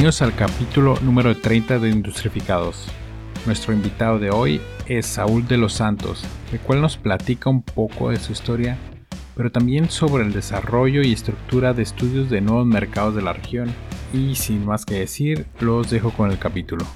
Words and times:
Bienvenidos 0.00 0.22
al 0.22 0.34
capítulo 0.34 0.98
número 1.02 1.36
30 1.36 1.78
de 1.78 1.90
Industrificados. 1.90 2.86
Nuestro 3.44 3.74
invitado 3.74 4.18
de 4.18 4.30
hoy 4.30 4.58
es 4.86 5.04
Saúl 5.04 5.46
de 5.46 5.58
los 5.58 5.74
Santos, 5.74 6.24
el 6.54 6.58
cual 6.60 6.80
nos 6.80 6.96
platica 6.96 7.50
un 7.50 7.60
poco 7.60 8.08
de 8.08 8.16
su 8.16 8.32
historia, 8.32 8.78
pero 9.36 9.52
también 9.52 9.90
sobre 9.90 10.24
el 10.24 10.32
desarrollo 10.32 11.02
y 11.02 11.12
estructura 11.12 11.74
de 11.74 11.82
estudios 11.82 12.30
de 12.30 12.40
nuevos 12.40 12.64
mercados 12.64 13.14
de 13.14 13.20
la 13.20 13.34
región. 13.34 13.74
Y 14.14 14.36
sin 14.36 14.64
más 14.64 14.86
que 14.86 15.00
decir, 15.00 15.44
los 15.60 15.90
dejo 15.90 16.12
con 16.12 16.30
el 16.30 16.38
capítulo. 16.38 16.86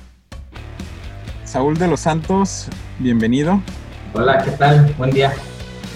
Saúl 1.44 1.76
de 1.76 1.88
los 1.88 2.00
Santos, 2.00 2.68
bienvenido. 2.98 3.60
Hola, 4.14 4.42
¿qué 4.42 4.52
tal? 4.52 4.94
Buen 4.96 5.10
día. 5.10 5.34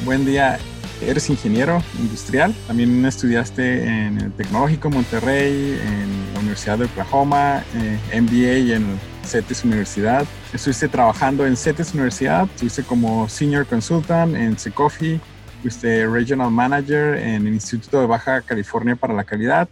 Buen 0.05 0.27
día. 0.27 0.59
Eres 1.01 1.31
ingeniero 1.31 1.81
industrial, 2.01 2.53
también 2.67 3.05
estudiaste 3.07 3.85
en 3.85 4.21
el 4.21 4.33
Tecnológico 4.33 4.91
Monterrey, 4.91 5.79
en 5.81 6.35
la 6.35 6.41
Universidad 6.41 6.79
de 6.79 6.87
Oklahoma, 6.87 7.63
eh, 7.77 8.21
MBA 8.21 8.75
en 8.75 8.99
CETES 9.25 9.65
Universidad. 9.65 10.27
Estuviste 10.53 10.89
trabajando 10.89 11.47
en 11.47 11.57
CETES 11.57 11.95
Universidad, 11.95 12.49
estuviste 12.53 12.83
como 12.83 13.29
Senior 13.29 13.65
Consultant 13.67 14.35
en 14.35 14.59
Secofi, 14.59 15.21
fuiste 15.63 16.05
Regional 16.09 16.51
Manager 16.51 17.15
en 17.17 17.47
el 17.47 17.55
Instituto 17.55 18.01
de 18.01 18.07
Baja 18.07 18.41
California 18.41 18.97
para 18.97 19.15
la 19.15 19.23
Calidad, 19.23 19.69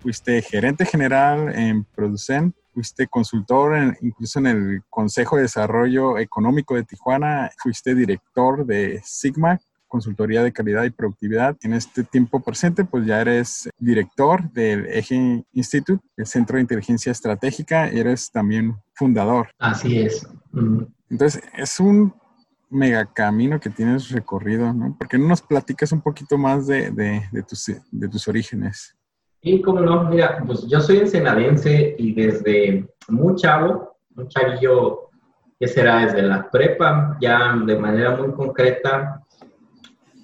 fuiste 0.00 0.40
gerente 0.40 0.86
general 0.86 1.54
en 1.54 1.84
Producent, 1.84 2.54
fuiste 2.72 3.06
consultor 3.08 3.94
incluso 4.00 4.38
en 4.38 4.46
el 4.46 4.82
Consejo 4.88 5.36
de 5.36 5.42
Desarrollo 5.42 6.16
Económico 6.16 6.74
de 6.74 6.84
Tijuana, 6.84 7.50
fuiste 7.62 7.94
director 7.94 8.64
de 8.64 9.02
Sigma 9.04 9.60
consultoría 9.92 10.42
de 10.42 10.54
calidad 10.54 10.84
y 10.84 10.90
productividad. 10.90 11.54
En 11.60 11.74
este 11.74 12.02
tiempo 12.02 12.40
presente, 12.40 12.86
pues 12.86 13.04
ya 13.04 13.20
eres 13.20 13.68
director 13.78 14.50
del 14.52 14.86
Eje 14.86 15.44
Institute, 15.52 16.02
el 16.16 16.24
Centro 16.24 16.56
de 16.56 16.62
Inteligencia 16.62 17.12
Estratégica, 17.12 17.92
y 17.92 17.98
eres 17.98 18.32
también 18.32 18.74
fundador. 18.94 19.50
Así 19.58 20.00
es. 20.00 20.26
Entonces, 21.10 21.42
es 21.58 21.78
un 21.78 22.14
mega 22.70 23.04
camino 23.04 23.60
que 23.60 23.68
tienes 23.68 24.10
recorrido, 24.10 24.72
¿no? 24.72 24.96
¿Por 24.96 25.08
qué 25.08 25.18
no 25.18 25.28
nos 25.28 25.42
platicas 25.42 25.92
un 25.92 26.00
poquito 26.00 26.38
más 26.38 26.66
de, 26.66 26.90
de, 26.90 27.42
tus, 27.42 27.70
de 27.90 28.08
tus 28.08 28.26
orígenes? 28.26 28.96
Y 29.42 29.60
como 29.60 29.80
no, 29.80 30.04
mira, 30.04 30.42
pues 30.46 30.66
yo 30.68 30.80
soy 30.80 31.00
ensenadense 31.00 31.96
y 31.98 32.14
desde 32.14 32.88
muy 33.08 33.34
chavo, 33.34 33.98
un 34.16 34.26
chavillo 34.28 35.10
que 35.60 35.68
será 35.68 36.06
desde 36.06 36.22
la 36.22 36.50
prepa, 36.50 37.18
ya 37.20 37.54
de 37.66 37.78
manera 37.78 38.16
muy 38.16 38.32
concreta, 38.32 39.21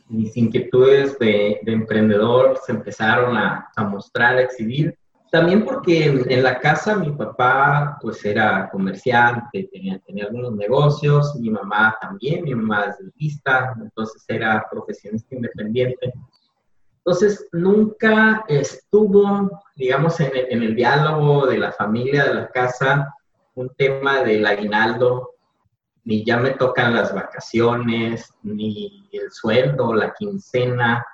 mis 0.09 0.37
inquietudes 0.37 1.19
de, 1.19 1.61
emprendedor 1.67 2.59
se 2.65 2.73
empezaron 2.73 3.37
a, 3.37 3.71
mostrar, 3.91 4.37
a 4.37 4.43
exhibir. 4.43 4.97
También 5.31 5.65
porque 5.65 6.07
en, 6.07 6.43
la 6.43 6.59
casa 6.59 6.97
mi 6.97 7.11
papá 7.11 7.99
pues 8.01 8.25
era 8.25 8.71
comerciante, 8.71 9.69
tenía, 9.71 9.99
tenía 10.07 10.25
algunos 10.25 10.55
negocios, 10.55 11.35
mi 11.37 11.51
mamá 11.51 11.97
también, 12.01 12.45
mi 12.45 12.55
mamá 12.55 12.87
es 12.87 12.99
dentista, 12.99 13.75
entonces 13.79 14.25
era 14.29 14.67
profesionista 14.71 15.35
independiente. 15.35 16.15
Entonces 16.99 17.47
nunca 17.53 18.45
estuvo, 18.49 19.63
digamos, 19.77 20.19
en 20.21 20.31
en 20.35 20.63
el 20.63 20.75
diálogo 20.75 21.47
de 21.47 21.59
la 21.59 21.73
familia, 21.73 22.25
de 22.25 22.35
la 22.35 22.49
casa, 22.49 23.15
un 23.55 23.69
tema 23.77 24.23
del 24.23 24.47
aguinaldo 24.47 25.35
ni 26.09 26.25
ya 26.25 26.39
me 26.39 26.53
tocan 26.53 26.95
las 26.95 27.15
vacaciones, 27.15 28.33
ni 28.43 29.07
el 29.13 29.31
sueldo, 29.31 29.93
la 29.93 30.15
quincena, 30.15 31.05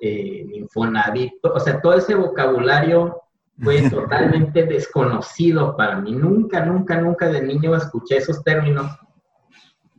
eh, 0.00 0.46
Infonavit, 0.52 1.32
o 1.42 1.58
sea, 1.58 1.80
todo 1.80 1.94
ese 1.94 2.14
vocabulario 2.14 3.20
fue 3.60 3.82
totalmente 3.90 4.62
desconocido 4.64 5.76
para 5.76 5.96
mí. 5.96 6.12
Nunca, 6.12 6.64
nunca, 6.64 7.00
nunca 7.00 7.28
de 7.28 7.42
niño 7.42 7.74
escuché 7.74 8.18
esos 8.18 8.44
términos. 8.44 8.96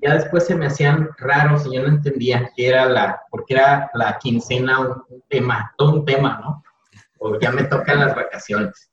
Ya 0.01 0.13
después 0.13 0.45
se 0.45 0.55
me 0.55 0.67
hacían 0.67 1.09
raros 1.17 1.65
y 1.65 1.75
yo 1.75 1.81
no 1.81 1.89
entendía 1.89 2.49
qué 2.55 2.69
era 2.69 2.85
la, 2.85 3.21
porque 3.29 3.55
era 3.55 3.91
la 3.93 4.17
quincena 4.19 4.79
un, 4.79 5.21
tema, 5.27 5.73
todo 5.77 5.95
un 5.95 6.05
tema, 6.05 6.39
¿no? 6.41 6.63
O 7.17 7.37
ya 7.37 7.51
me 7.51 7.65
tocan 7.65 7.99
las 7.99 8.15
vacaciones. 8.15 8.89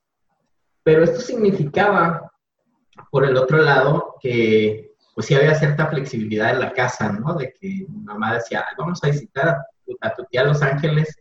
Pero 0.83 1.05
esto 1.05 1.21
significaba, 1.21 2.29
por 3.09 3.23
el 3.23 3.37
otro 3.37 3.59
lado, 3.59 4.15
que 4.19 4.86
pues 5.17 5.25
sí 5.25 5.33
había 5.33 5.55
cierta 5.55 5.87
flexibilidad 5.87 6.51
en 6.51 6.59
la 6.59 6.73
casa, 6.73 7.11
¿no? 7.11 7.33
De 7.33 7.51
que 7.51 7.87
mi 7.89 8.03
mamá 8.03 8.35
decía, 8.35 8.63
vamos 8.77 9.03
a 9.03 9.07
visitar 9.07 9.57
a 10.01 10.13
tu, 10.13 10.23
tía 10.25 10.43
Los 10.43 10.61
Ángeles 10.61 11.19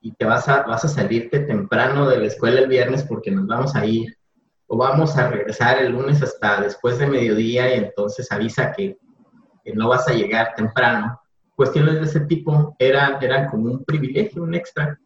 y 0.00 0.10
te 0.14 0.24
vas 0.24 0.48
a, 0.48 0.62
vas 0.62 0.84
a 0.84 0.88
salirte 0.88 1.38
temprano 1.38 2.08
de 2.08 2.16
la 2.18 2.26
escuela 2.26 2.58
el 2.58 2.66
viernes 2.66 3.04
porque 3.04 3.30
nos 3.30 3.46
vamos 3.46 3.76
a 3.76 3.86
ir. 3.86 4.16
O 4.66 4.76
vamos 4.76 5.16
a 5.16 5.28
regresar 5.28 5.78
el 5.78 5.92
lunes 5.92 6.20
hasta 6.20 6.60
después 6.60 6.98
de 6.98 7.06
mediodía 7.06 7.72
y 7.72 7.78
entonces 7.78 8.32
avisa 8.32 8.72
que, 8.72 8.98
no 9.74 9.90
vas 9.90 10.08
a 10.08 10.12
llegar 10.12 10.56
temprano. 10.56 11.20
Cuestiones 11.54 12.00
de 12.00 12.06
ese 12.06 12.20
tipo 12.22 12.74
eran, 12.80 13.22
eran 13.22 13.46
como 13.48 13.66
un 13.66 13.84
privilegio, 13.84 14.42
un 14.42 14.56
extra. 14.56 14.98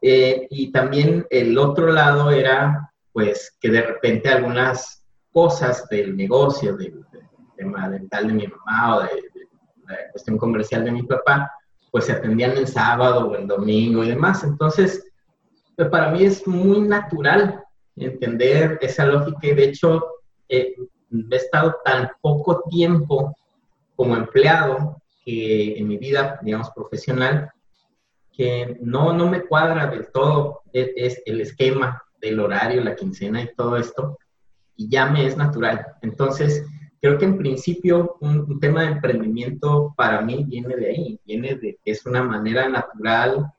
Eh, 0.00 0.46
y 0.48 0.72
también 0.72 1.26
el 1.28 1.58
otro 1.58 1.92
lado 1.92 2.30
era, 2.30 2.90
pues, 3.12 3.54
que 3.60 3.68
de 3.68 3.82
repente 3.82 4.30
algunas 4.30 5.04
cosas 5.30 5.86
del 5.90 6.16
negocio, 6.16 6.74
del, 6.74 7.04
tema 7.60 7.88
dental 7.88 8.26
de 8.26 8.32
mi 8.32 8.46
mamá 8.46 8.96
o 8.96 9.00
de, 9.02 9.08
la 9.86 10.10
cuestión 10.12 10.38
comercial 10.38 10.84
de 10.84 10.92
mi 10.92 11.02
papá, 11.02 11.52
pues 11.90 12.04
se 12.06 12.12
atendían 12.12 12.52
el 12.52 12.66
sábado 12.66 13.28
o 13.28 13.34
el 13.34 13.46
domingo 13.46 14.04
y 14.04 14.08
demás. 14.08 14.44
Entonces, 14.44 15.04
pues 15.76 15.88
para 15.88 16.10
mí 16.10 16.24
es 16.24 16.46
muy 16.46 16.80
natural 16.80 17.64
entender 17.96 18.78
esa 18.80 19.04
lógica 19.06 19.46
y 19.46 19.54
de 19.54 19.64
hecho 19.64 20.04
he 20.48 20.76
estado 21.30 21.76
tan 21.84 22.10
poco 22.20 22.62
tiempo 22.70 23.36
como 23.96 24.16
empleado 24.16 24.96
que 25.24 25.78
en 25.78 25.88
mi 25.88 25.98
vida, 25.98 26.38
digamos, 26.42 26.70
profesional, 26.70 27.50
que 28.32 28.78
no, 28.80 29.12
no 29.12 29.28
me 29.28 29.42
cuadra 29.42 29.88
del 29.88 30.10
todo 30.12 30.62
es, 30.72 30.90
es 30.96 31.22
el 31.26 31.40
esquema 31.40 32.02
del 32.20 32.40
horario, 32.40 32.82
la 32.82 32.94
quincena 32.94 33.42
y 33.42 33.54
todo 33.54 33.76
esto, 33.76 34.18
y 34.76 34.88
ya 34.88 35.06
me 35.06 35.26
es 35.26 35.36
natural. 35.36 35.86
Entonces, 36.00 36.64
creo 37.00 37.18
que 37.18 37.24
en 37.24 37.38
principio 37.38 38.16
un, 38.20 38.60
tema 38.60 38.82
de 38.82 38.92
emprendimiento 38.92 39.94
para 39.96 40.20
mí 40.20 40.44
viene 40.46 40.76
de 40.76 40.90
ahí, 40.90 41.20
viene 41.24 41.54
de 41.54 41.78
que 41.82 41.92
es 41.92 42.04
una 42.04 42.22
manera 42.22 42.68
natural 42.68 43.50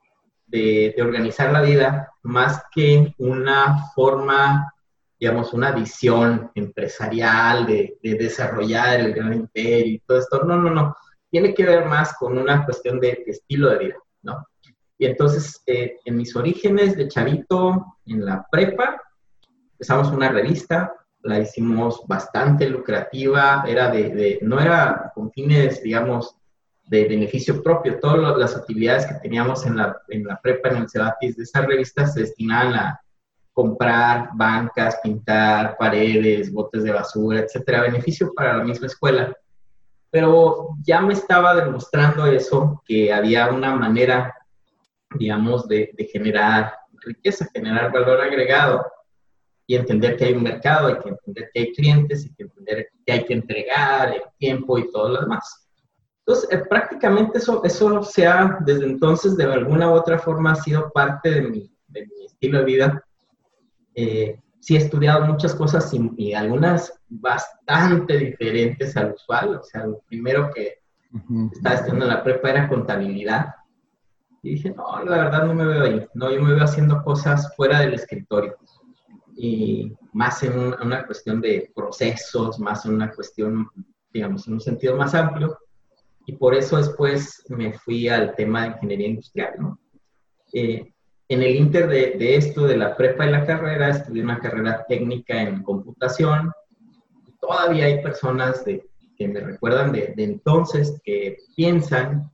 de, 0.45 0.95
organizar 0.99 1.51
la 1.51 1.61
vida 1.61 2.11
más 2.23 2.63
que 2.73 3.15
una 3.17 3.87
forma, 3.95 4.73
digamos, 5.19 5.53
una 5.53 5.71
visión 5.71 6.51
empresarial 6.53 7.65
de, 7.65 7.97
desarrollar 8.01 8.99
el 8.99 9.13
gran 9.13 9.33
imperio 9.33 9.95
y 9.95 9.99
todo 9.99 10.19
esto. 10.19 10.43
No, 10.43 10.57
no, 10.57 10.69
no. 10.69 10.95
Tiene 11.29 11.53
que 11.53 11.65
ver 11.65 11.85
más 11.85 12.13
con 12.17 12.37
una 12.37 12.63
cuestión 12.65 12.99
de, 12.99 13.23
estilo 13.25 13.69
de 13.69 13.77
vida, 13.77 13.95
¿no? 14.21 14.45
Y 14.97 15.05
entonces, 15.07 15.63
eh, 15.65 15.97
en 16.05 16.15
mis 16.15 16.35
orígenes 16.35 16.95
de 16.95 17.07
chavito, 17.07 17.97
en 18.05 18.23
la 18.23 18.45
prepa, 18.51 19.01
empezamos 19.71 20.11
una 20.11 20.29
revista, 20.29 20.93
la 21.23 21.39
hicimos 21.39 22.03
bastante 22.07 22.67
lucrativa, 22.69 23.63
era 23.67 23.89
de, 23.89 24.39
no 24.41 24.59
era 24.59 25.11
con 25.13 25.31
fines, 25.31 25.81
digamos, 25.83 26.35
de 26.85 27.07
beneficio 27.07 27.61
propio. 27.61 27.99
Todas 27.99 28.37
las 28.37 28.55
actividades 28.55 29.05
que 29.05 29.15
teníamos 29.15 29.65
en 29.65 29.77
la, 29.77 30.01
en 30.09 30.23
la 30.25 30.39
prepa, 30.39 30.69
en 30.69 30.77
el 30.77 30.89
Cebatis, 30.89 31.37
de 31.37 31.43
esa 31.43 31.61
revista 31.61 32.07
se 32.07 32.21
destinaban 32.21 32.73
a 32.73 33.01
comprar 33.53 34.29
bancas, 34.33 34.99
pintar 35.03 35.77
paredes, 35.77 36.51
botes 36.51 36.83
de 36.83 36.91
basura, 36.91 37.39
etcétera, 37.39 37.81
beneficio 37.81 38.33
para 38.33 38.57
la 38.57 38.63
misma 38.63 38.87
escuela. 38.87 39.35
Pero 40.09 40.69
ya 40.83 41.01
me 41.01 41.13
estaba 41.13 41.55
demostrando 41.55 42.25
eso, 42.25 42.81
que 42.85 43.13
había 43.13 43.49
una 43.49 43.75
manera, 43.75 44.33
digamos, 45.17 45.67
de, 45.67 45.91
de 45.97 46.05
generar 46.05 46.73
riqueza, 47.03 47.47
generar 47.53 47.91
valor 47.91 48.21
agregado 48.21 48.85
y 49.67 49.75
entender 49.75 50.17
que 50.17 50.25
hay 50.25 50.33
un 50.33 50.43
mercado, 50.43 50.87
hay 50.87 50.99
que 50.99 51.09
entender 51.09 51.49
que 51.53 51.59
hay 51.61 51.73
clientes, 51.73 52.25
hay 52.25 52.33
que 52.35 52.43
entender 52.43 52.87
que 53.05 53.11
hay 53.11 53.25
que 53.25 53.33
entregar 53.33 54.13
el 54.13 54.23
tiempo 54.37 54.77
y 54.77 54.91
todo 54.91 55.09
lo 55.09 55.21
demás. 55.21 55.67
Entonces, 56.25 56.51
eh, 56.51 56.63
prácticamente 56.69 57.37
eso, 57.37 57.63
eso 57.63 58.03
se 58.03 58.27
ha, 58.27 58.59
desde 58.65 58.85
entonces, 58.85 59.35
de 59.37 59.45
alguna 59.45 59.89
u 59.89 59.93
otra 59.93 60.19
forma, 60.19 60.51
ha 60.51 60.55
sido 60.55 60.91
parte 60.91 61.31
de 61.31 61.41
mi, 61.41 61.73
de 61.87 62.05
mi 62.05 62.25
estilo 62.25 62.59
de 62.59 62.65
vida. 62.65 63.03
Eh, 63.95 64.39
sí 64.59 64.75
he 64.75 64.79
estudiado 64.79 65.25
muchas 65.25 65.55
cosas 65.55 65.91
y, 65.93 66.33
algunas 66.33 66.93
bastante 67.09 68.17
diferentes 68.17 68.95
al 68.95 69.13
usual. 69.13 69.55
O 69.55 69.63
sea, 69.63 69.85
lo 69.85 69.99
primero 70.07 70.51
que 70.53 70.79
estaba 71.51 71.75
estudiando 71.75 72.05
en 72.05 72.11
la 72.11 72.23
prepa 72.23 72.51
era 72.51 72.69
contabilidad. 72.69 73.55
Y 74.43 74.51
dije, 74.51 74.71
no, 74.71 75.03
la 75.03 75.23
verdad 75.23 75.45
no 75.45 75.53
me 75.53 75.65
veo 75.65 75.83
ahí. 75.83 76.07
No, 76.13 76.31
yo 76.31 76.41
me 76.41 76.53
veo 76.53 76.63
haciendo 76.63 77.03
cosas 77.03 77.55
fuera 77.55 77.79
del 77.79 77.93
escritorio 77.93 78.57
y 79.43 79.91
más 80.13 80.43
en 80.43 80.55
una 80.55 81.03
cuestión 81.03 81.41
de 81.41 81.71
procesos, 81.73 82.59
más 82.59 82.85
en 82.85 82.93
una 82.93 83.11
cuestión, 83.11 83.67
digamos, 84.13 84.47
en 84.47 84.53
un 84.53 84.61
sentido 84.61 84.95
más 84.95 85.15
amplio. 85.15 85.57
Y 86.27 86.33
por 86.33 86.53
eso 86.53 86.77
después 86.77 87.43
me 87.49 87.73
fui 87.73 88.07
al 88.07 88.35
tema 88.35 88.61
de 88.61 88.67
ingeniería 88.67 89.07
industrial, 89.07 89.53
¿no? 89.57 89.79
Eh, 90.53 90.93
en 91.27 91.41
el 91.41 91.55
inter 91.55 91.87
de, 91.87 92.35
esto, 92.35 92.67
de 92.67 92.77
la 92.77 92.95
prepa 92.95 93.25
y 93.25 93.31
la 93.31 93.43
carrera, 93.43 93.89
estudié 93.89 94.21
una 94.21 94.37
carrera 94.37 94.85
técnica 94.87 95.41
en 95.41 95.63
computación. 95.63 96.51
Todavía 97.39 97.85
hay 97.85 98.03
personas 98.03 98.63
de, 98.63 98.85
que 99.17 99.27
me 99.27 99.39
recuerdan 99.39 99.91
de, 99.91 100.13
de 100.15 100.23
entonces 100.23 101.01
que 101.03 101.37
piensan 101.55 102.30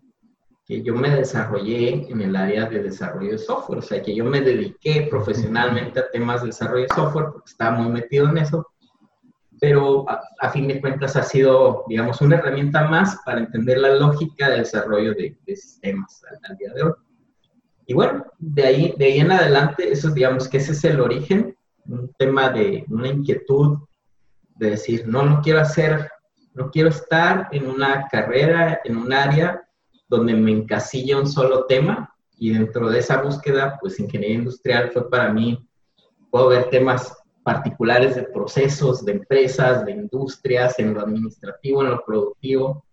que 0.68 0.84
yo 0.84 0.94
me 0.94 1.10
desarrollé 1.10 2.12
en 2.12 2.22
el 2.22 2.36
área 2.36 2.66
de 2.66 2.84
desarrollo 2.84 3.31
de 3.31 3.38
software, 3.38 3.80
o 3.80 3.81
sea, 3.81 4.02
que 4.02 4.14
yo 4.14 4.25
me 4.25 4.42
dediqué 4.42 5.08
profesionalmente 5.10 6.02
a 6.02 6.12
temas 6.12 6.42
de 6.42 6.48
desarrollo 6.48 6.84
de 6.84 6.94
software 6.94 7.28
porque 7.31 7.50
estaba 7.50 7.78
muy 7.78 7.90
metido 7.90 8.28
en 8.28 8.38
eso, 8.38 8.68
pero 9.62 10.06
a, 10.10 10.50
fin 10.50 10.68
de 10.68 10.81
cuentas 10.81 11.16
ha 11.16 11.24
sido, 11.24 11.86
digamos, 11.88 12.19
una 12.19 12.36
herramienta 12.36 12.86
más 12.86 13.18
para 13.25 13.40
entender 13.40 13.80
la 13.80 13.96
lógica 13.96 14.50
del 14.50 14.60
desarrollo 14.60 15.14
de, 15.14 15.38
sistemas 15.46 16.22
al, 16.44 16.58
día 16.58 16.74
de 16.74 16.84
hoy. 16.84 16.94
Y 17.86 17.94
bueno, 17.94 18.25
de 18.38 18.63
ahí, 18.63 18.94
de 18.98 19.06
ahí 19.06 19.20
en 19.20 19.31
adelante, 19.31 19.90
eso 19.90 20.12
digamos 20.12 20.50
que 20.50 20.58
ese 20.58 20.74
es 20.74 20.84
el 20.84 21.00
origen, 21.00 21.58
un 21.86 22.12
tema 22.20 22.50
de 22.50 22.84
una 22.90 23.08
inquietud 23.08 23.80
de 24.58 24.72
decir, 24.72 25.08
no, 25.08 25.24
no 25.24 25.42
quiero 25.42 25.62
hacer, 25.62 26.10
no 26.54 26.70
quiero 26.70 26.90
estar 26.90 27.48
en 27.54 27.68
una 27.68 28.06
carrera, 28.10 28.81
en 28.84 28.98
un 28.98 29.13
área 29.13 29.63
donde 30.07 30.33
me 30.33 30.51
encasilla 30.51 31.18
un 31.18 31.27
solo 31.27 31.65
tema 31.65 32.13
y 32.39 32.51
dentro 32.51 32.89
de 32.89 33.00
esa 33.00 33.21
búsqueda, 33.21 33.77
pues 33.81 34.00
ingeniería 34.00 34.38
industrial 34.38 34.92
fue 34.92 35.09
para 35.09 35.33
mí, 35.33 35.68
puedo 36.30 36.50
ver 36.50 36.69
temas 36.69 37.15
particulares 37.44 38.15
de 38.15 38.24
procesos, 38.24 39.06
de 39.06 39.13
empresas, 39.13 39.86
de 39.86 39.94
industrias, 39.94 40.77
en 40.80 40.94
lo 40.94 41.01
administrativo, 41.01 41.81
en 41.81 41.92
lo 41.92 42.04
productivo, 42.06 42.86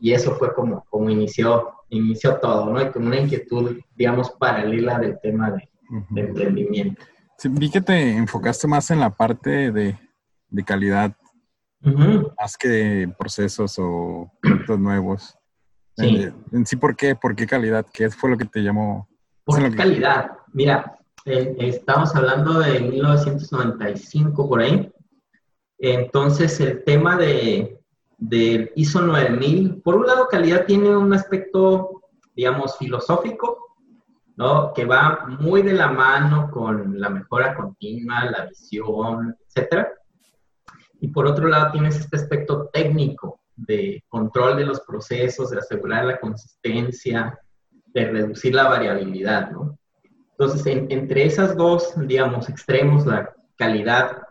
y 0.00 0.12
eso 0.12 0.34
fue 0.36 0.54
como, 0.54 0.84
como 0.88 1.10
inició, 1.10 1.72
inició 1.90 2.36
todo, 2.36 2.70
¿no? 2.72 2.80
Y 2.80 2.90
con 2.90 3.06
una 3.06 3.20
inquietud, 3.20 3.78
digamos, 3.96 4.30
paralela 4.30 4.98
del 4.98 5.18
tema 5.20 5.50
de, 5.50 5.68
emprendimiento. 6.16 7.02
Sí, 7.36 7.48
vi 7.50 7.70
que 7.70 7.80
te 7.80 8.16
enfocaste 8.16 8.66
más 8.66 8.90
en 8.90 9.00
la 9.00 9.10
parte 9.10 9.72
de, 9.72 9.98
de 10.48 10.64
calidad, 10.64 11.14
más 11.80 12.56
que 12.56 13.12
procesos 13.18 13.78
o 13.78 14.32
productos 14.40 14.78
nuevos. 14.78 15.37
Sí. 15.98 16.16
Eh, 16.16 16.32
en 16.52 16.64
sí, 16.64 16.76
¿por 16.76 16.94
qué? 16.94 17.16
¿Por 17.16 17.34
qué 17.34 17.46
calidad? 17.46 17.84
¿Qué 17.92 18.08
fue 18.10 18.30
lo 18.30 18.38
que 18.38 18.44
te 18.44 18.60
llamó? 18.60 19.08
¿Por 19.44 19.58
qué 19.58 19.76
calidad? 19.76 20.30
Mira, 20.52 20.98
eh, 21.24 21.56
estamos 21.58 22.14
hablando 22.14 22.60
de 22.60 22.80
1995 22.80 24.48
por 24.48 24.60
ahí. 24.60 24.92
Entonces, 25.78 26.60
el 26.60 26.84
tema 26.84 27.16
de, 27.16 27.80
de 28.16 28.72
ISO 28.76 29.00
9000, 29.00 29.82
por 29.82 29.96
un 29.96 30.06
lado, 30.06 30.28
calidad 30.28 30.66
tiene 30.66 30.96
un 30.96 31.12
aspecto, 31.12 32.02
digamos, 32.34 32.78
filosófico, 32.78 33.76
¿no? 34.36 34.72
Que 34.72 34.84
va 34.84 35.26
muy 35.40 35.62
de 35.62 35.72
la 35.72 35.88
mano 35.88 36.50
con 36.50 37.00
la 37.00 37.08
mejora 37.08 37.54
continua, 37.54 38.24
la 38.24 38.46
visión, 38.46 39.36
etcétera. 39.46 39.92
Y 41.00 41.08
por 41.08 41.26
otro 41.26 41.48
lado, 41.48 41.72
tienes 41.72 41.98
este 41.98 42.16
aspecto 42.16 42.68
técnico, 42.72 43.40
de 43.66 44.04
control 44.08 44.56
de 44.56 44.66
los 44.66 44.80
procesos, 44.80 45.50
de 45.50 45.58
asegurar 45.58 46.04
la 46.04 46.20
consistencia, 46.20 47.38
de 47.86 48.10
reducir 48.10 48.54
la 48.54 48.68
variabilidad, 48.68 49.50
¿no? 49.50 49.78
Entonces, 50.38 50.66
entre 50.88 51.24
esas 51.24 51.56
dos, 51.56 51.94
digamos, 51.96 52.48
extremos, 52.48 53.04
la 53.06 53.34
calidad 53.56 54.22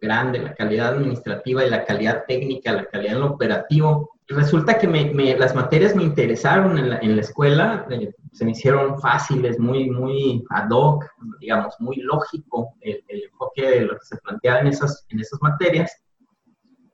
grande, 0.00 0.38
la 0.38 0.54
calidad 0.54 0.94
administrativa 0.94 1.64
y 1.64 1.70
la 1.70 1.84
calidad 1.84 2.24
técnica, 2.28 2.72
la 2.72 2.84
calidad 2.84 3.14
en 3.14 3.20
lo 3.20 3.32
operativo, 3.32 4.10
resulta 4.28 4.78
que 4.78 4.86
me, 4.86 5.12
las 5.36 5.56
materias 5.56 5.96
me 5.96 6.04
interesaron 6.04 6.78
en 6.78 6.90
la, 6.90 6.98
en 6.98 7.16
la 7.16 7.22
escuela, 7.22 7.86
eh, 7.90 8.12
se 8.32 8.44
me 8.44 8.52
hicieron 8.52 9.00
fáciles, 9.00 9.58
muy, 9.58 9.90
muy 9.90 10.44
ad 10.50 10.68
hoc, 10.70 11.04
digamos, 11.40 11.74
muy 11.80 11.96
lógico 11.96 12.74
el, 12.80 13.02
el 13.08 13.24
enfoque 13.24 13.68
de 13.68 13.80
lo 13.80 13.94
que 13.94 14.04
se 14.04 14.16
planteaba 14.18 14.60
en 14.60 14.68
esas, 14.68 15.04
en 15.08 15.18
esas 15.18 15.42
materias. 15.42 15.90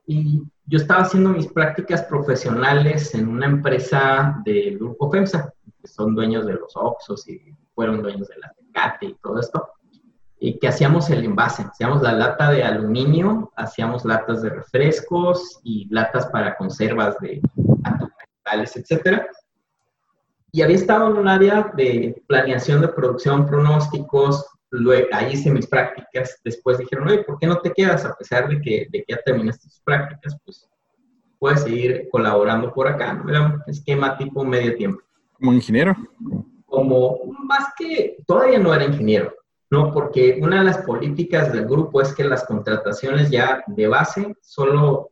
Y 0.06 0.42
yo 0.66 0.78
estaba 0.78 1.02
haciendo 1.02 1.30
mis 1.30 1.46
prácticas 1.46 2.02
profesionales 2.04 3.14
en 3.14 3.28
una 3.28 3.46
empresa 3.46 4.40
del 4.44 4.78
grupo 4.78 5.10
FEMSA, 5.10 5.52
que 5.80 5.88
son 5.88 6.14
dueños 6.14 6.46
de 6.46 6.54
los 6.54 6.72
Oxos 6.74 7.28
y 7.28 7.54
fueron 7.74 8.02
dueños 8.02 8.28
de 8.28 8.38
la 8.38 8.52
Tecate 8.52 9.06
y 9.06 9.14
todo 9.22 9.40
esto, 9.40 9.68
y 10.38 10.58
que 10.58 10.68
hacíamos 10.68 11.10
el 11.10 11.24
envase, 11.24 11.62
hacíamos 11.62 12.02
la 12.02 12.12
lata 12.12 12.50
de 12.50 12.64
aluminio, 12.64 13.52
hacíamos 13.56 14.04
latas 14.04 14.42
de 14.42 14.50
refrescos 14.50 15.60
y 15.62 15.86
latas 15.90 16.26
para 16.26 16.56
conservas 16.56 17.18
de 17.20 17.40
vegetales, 17.62 18.76
etcétera. 18.76 19.26
Y 20.52 20.62
había 20.62 20.76
estado 20.76 21.10
en 21.10 21.16
un 21.18 21.28
área 21.28 21.72
de 21.74 22.22
planeación 22.26 22.80
de 22.80 22.88
producción, 22.88 23.46
pronósticos, 23.46 24.46
Luego, 24.76 25.06
ahí 25.12 25.34
hice 25.34 25.50
mis 25.50 25.66
prácticas. 25.68 26.40
Después 26.44 26.78
dijeron, 26.78 27.06
oye, 27.08 27.22
¿por 27.22 27.38
qué 27.38 27.46
no 27.46 27.58
te 27.58 27.72
quedas? 27.72 28.04
A 28.04 28.14
pesar 28.14 28.48
de 28.48 28.60
que, 28.60 28.88
de 28.90 29.04
que 29.04 29.14
ya 29.14 29.20
terminaste 29.24 29.68
tus 29.68 29.80
prácticas, 29.80 30.36
pues 30.44 30.68
puedes 31.38 31.62
seguir 31.62 32.08
colaborando 32.10 32.72
por 32.72 32.88
acá. 32.88 33.12
¿no? 33.12 33.28
Era 33.30 33.42
un 33.42 33.62
esquema 33.68 34.18
tipo 34.18 34.44
medio 34.44 34.74
tiempo. 34.76 35.00
¿Como 35.34 35.52
ingeniero? 35.52 35.94
Como, 36.66 37.20
más 37.44 37.66
que, 37.78 38.16
todavía 38.26 38.58
no 38.58 38.74
era 38.74 38.84
ingeniero, 38.84 39.32
¿no? 39.70 39.92
Porque 39.92 40.40
una 40.42 40.58
de 40.58 40.64
las 40.64 40.78
políticas 40.78 41.52
del 41.52 41.66
grupo 41.66 42.00
es 42.00 42.12
que 42.12 42.24
las 42.24 42.44
contrataciones 42.44 43.30
ya 43.30 43.62
de 43.68 43.86
base, 43.86 44.34
solo, 44.40 45.10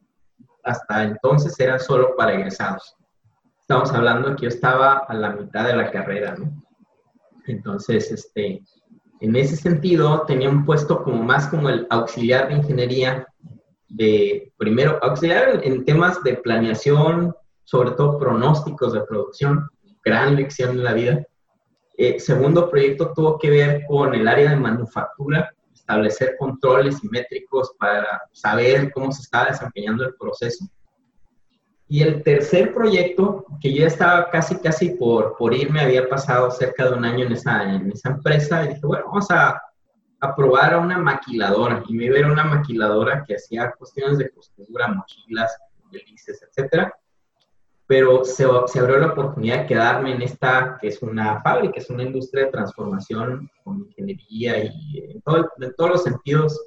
hasta 0.65 1.05
entonces 1.05 1.59
eran 1.61 1.79
solo 1.79 2.17
para 2.17 2.35
egresados. 2.35 2.97
Estamos 3.61 3.93
hablando 3.93 4.35
que 4.35 4.43
yo 4.43 4.49
estaba 4.49 5.05
a 5.07 5.15
la 5.15 5.31
mitad 5.31 5.67
de 5.67 5.77
la 5.77 5.91
carrera, 5.93 6.35
¿no? 6.37 6.51
Entonces, 7.47 8.11
este, 8.11 8.63
en 9.23 9.37
ese 9.37 9.55
sentido, 9.55 10.25
tenía 10.27 10.51
un 10.51 10.65
puesto 10.65 11.05
como 11.05 11.23
más 11.23 11.47
como 11.47 11.69
el 11.69 11.87
auxiliar 11.91 12.49
de 12.49 12.55
ingeniería, 12.55 13.25
de 13.89 14.53
primero, 14.57 14.99
auxiliar 15.01 15.61
en, 15.63 15.85
temas 15.85 16.21
de 16.25 16.35
planeación, 16.35 17.33
sobre 17.63 17.93
todo 17.93 18.19
pronósticos 18.19 18.93
de 18.93 19.03
producción, 19.03 19.69
gran 20.05 20.35
lección 20.35 20.71
en 20.71 20.83
la 20.83 20.95
vida. 20.95 21.25
Eh, 21.97 22.19
segundo 22.19 22.69
proyecto 22.69 23.13
tuvo 23.15 23.39
que 23.39 23.51
ver 23.51 23.85
con 23.87 24.13
el 24.13 24.27
área 24.27 24.51
de 24.51 24.57
manufactura, 24.57 25.55
establecer 25.73 26.35
controles 26.37 27.05
y 27.05 27.09
métricos 27.09 27.73
para 27.79 28.23
saber 28.33 28.91
cómo 28.91 29.13
se 29.13 29.23
estaba 29.23 29.51
desempeñando 29.51 30.05
el 30.05 30.17
proceso. 30.17 30.65
Y 31.93 32.03
el 32.03 32.23
tercer 32.23 32.73
proyecto, 32.73 33.45
que 33.61 33.71
yo 33.71 33.81
ya 33.81 33.89
estaba 33.89 34.31
casi, 34.31 34.57
casi 34.57 34.95
por, 34.95 35.37
por 35.37 35.53
irme, 35.53 35.83
había 35.83 36.09
pasado 36.09 36.51
cerca 36.51 36.89
de 36.89 36.97
un 36.97 37.05
año 37.05 37.27
en 37.27 37.33
esa, 37.33 37.71
en 37.71 37.93
esa 37.93 38.13
empresa, 38.13 38.65
y 38.65 38.69
dije, 38.69 38.81
bueno, 38.83 39.05
vamos 39.09 39.31
a, 39.31 39.61
a 40.21 40.35
probar 40.35 40.73
a 40.73 40.79
una 40.79 40.97
maquiladora. 40.97 41.83
Y 41.87 41.93
me 41.93 42.07
iba 42.07 42.27
a 42.27 42.33
una 42.33 42.45
maquiladora 42.45 43.23
que 43.27 43.35
hacía 43.35 43.73
cuestiones 43.73 44.17
de 44.17 44.31
costura, 44.31 44.89
mochilas, 44.89 45.55
belices, 45.91 46.43
etcétera. 46.43 46.95
Pero 47.87 48.25
se, 48.25 48.47
se, 48.69 48.81
abrió 48.81 48.97
la 48.97 49.09
oportunidad 49.09 49.59
de 49.59 49.67
quedarme 49.67 50.15
en 50.15 50.23
esta, 50.23 50.79
que 50.81 50.89
es 50.89 51.03
una 51.03 51.43
fábrica, 51.43 51.75
es 51.77 51.91
una 51.91 52.05
industria 52.05 52.47
de 52.47 52.53
transformación 52.53 53.51
con 53.63 53.81
ingeniería 53.81 54.65
y 54.65 55.11
en, 55.11 55.21
todo, 55.21 55.47
en 55.61 55.75
todos 55.75 55.91
los 55.91 56.05
sentidos 56.05 56.59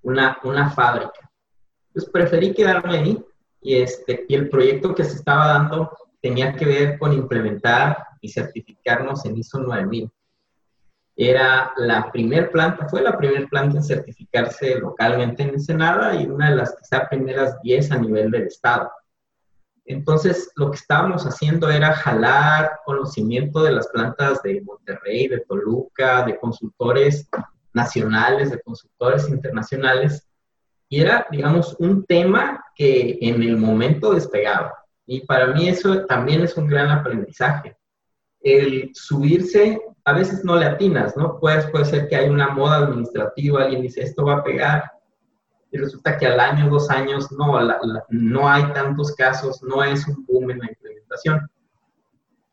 una, 0.00 0.38
una 0.42 0.70
fábrica. 0.70 1.30
Entonces 1.88 2.10
preferí 2.10 2.54
quedarme 2.54 2.96
ahí 2.96 3.24
y, 3.60 3.76
este, 3.76 4.24
y 4.28 4.34
el 4.34 4.48
proyecto 4.48 4.94
que 4.94 5.04
se 5.04 5.16
estaba 5.16 5.48
dando 5.48 5.90
tenía 6.20 6.54
que 6.54 6.64
ver 6.64 6.98
con 6.98 7.12
implementar 7.12 8.06
y 8.20 8.28
certificarnos 8.28 9.24
en 9.24 9.36
ISO 9.36 9.58
9000. 9.60 10.10
Era 11.16 11.72
la 11.76 12.10
primer 12.10 12.50
planta, 12.50 12.88
fue 12.88 13.02
la 13.02 13.16
primera 13.16 13.46
planta 13.46 13.78
en 13.78 13.84
certificarse 13.84 14.78
localmente 14.78 15.42
en 15.42 15.50
Ensenada 15.50 16.14
y 16.14 16.26
una 16.26 16.50
de 16.50 16.56
las 16.56 16.74
quizá 16.76 17.08
primeras 17.08 17.60
10 17.62 17.92
a 17.92 17.98
nivel 17.98 18.30
del 18.30 18.44
estado. 18.44 18.90
Entonces, 19.84 20.50
lo 20.56 20.70
que 20.70 20.76
estábamos 20.76 21.24
haciendo 21.26 21.68
era 21.68 21.92
jalar 21.92 22.78
conocimiento 22.84 23.62
de 23.62 23.72
las 23.72 23.88
plantas 23.88 24.40
de 24.42 24.62
Monterrey, 24.62 25.26
de 25.26 25.40
Toluca, 25.40 26.22
de 26.24 26.38
consultores 26.38 27.28
nacionales, 27.72 28.50
de 28.50 28.60
consultores 28.62 29.28
internacionales, 29.28 30.29
y 30.92 31.00
era, 31.00 31.26
digamos, 31.30 31.76
un 31.78 32.04
tema 32.04 32.64
que 32.74 33.16
en 33.22 33.42
el 33.44 33.56
momento 33.56 34.12
despegaba. 34.12 34.74
Y 35.06 35.24
para 35.24 35.46
mí 35.46 35.68
eso 35.68 36.04
también 36.06 36.42
es 36.42 36.56
un 36.56 36.66
gran 36.66 36.90
aprendizaje. 36.90 37.76
El 38.40 38.90
subirse, 38.92 39.80
a 40.04 40.12
veces 40.12 40.44
no 40.44 40.56
le 40.56 40.66
atinas, 40.66 41.16
¿no? 41.16 41.38
Puede, 41.38 41.62
puede 41.68 41.84
ser 41.84 42.08
que 42.08 42.16
hay 42.16 42.28
una 42.28 42.48
moda 42.48 42.78
administrativa, 42.78 43.62
alguien 43.62 43.82
dice, 43.82 44.02
esto 44.02 44.24
va 44.24 44.38
a 44.38 44.42
pegar, 44.42 44.90
y 45.70 45.78
resulta 45.78 46.18
que 46.18 46.26
al 46.26 46.40
año, 46.40 46.68
dos 46.68 46.90
años, 46.90 47.30
no, 47.30 47.56
no 48.08 48.48
hay 48.48 48.64
tantos 48.72 49.14
casos, 49.14 49.62
no 49.62 49.84
es 49.84 50.04
un 50.08 50.26
boom 50.26 50.50
en 50.50 50.58
la 50.58 50.70
implementación. 50.70 51.48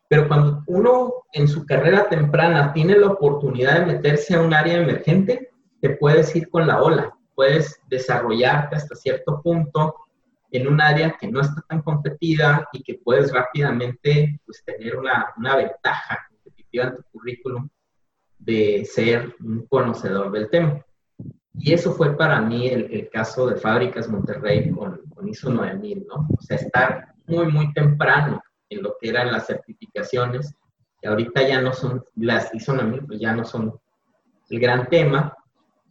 Pero 0.10 0.27
cuando 0.27 0.62
uno 0.67 1.12
en 1.34 1.48
su 1.48 1.65
carrera 1.65 2.08
temprana 2.08 2.72
tiene 2.72 3.00
la 3.00 3.08
oportunidad 3.08 3.79
de 3.79 3.94
meterse 3.94 4.36
a 4.36 4.41
un 4.41 4.53
área 4.53 4.79
emergente, 4.79 5.50
te 5.82 5.89
puedes 5.89 6.36
ir 6.36 6.50
con 6.50 6.67
la 6.67 6.84
ola 6.84 7.17
puedes 7.38 7.79
desarrollarte 7.88 8.75
hasta 8.75 8.96
cierto 8.96 9.39
punto 9.44 9.96
en 10.50 10.67
un 10.67 10.82
área 10.82 11.15
que 11.20 11.27
no 11.27 11.39
está 11.39 11.62
tan 11.70 11.84
competida 11.84 12.67
y 12.74 12.82
que 12.82 12.96
puedes 12.96 13.32
rápidamente 13.32 14.41
pues, 14.44 14.63
tener 14.65 14.96
una, 14.96 15.34
una 15.38 15.56
ventaja 15.56 16.27
competitiva 16.32 16.86
en 16.86 16.96
tu 16.96 17.03
currículum 17.12 17.70
de 18.39 18.84
ser 18.86 19.36
un 19.39 19.67
conocedor 19.67 20.32
del 20.32 20.50
tema. 20.50 20.84
Y 21.53 21.74
eso 21.74 21.94
fue 21.94 22.17
para 22.17 22.41
mí 22.41 22.70
el, 22.70 23.08
caso 23.12 23.48
de 23.48 23.58
Fábricas 23.58 24.10
Monterrey 24.10 24.72
con, 24.72 25.00
con, 25.13 25.29
ISO 25.29 25.51
9000, 25.51 26.08
¿no? 26.08 26.27
O 26.36 26.41
sea, 26.41 26.58
estar 26.58 27.13
muy, 27.27 27.51
muy 27.51 27.72
temprano 27.74 28.41
en 28.70 28.82
lo 28.82 28.96
que 29.00 29.10
eran 29.10 29.32
las 29.32 29.46
certificaciones, 29.46 30.56
que 31.00 31.08
ahorita 31.08 31.48
ya 31.48 31.62
no 31.62 31.72
son, 31.72 32.03
las 32.15 32.51
ISO 32.56 32.74
9000 32.74 33.06
pues 33.06 33.20
ya 33.20 33.36
no 33.36 33.44
son 33.44 33.79
el 34.50 34.60
gran 34.60 34.88
tema, 34.88 35.36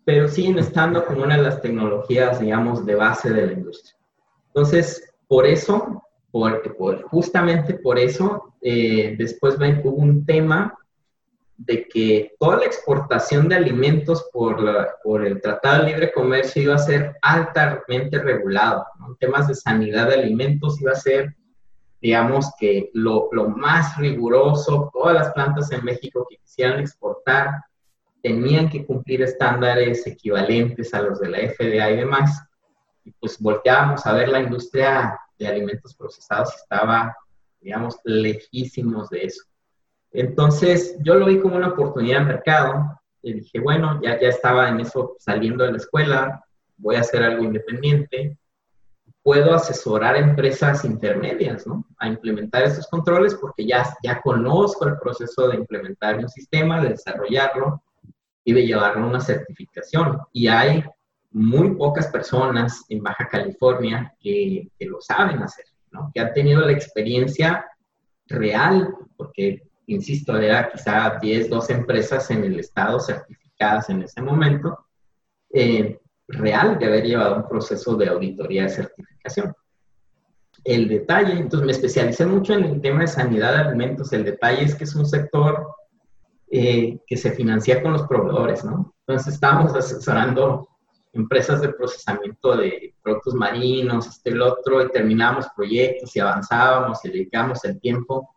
pero 0.07 0.29
siguen 0.29 0.61
estando 0.61 1.05
como 1.05 1.25
una 1.25 1.37
de 1.37 1.43
las 1.43 1.61
tecnologías, 1.61 2.39
digamos, 2.39 2.87
de 2.87 2.95
base 2.95 3.33
de 3.33 3.45
la 3.45 3.53
industria. 3.55 3.97
Entonces, 4.47 5.13
por 5.27 5.45
eso, 5.45 6.05
por, 6.31 6.77
por 6.77 7.03
justamente 7.09 7.75
por 7.75 7.99
eso, 7.99 8.55
eh, 8.63 9.17
después 9.19 9.57
hubo 9.57 9.91
un 9.91 10.25
tema 10.25 10.79
de 11.57 11.89
que 11.89 12.37
toda 12.39 12.59
la 12.59 12.67
exportación 12.67 13.49
de 13.49 13.57
alimentos 13.57 14.31
por, 14.33 14.63
la, 14.63 14.95
por 15.03 15.27
el 15.27 15.41
Tratado 15.41 15.83
de 15.83 15.91
Libre 15.91 16.13
Comercio 16.13 16.63
iba 16.63 16.77
a 16.77 16.79
ser 16.79 17.17
altamente 17.21 18.21
regulado. 18.21 18.87
En 19.09 19.17
temas 19.17 19.49
de 19.49 19.57
sanidad 19.57 20.07
de 20.07 20.21
alimentos 20.21 20.81
iba 20.81 20.93
a 20.93 20.95
ser, 20.95 21.35
digamos, 22.01 22.53
que 22.61 22.91
lo, 22.93 23.29
lo, 23.33 23.49
más 23.49 23.97
riguroso, 23.97 24.89
todas 24.93 25.15
las 25.15 25.33
plantas 25.33 25.73
en 25.73 25.85
México 25.85 26.25
que 26.31 26.37
quisieran 26.37 26.79
exportar 26.79 27.49
tenían 28.27 28.69
que 28.69 28.85
cumplir 28.85 29.23
estándares 29.23 30.05
equivalentes 30.05 30.93
a 30.93 31.01
los 31.01 31.21
de 31.21 31.29
la 31.29 31.39
FDA 31.39 31.93
y 31.93 31.97
demás. 31.97 32.43
Y 33.05 33.13
pues 33.13 33.41
volteábamos 33.41 34.05
a 34.05 34.15
ver 34.15 34.29
la 34.31 34.41
industria 34.41 35.17
de 35.39 35.47
alimentos 35.47 35.95
procesados 35.95 36.53
estaba, 36.57 37.17
digamos, 37.61 38.01
lejísimos 38.03 39.11
de 39.11 39.27
eso. 39.27 39.45
Entonces, 40.11 40.97
yo 41.05 41.15
lo 41.15 41.27
vi 41.27 41.39
como 41.39 41.55
una 41.55 41.69
oportunidad 41.69 42.19
de 42.19 42.25
mercado 42.25 43.01
y 43.23 43.35
dije, 43.35 43.61
bueno, 43.61 44.01
ya, 44.03 44.19
ya 44.19 44.29
estaba 44.29 44.71
en 44.71 44.81
eso 44.81 45.15
saliendo 45.21 45.63
de 45.63 45.71
la 45.71 45.79
escuela, 45.79 46.45
voy 46.79 46.97
a 46.97 47.03
hacer 47.03 47.23
algo 47.23 47.45
independiente, 47.45 48.37
puedo 49.23 49.55
asesorar 49.55 50.17
empresas 50.17 50.85
intermedias, 50.85 51.65
¿no? 51.65 51.85
A 51.99 52.09
implementar 52.09 52.65
estos 52.65 52.89
controles 52.89 53.37
porque 53.37 53.65
ya, 53.65 53.87
ya 54.03 54.21
conozco 54.21 54.89
el 54.89 54.99
proceso 54.99 55.47
de 55.47 55.59
implementar 55.59 56.19
un 56.19 56.29
sistema, 56.29 56.81
de 56.81 56.89
desarrollarlo 56.89 57.85
y 58.47 58.53
de 58.53 58.65
llevarlo 58.65 59.05
a 59.05 59.09
una 59.09 59.21
certificación. 59.21 60.19
Y 60.33 60.47
hay 60.47 60.83
muy 61.33 61.75
pocas 61.75 62.07
personas 62.07 62.85
en 62.89 63.03
Baja 63.03 63.29
California 63.29 64.15
que, 64.21 64.71
que 64.79 64.87
lo 64.87 65.01
saben 65.01 65.43
hacer, 65.43 65.67
¿no? 65.91 66.11
Que 66.15 66.21
han 66.21 66.33
tenido 66.33 66.61
la 66.61 66.73
experiencia 66.73 67.67
real, 68.29 68.95
porque 69.17 69.67
insisto, 69.87 70.37
era 70.39 70.71
quizá 70.71 71.19
10, 71.21 71.51
12 71.51 71.73
empresas 71.73 72.31
en 72.31 72.45
el 72.45 72.61
estado 72.61 73.01
certificadas 73.01 73.91
en 73.91 74.03
ese 74.03 74.23
momento, 74.23 74.87
eh, 75.53 75.99
real 76.29 76.79
de 76.79 76.87
haber 76.87 77.05
llevado 77.05 77.37
un 77.37 77.49
proceso 77.49 77.97
de 77.97 78.09
auditoría 78.09 78.63
de 78.63 78.69
certificación. 78.69 79.55
El 80.63 80.89
detalle, 80.89 81.33
entonces 81.33 81.67
me 81.67 81.73
especialicé 81.73 82.27
mucho 82.27 82.55
en 82.55 82.65
el 82.65 82.81
tema 82.81 83.01
de 83.01 83.09
sanidad 83.09 83.53
de 83.53 83.69
alimentos. 83.69 84.13
El 84.13 84.25
detalle 84.25 84.65
es 84.65 84.75
que 84.77 84.85
es 84.85 84.95
un 84.95 85.07
sector 85.07 85.67
eh, 86.51 86.99
que 87.07 87.17
se 87.17 87.33
financia 87.33 87.83
con 87.83 87.93
los 87.93 88.07
proveedores, 88.07 88.65
¿no? 88.65 88.95
Entonces 89.07 89.35
estábamos 89.35 89.75
asesorando 89.75 90.69
empresas 91.13 91.61
de 91.61 91.71
procesamiento 91.71 92.57
de 92.57 92.95
productos 93.03 93.35
marinos, 93.35 94.07
este, 94.07 94.31
el 94.31 94.43
otro, 94.43 94.83
y 94.83 94.91
terminábamos 94.91 95.47
proyectos 95.57 96.15
y 96.15 96.21
avanzábamos 96.21 97.05
y 97.05 97.09
dedicábamos 97.09 97.65
el 97.65 97.81
tiempo 97.81 98.31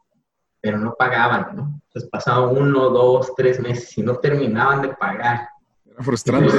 pero 0.62 0.78
no 0.78 0.96
pagaban, 0.98 1.56
¿no? 1.56 1.82
Entonces 1.88 2.10
pasaba 2.10 2.48
uno, 2.48 2.90
dos, 2.90 3.34
tres 3.36 3.60
meses 3.60 3.98
y 3.98 4.02
no 4.02 4.16
terminaban 4.16 4.82
de 4.82 4.90
pagar. 4.90 5.48
Era 5.86 6.04
frustrante. 6.04 6.50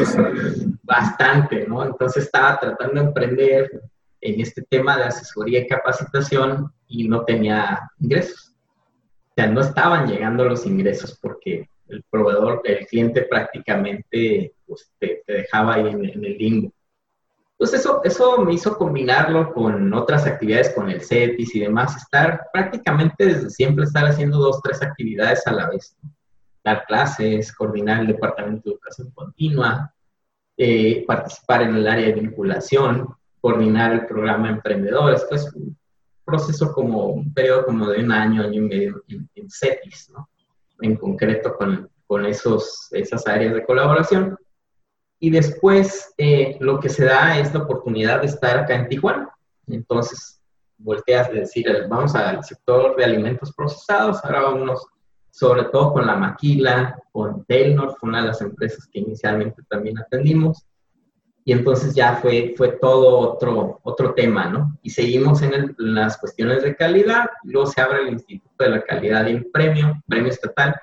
bastante, 0.82 1.66
¿no? 1.66 1.84
Entonces 1.84 2.24
estaba 2.24 2.58
tratando 2.58 2.94
de 2.94 3.06
emprender 3.06 3.82
en 4.20 4.40
este 4.40 4.62
tema 4.62 4.96
de 4.96 5.04
asesoría 5.04 5.60
y 5.60 5.66
capacitación 5.66 6.72
y 6.88 7.08
no 7.08 7.24
tenía 7.24 7.90
ingresos. 7.98 8.49
O 9.30 9.32
sea, 9.34 9.46
no 9.46 9.60
estaban 9.60 10.08
llegando 10.08 10.44
los 10.44 10.66
ingresos 10.66 11.18
porque 11.20 11.68
el 11.88 12.04
proveedor, 12.10 12.62
el 12.64 12.86
cliente 12.86 13.22
prácticamente 13.22 14.54
pues, 14.66 14.90
te, 14.98 15.22
dejaba 15.26 15.74
ahí 15.74 15.88
en, 15.88 16.04
el 16.04 16.38
limbo. 16.38 16.72
Entonces 17.52 17.80
eso, 17.80 18.00
eso 18.04 18.38
me 18.38 18.54
hizo 18.54 18.76
combinarlo 18.76 19.52
con 19.52 19.92
otras 19.92 20.26
actividades, 20.26 20.70
con 20.70 20.88
el 20.90 21.02
CETIS 21.02 21.54
y 21.54 21.60
demás, 21.60 21.96
estar 21.96 22.48
prácticamente 22.52 23.26
desde 23.26 23.50
siempre 23.50 23.84
estar 23.84 24.06
haciendo 24.06 24.38
dos, 24.38 24.60
tres 24.62 24.82
actividades 24.82 25.46
a 25.46 25.52
la 25.52 25.68
vez. 25.68 25.94
Dar 26.64 26.84
clases, 26.86 27.52
coordinar 27.52 28.00
el 28.00 28.08
departamento 28.08 28.70
de 28.70 28.74
educación 28.74 29.10
continua, 29.10 29.92
eh, 30.56 31.04
participar 31.06 31.62
en 31.62 31.76
el 31.76 31.86
área 31.86 32.06
de 32.06 32.20
vinculación, 32.20 33.08
coordinar 33.40 33.92
el 33.92 34.06
programa 34.06 34.48
de 34.48 34.54
emprendedores. 34.54 35.26
Pues 35.28 35.52
un 35.54 35.76
proceso 36.30 36.72
como 36.72 37.06
un 37.08 37.34
periodo 37.34 37.66
como 37.66 37.86
de 37.88 38.02
un 38.02 38.12
año, 38.12 38.42
año 38.42 38.54
y 38.54 38.60
medio 38.60 39.02
en, 39.08 39.50
CETIS, 39.50 40.10
¿no? 40.10 40.28
En 40.80 40.96
concreto 40.96 41.54
con, 41.56 41.90
con 42.06 42.24
esos, 42.24 42.88
esas 42.92 43.26
áreas 43.26 43.54
de 43.54 43.64
colaboración. 43.64 44.36
Y 45.18 45.30
después 45.30 46.14
eh, 46.16 46.56
lo 46.60 46.80
que 46.80 46.88
se 46.88 47.04
da 47.04 47.38
es 47.38 47.52
la 47.52 47.62
oportunidad 47.62 48.20
de 48.20 48.28
estar 48.28 48.58
acá 48.58 48.74
en 48.74 48.88
Tijuana. 48.88 49.30
Entonces, 49.66 50.40
volteas 50.78 51.28
a 51.28 51.32
decir, 51.32 51.66
vamos 51.88 52.14
al 52.14 52.42
sector 52.42 52.96
de 52.96 53.04
alimentos 53.04 53.52
procesados, 53.52 54.24
ahora 54.24 54.42
vamos 54.42 54.86
sobre 55.30 55.64
todo 55.64 55.92
con 55.92 56.06
la 56.06 56.16
Maquila, 56.16 56.98
con 57.12 57.44
Telnor, 57.44 57.96
fue 57.98 58.08
una 58.08 58.22
de 58.22 58.28
las 58.28 58.40
empresas 58.40 58.88
que 58.92 59.00
inicialmente 59.00 59.62
también 59.68 59.98
atendimos. 59.98 60.66
Y 61.44 61.52
entonces 61.52 61.94
ya 61.94 62.16
fue, 62.16 62.54
fue 62.56 62.72
todo 62.80 63.18
otro, 63.18 63.80
otro 63.82 64.14
tema, 64.14 64.46
¿no? 64.48 64.78
Y 64.82 64.90
seguimos 64.90 65.42
en, 65.42 65.54
en 65.54 65.74
las 65.76 66.18
cuestiones 66.18 66.62
de 66.62 66.76
calidad, 66.76 67.30
luego 67.44 67.66
se 67.66 67.80
abre 67.80 68.02
el 68.02 68.10
Instituto 68.10 68.64
de 68.64 68.70
la 68.70 68.82
Calidad 68.82 69.26
y 69.26 69.32
el 69.32 69.46
premio, 69.46 70.00
premio 70.06 70.30
estatal, 70.30 70.74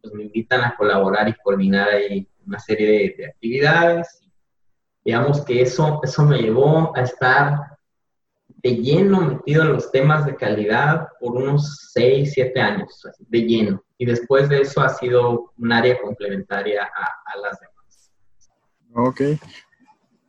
pues 0.00 0.14
me 0.14 0.24
invitan 0.24 0.62
a 0.62 0.76
colaborar 0.76 1.28
y 1.28 1.34
coordinar 1.34 1.88
ahí 1.88 2.28
una 2.46 2.58
serie 2.58 3.14
de, 3.16 3.26
actividades. 3.26 4.20
Digamos 5.04 5.44
que 5.44 5.62
eso, 5.62 6.00
eso 6.02 6.24
me 6.24 6.38
llevó 6.38 6.96
a 6.96 7.02
estar 7.02 7.78
de 8.48 8.76
lleno 8.76 9.20
metido 9.20 9.62
en 9.62 9.72
los 9.74 9.90
temas 9.90 10.24
de 10.24 10.36
calidad 10.36 11.08
por 11.20 11.36
unos 11.36 11.90
6, 11.92 12.32
7 12.32 12.60
años, 12.60 13.02
de 13.18 13.40
lleno. 13.42 13.84
Y 13.98 14.06
después 14.06 14.48
de 14.48 14.62
eso 14.62 14.80
ha 14.80 14.88
sido 14.88 15.52
un 15.58 15.72
área 15.72 16.00
complementaria 16.00 16.84
a, 16.84 17.38
las 17.38 17.60
demás. 17.60 18.12
Ok. 18.94 19.20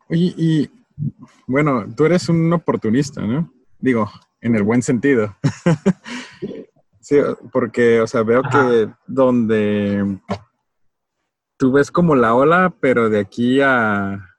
Oye, 0.10 0.34
y 0.38 0.70
bueno, 1.48 1.86
tú 1.96 2.06
eres 2.06 2.30
un 2.30 2.52
oportunista, 2.54 3.22
¿no? 3.22 3.52
Digo, 3.80 4.10
en 4.42 4.56
el 4.56 4.64
buen 4.64 4.82
sentido. 4.82 5.36
sí, 7.00 7.18
porque, 7.52 8.02
o 8.02 8.08
sea, 8.08 8.24
veo 8.24 8.42
que 8.44 8.90
donde 9.08 10.20
tú 11.58 11.72
ves 11.72 11.92
como 11.92 12.16
la 12.16 12.36
ola, 12.36 12.74
pero 12.80 13.10
de 13.10 13.20
aquí 13.20 13.60
a, 13.62 14.32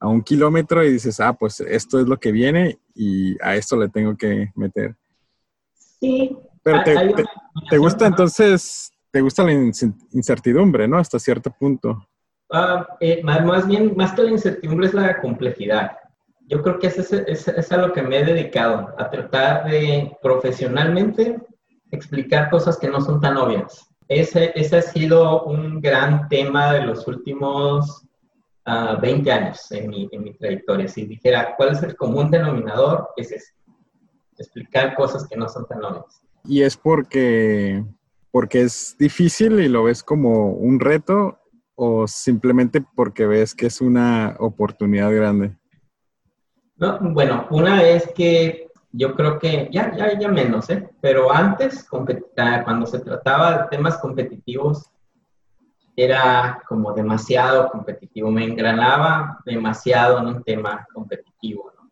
un 0.00 0.22
kilómetro 0.22 0.84
y 0.84 0.92
dices, 0.92 1.18
ah, 1.20 1.32
pues 1.32 1.60
esto 1.60 1.98
es 1.98 2.06
lo 2.06 2.18
que 2.18 2.30
viene 2.30 2.78
y 2.94 3.36
a 3.42 3.56
esto 3.56 3.76
le 3.76 3.88
tengo 3.88 4.16
que 4.16 4.52
meter. 4.54 4.94
Sí. 5.74 6.36
Pero 6.62 6.82
te, 7.70 7.78
gusta 7.78 8.06
entonces, 8.06 8.92
te 9.10 9.20
gusta 9.20 9.42
la 9.42 9.52
incertidumbre, 9.52 10.86
¿no? 10.86 10.98
Hasta 10.98 11.18
cierto 11.18 11.50
punto. 11.50 12.06
Ah, 12.50 12.86
eh, 13.00 13.22
más, 13.22 13.66
bien, 13.66 13.94
más 13.96 14.12
que 14.12 14.22
la 14.22 14.30
incertidumbre 14.30 14.86
es 14.86 14.94
la 14.94 15.20
complejidad. 15.20 15.92
Yo 16.48 16.62
creo 16.62 16.78
que 16.78 16.86
es, 16.86 16.98
es, 16.98 17.48
es 17.48 17.72
a 17.72 17.76
lo 17.76 17.92
que 17.92 18.02
me 18.02 18.18
he 18.18 18.24
dedicado, 18.24 18.94
a 18.98 19.10
tratar 19.10 19.68
de 19.68 20.16
profesionalmente 20.22 21.40
explicar 21.90 22.50
cosas 22.50 22.78
que 22.78 22.88
no 22.88 23.00
son 23.00 23.20
tan 23.20 23.36
obvias. 23.36 23.88
Ese, 24.08 24.52
ese 24.54 24.76
ha 24.76 24.82
sido 24.82 25.44
un 25.44 25.80
gran 25.80 26.28
tema 26.28 26.72
de 26.72 26.82
los 26.82 27.06
últimos 27.08 28.06
20 28.64 29.30
ah, 29.30 29.34
años 29.34 29.70
en 29.72 29.88
mi, 29.88 30.08
en 30.12 30.22
mi 30.22 30.34
trayectoria. 30.34 30.88
Si 30.88 31.04
dijera, 31.06 31.54
¿cuál 31.56 31.72
es 31.72 31.82
el 31.82 31.96
común 31.96 32.30
denominador? 32.30 33.08
Es 33.16 33.32
ese. 33.32 33.52
Explicar 34.38 34.94
cosas 34.94 35.26
que 35.28 35.36
no 35.36 35.48
son 35.48 35.66
tan 35.66 35.84
obvias. 35.84 36.22
Y 36.44 36.62
es 36.62 36.76
porque, 36.76 37.84
porque 38.30 38.62
es 38.62 38.96
difícil 38.98 39.60
y 39.60 39.68
lo 39.68 39.84
ves 39.84 40.02
como 40.02 40.50
un 40.52 40.78
reto 40.78 41.38
o 41.76 42.08
simplemente 42.08 42.84
porque 42.94 43.26
ves 43.26 43.54
que 43.54 43.66
es 43.66 43.80
una 43.80 44.34
oportunidad 44.40 45.14
grande? 45.14 45.56
No, 46.76 46.98
bueno, 47.00 47.46
una 47.50 47.82
es 47.82 48.08
que 48.12 48.66
yo 48.92 49.14
creo 49.14 49.38
que 49.38 49.68
ya, 49.70 49.94
ya, 49.94 50.18
ya 50.18 50.28
menos, 50.28 50.68
¿eh? 50.70 50.88
Pero 51.00 51.32
antes, 51.32 51.86
cuando 51.88 52.86
se 52.86 52.98
trataba 53.00 53.58
de 53.58 53.68
temas 53.68 53.98
competitivos, 53.98 54.90
era 55.94 56.62
como 56.68 56.92
demasiado 56.92 57.70
competitivo, 57.70 58.30
me 58.30 58.44
engranaba 58.44 59.38
demasiado 59.44 60.18
en 60.18 60.26
un 60.26 60.42
tema 60.42 60.86
competitivo, 60.92 61.72
¿no? 61.76 61.90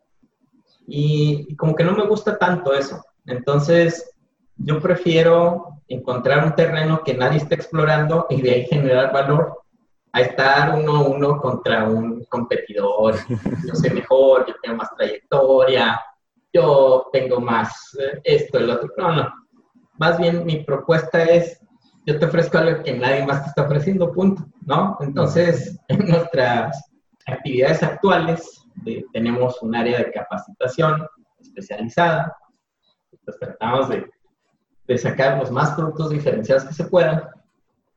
Y, 0.86 1.56
como 1.56 1.74
que 1.74 1.84
no 1.84 1.92
me 1.92 2.06
gusta 2.06 2.38
tanto 2.38 2.74
eso. 2.74 3.02
Entonces, 3.26 4.14
yo 4.56 4.80
prefiero 4.80 5.80
encontrar 5.88 6.44
un 6.44 6.54
terreno 6.54 7.02
que 7.02 7.14
nadie 7.14 7.38
está 7.38 7.54
explorando 7.54 8.26
y 8.28 8.42
de 8.42 8.50
ahí 8.50 8.66
generar 8.66 9.12
valor 9.12 9.63
a 10.14 10.20
estar 10.20 10.78
uno 10.78 10.96
a 10.96 11.02
uno 11.02 11.38
contra 11.38 11.88
un 11.88 12.24
competidor. 12.26 13.16
Yo 13.66 13.74
sé 13.74 13.92
mejor, 13.92 14.46
yo 14.46 14.54
tengo 14.62 14.76
más 14.76 14.94
trayectoria, 14.96 16.00
yo 16.52 17.08
tengo 17.12 17.40
más 17.40 17.98
eh, 18.00 18.20
esto, 18.22 18.58
el 18.58 18.70
otro. 18.70 18.90
No, 18.96 19.12
no. 19.12 19.34
Más 19.98 20.16
bien 20.18 20.46
mi 20.46 20.62
propuesta 20.62 21.24
es, 21.24 21.60
yo 22.06 22.16
te 22.16 22.26
ofrezco 22.26 22.58
algo 22.58 22.84
que 22.84 22.96
nadie 22.96 23.26
más 23.26 23.42
te 23.42 23.48
está 23.48 23.62
ofreciendo, 23.62 24.12
punto, 24.12 24.44
¿no? 24.64 24.96
Entonces, 25.00 25.80
en 25.88 26.06
nuestras 26.08 26.80
actividades 27.26 27.82
actuales 27.82 28.64
tenemos 29.12 29.60
un 29.62 29.74
área 29.74 29.98
de 29.98 30.12
capacitación 30.12 31.08
especializada, 31.40 32.36
pues 33.24 33.36
tratamos 33.40 33.88
de, 33.88 34.08
de 34.86 34.98
sacar 34.98 35.38
los 35.38 35.50
más 35.50 35.72
productos 35.72 36.10
diferenciados 36.10 36.64
que 36.66 36.74
se 36.74 36.84
puedan, 36.84 37.24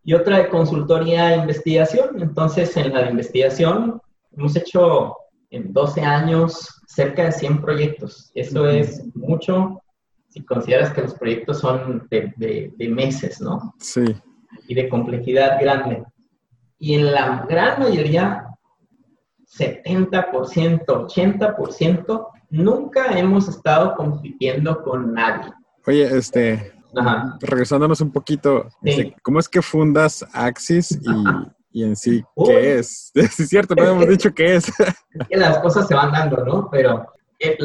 y 0.08 0.14
otra 0.14 0.38
de 0.38 0.48
consultoría 0.48 1.34
e 1.34 1.40
investigación. 1.40 2.22
Entonces, 2.22 2.78
en 2.78 2.94
la 2.94 3.04
de 3.04 3.12
investigación 3.12 4.02
hemos 4.32 4.56
hecho 4.56 5.18
en 5.50 5.74
12 5.74 6.00
años 6.02 6.82
cerca 6.88 7.26
de 7.26 7.34
100 7.34 7.62
proyectos. 7.62 8.32
Eso 8.34 8.70
es 8.70 9.04
mucho 9.14 9.82
si 10.30 10.46
consideras 10.46 10.94
que 10.94 11.02
los 11.02 11.14
proyectos 11.14 11.60
son 11.60 12.08
de, 12.10 12.32
de, 12.38 12.88
meses, 12.88 13.42
¿no? 13.42 13.74
Sí. 13.80 14.06
Y 14.70 14.76
de 14.76 14.88
complejidad 14.88 15.60
grande. 15.60 16.06
Y 16.80 16.94
en 16.94 17.12
la 17.12 17.46
gran 17.50 17.82
mayoría, 17.82 18.48
70%, 19.60 20.86
80%, 20.86 22.28
nunca 22.50 23.20
hemos 23.20 23.50
estado 23.50 23.94
compitiendo 23.98 24.82
con 24.84 25.14
nadie. 25.14 25.52
Oye, 25.86 26.18
este, 26.18 26.76
regresándonos 27.39 28.01
un 28.01 28.12
poquito, 28.12 28.67
este, 28.84 29.15
¿cómo 29.22 29.39
es 29.39 29.50
que 29.50 29.62
fundas 29.62 30.25
Axis 30.34 31.00
y, 31.72 31.84
en 31.84 31.96
sí 31.96 32.24
qué 32.46 32.79
es? 32.79 33.12
es 33.15 33.36
cierto, 33.36 33.75
no 33.75 33.84
hemos 33.84 34.08
dicho 34.10 34.34
qué 34.34 34.56
es. 34.56 34.72
que 35.29 35.38
las 35.38 35.60
cosas 35.60 35.88
se 35.88 35.96
van 35.96 36.12
dando, 36.12 36.44
¿no? 36.44 36.70
Pero 36.72 37.08
eh, 37.39 37.58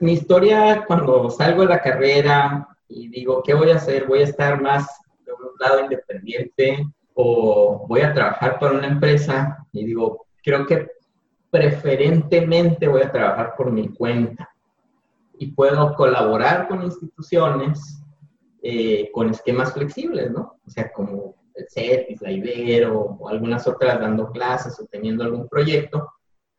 mi 0.00 0.12
historia 0.12 0.84
cuando 0.86 1.30
salgo 1.30 1.62
de 1.62 1.68
la 1.68 1.82
carrera 1.82 2.68
y 2.88 3.08
digo, 3.08 3.42
¿qué 3.42 3.54
voy 3.54 3.70
a 3.70 3.76
hacer? 3.76 4.06
¿Voy 4.06 4.20
a 4.20 4.24
estar 4.24 4.60
más 4.60 4.86
de 5.26 5.32
un 5.32 5.50
lado 5.58 5.80
independiente 5.80 6.86
o 7.14 7.86
voy 7.88 8.02
a 8.02 8.14
trabajar 8.14 8.58
para 8.58 8.78
una 8.78 8.86
empresa? 8.86 9.66
Y 9.72 9.84
digo, 9.84 10.26
creo 10.42 10.66
que 10.66 10.88
preferentemente 11.50 12.88
voy 12.88 13.02
a 13.02 13.12
trabajar 13.12 13.54
por 13.56 13.70
mi 13.70 13.88
cuenta 13.88 14.48
y 15.38 15.52
puedo 15.52 15.94
colaborar 15.94 16.68
con 16.68 16.82
instituciones 16.82 18.03
eh, 18.66 19.10
con 19.12 19.28
esquemas 19.28 19.74
flexibles, 19.74 20.30
¿no? 20.30 20.58
O 20.66 20.70
sea, 20.70 20.90
como 20.90 21.34
el 21.54 21.66
CETIS, 21.68 22.22
la 22.22 22.30
Ibero 22.30 22.98
o 22.98 23.28
algunas 23.28 23.68
otras 23.68 24.00
dando 24.00 24.30
clases 24.30 24.80
o 24.80 24.86
teniendo 24.86 25.22
algún 25.22 25.46
proyecto, 25.50 26.10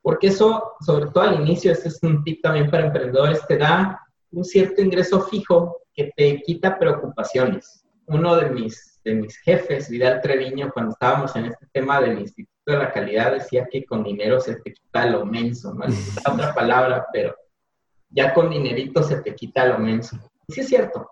porque 0.03 0.27
eso, 0.27 0.73
sobre 0.81 1.07
todo 1.07 1.23
al 1.23 1.41
inicio, 1.41 1.71
este 1.71 1.87
es 1.87 2.03
un 2.03 2.23
tip 2.23 2.43
también 2.43 2.69
para 2.69 2.85
emprendedores, 2.85 3.43
te 3.47 3.57
da 3.57 3.99
un 4.29 4.45
cierto 4.45 4.83
ingreso 4.83 5.19
fijo 5.21 5.81
que 5.95 6.11
te 6.15 6.43
quita 6.43 6.77
preocupaciones. 6.77 7.83
Uno 8.05 8.35
de 8.35 8.51
mis, 8.51 9.01
de 9.03 9.15
mis 9.15 9.35
jefes, 9.37 9.89
Vidal 9.89 10.21
Treviño, 10.21 10.69
cuando 10.71 10.91
estábamos 10.91 11.35
en 11.35 11.45
este 11.45 11.65
tema 11.71 11.99
del 12.01 12.19
Instituto 12.19 12.71
de 12.71 12.77
la 12.77 12.91
Calidad, 12.91 13.31
decía 13.31 13.67
que 13.67 13.83
con 13.83 14.03
dinero 14.03 14.39
se 14.39 14.57
te 14.57 14.73
quita 14.73 15.07
lo 15.07 15.25
menso, 15.25 15.73
¿no? 15.73 15.85
Es 15.85 16.19
otra 16.31 16.53
palabra, 16.53 17.07
pero 17.11 17.35
ya 18.09 18.31
con 18.31 18.51
dinerito 18.51 19.01
se 19.01 19.23
te 19.23 19.33
quita 19.33 19.65
lo 19.65 19.79
menso. 19.79 20.17
Y 20.47 20.53
sí 20.53 20.61
es 20.61 20.67
cierto, 20.67 21.09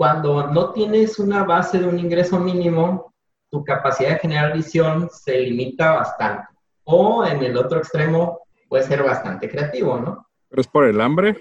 cuando 0.00 0.46
no 0.46 0.72
tienes 0.72 1.18
una 1.18 1.44
base 1.44 1.78
de 1.78 1.86
un 1.86 1.98
ingreso 1.98 2.40
mínimo, 2.40 3.12
tu 3.50 3.62
capacidad 3.62 4.12
de 4.12 4.18
generar 4.20 4.56
visión 4.56 5.10
se 5.12 5.38
limita 5.40 5.92
bastante. 5.92 6.48
O 6.84 7.22
en 7.26 7.42
el 7.42 7.54
otro 7.58 7.80
extremo, 7.80 8.40
puede 8.70 8.84
ser 8.84 9.02
bastante 9.02 9.50
creativo, 9.50 9.98
¿no? 9.98 10.26
¿Pero 10.48 10.62
es 10.62 10.68
por 10.68 10.86
el 10.86 11.02
hambre? 11.02 11.36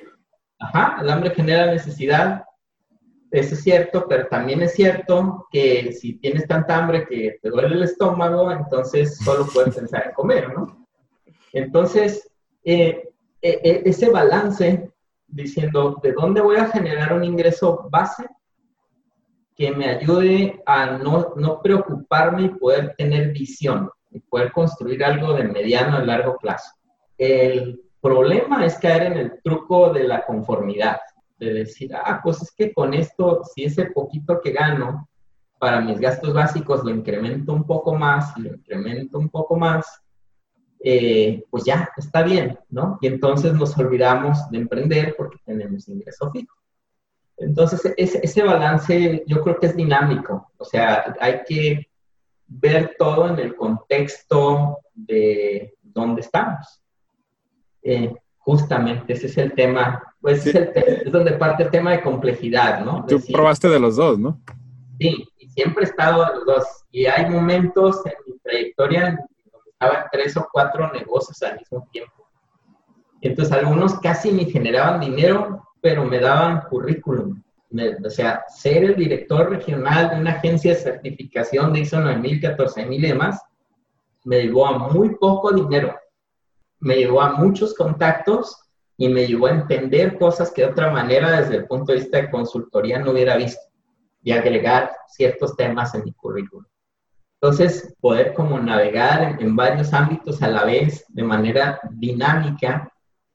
Ajá, 0.60 0.98
el 1.00 1.10
hambre 1.10 1.30
genera 1.30 1.68
necesidad. 1.68 2.44
Eso 3.32 3.56
es 3.56 3.64
cierto, 3.64 4.06
pero 4.10 4.28
también 4.28 4.62
es 4.62 4.74
cierto 4.74 5.48
que 5.50 5.94
si 5.94 6.20
tienes 6.20 6.46
tanta 6.46 6.76
hambre 6.76 7.08
que 7.08 7.40
te 7.42 7.50
duele 7.50 7.76
el 7.76 7.84
estómago, 7.84 8.52
entonces 8.52 9.20
solo 9.20 9.48
puedes 9.54 9.74
pensar 9.74 10.08
en 10.08 10.14
comer, 10.14 10.54
¿no? 10.54 10.86
Entonces, 11.54 12.30
eh, 12.66 13.10
eh, 13.42 13.62
eh, 13.64 13.84
ese 13.86 14.10
balance 14.10 14.92
diciendo 15.28 15.98
de 16.04 16.12
dónde 16.12 16.42
voy 16.42 16.58
a 16.58 16.68
generar 16.68 17.14
un 17.14 17.24
ingreso 17.24 17.88
base 17.90 18.28
que 19.60 19.72
me 19.74 19.90
ayude 19.90 20.64
a 20.66 20.86
no, 20.86 21.34
no 21.36 21.62
preocuparme 21.62 22.44
y 22.44 22.50
poder 22.50 22.96
tener 22.98 23.34
visión 23.34 23.90
y 24.10 24.22
poder 24.22 24.54
construir 24.54 25.04
algo 25.04 25.34
de 25.34 25.44
mediano 25.44 25.98
a 25.98 26.06
largo 26.06 26.38
plazo. 26.38 26.72
El 27.18 27.82
problema 28.00 28.66
es 28.66 28.78
caer 28.78 29.12
en 29.12 29.18
el 29.18 29.42
truco 29.44 29.92
de 29.92 30.06
la 30.06 30.26
conformidad, 30.26 31.00
de 31.38 31.54
decir, 31.54 31.94
ah, 31.94 32.22
pues 32.24 32.42
es 32.42 32.54
que 32.56 32.74
con 32.74 32.94
esto, 32.94 33.42
si 33.54 33.66
ese 33.66 33.88
poquito 33.88 34.40
que 34.40 34.54
gano 34.54 35.10
para 35.60 35.82
mis 35.82 36.00
gastos 36.00 36.34
básicos 36.34 36.86
lo 36.86 36.92
incremento 36.92 37.52
un 37.52 37.66
poco 37.66 37.94
más 37.96 38.38
y 38.38 38.44
lo 38.44 38.56
incremento 38.56 39.20
un 39.20 39.28
poco 39.28 39.58
más, 39.58 39.86
eh, 40.82 41.44
pues 41.50 41.66
ya, 41.66 41.90
está 41.98 42.24
bien, 42.24 42.58
¿no? 42.70 42.98
Y 43.02 43.08
entonces 43.08 43.54
nos 43.54 43.78
olvidamos 43.78 44.50
de 44.52 44.60
emprender 44.60 45.16
porque 45.18 45.38
tenemos 45.46 45.90
ingreso 45.90 46.32
fijo. 46.32 46.59
Entonces, 47.40 47.94
ese, 47.98 48.44
balance 48.44 49.24
yo 49.26 49.42
creo 49.42 49.58
que 49.58 49.68
es 49.68 49.76
dinámico, 49.76 50.52
o 50.58 50.66
sea, 50.66 51.16
hay 51.20 51.42
que 51.48 51.90
ver 52.48 52.96
todo 52.98 53.30
en 53.30 53.40
el 53.40 53.56
contexto 53.56 54.80
de 54.94 55.74
dónde 55.82 56.22
estamos. 56.22 56.82
Eh, 57.82 58.14
justamente, 58.40 59.14
ese 59.14 59.28
es 59.28 59.38
el 59.38 59.54
tema, 59.54 60.04
pues 60.20 60.46
es, 60.46 61.12
donde 61.12 61.34
parte 61.34 61.64
el 61.64 61.72
tema 61.72 61.92
de 61.92 62.02
complejidad, 62.02 62.84
¿no? 62.84 63.06
Tú 63.08 63.22
probaste 63.32 63.70
de 63.70 63.80
los 63.80 63.96
dos, 63.96 64.20
¿no? 64.20 64.42
Sí, 65.00 65.26
y 65.38 65.50
siempre 65.50 65.84
he 65.84 65.88
estado 65.88 66.26
de 66.26 66.36
los 66.36 66.46
dos. 66.46 66.66
Y 66.92 67.06
hay 67.06 67.30
momentos 67.30 68.02
en 68.06 68.14
mi 68.26 68.40
trayectoria 68.40 69.18
donde 69.52 69.70
estaba 69.72 70.02
en 70.02 70.04
tres 70.12 70.36
o 70.36 70.48
cuatro 70.52 70.92
negocios 70.92 71.42
al 71.44 71.58
mismo 71.60 71.88
tiempo. 71.92 72.28
Entonces, 73.22 73.54
algunos 73.54 74.00
casi 74.00 74.32
me 74.32 74.46
generaban 74.46 75.00
dinero, 75.00 75.69
pero 75.82 76.06
me 76.06 76.20
daban 76.20 76.62
currículum. 76.70 77.42
o 78.06 78.10
sea, 78.10 78.46
ser 78.50 78.84
el 78.84 78.96
director 78.96 79.50
regional 79.50 80.10
de 80.10 80.20
una 80.22 80.32
agencia 80.32 80.74
de 80.74 80.80
certificación 80.80 81.74
de 81.74 81.82
ISO 81.82 82.00
9000, 82.00 82.42
14000 82.42 83.06
y 83.06 83.14
me 84.26 84.42
llevó 84.42 84.66
a 84.66 84.78
muy 84.78 85.16
poco 85.16 85.52
dinero. 85.52 85.96
Me 86.80 86.96
llevó 86.96 87.22
a 87.22 87.34
muchos 87.34 87.74
contactos 87.74 88.70
y 88.98 89.10
me 89.10 89.28
llevó 89.28 89.48
a 89.48 89.52
entender 89.52 90.18
cosas 90.18 90.52
que 90.52 90.64
de 90.64 90.70
otra 90.70 90.92
manera, 90.92 91.40
desde 91.40 91.58
el 91.58 91.68
punto 91.68 91.92
de 91.92 92.00
vista 92.00 92.18
de 92.18 92.30
consultoría, 92.30 93.00
no 93.00 93.12
hubiera 93.12 93.38
visto 93.38 93.62
y 94.22 94.32
agregar 94.32 94.92
ciertos 95.08 95.56
temas 95.56 95.96
en 95.96 96.04
mi 96.04 96.14
currículum. 96.14 96.66
Entonces, 97.42 97.96
poder 98.02 98.34
como 98.34 98.60
navegar 98.60 99.42
en 99.42 99.56
varios 99.56 99.94
ámbitos 99.94 100.42
a 100.42 100.50
la 100.50 100.66
vez 100.66 101.06
de 101.08 101.24
manera 101.24 101.80
dinámica 101.92 102.92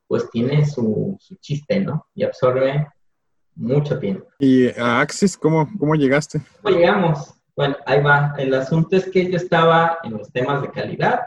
pues 0.06 0.30
tiene 0.30 0.64
su, 0.66 1.18
chiste, 1.40 1.80
¿no? 1.80 2.06
Y 2.14 2.24
absorbe 2.24 2.86
mucho 3.54 3.98
tiempo. 3.98 4.26
¿Y 4.38 4.68
a 4.78 5.00
Axis 5.00 5.36
cómo, 5.36 5.68
cómo 5.78 5.94
llegaste? 5.94 6.42
¿Cómo 6.62 6.76
llegamos? 6.76 7.34
Bueno, 7.56 7.76
ahí 7.86 8.02
va. 8.02 8.34
El 8.36 8.52
asunto 8.54 8.96
es 8.96 9.08
que 9.08 9.30
yo 9.30 9.36
estaba 9.36 9.98
en 10.02 10.18
los 10.18 10.30
temas 10.32 10.60
de 10.62 10.70
calidad 10.70 11.20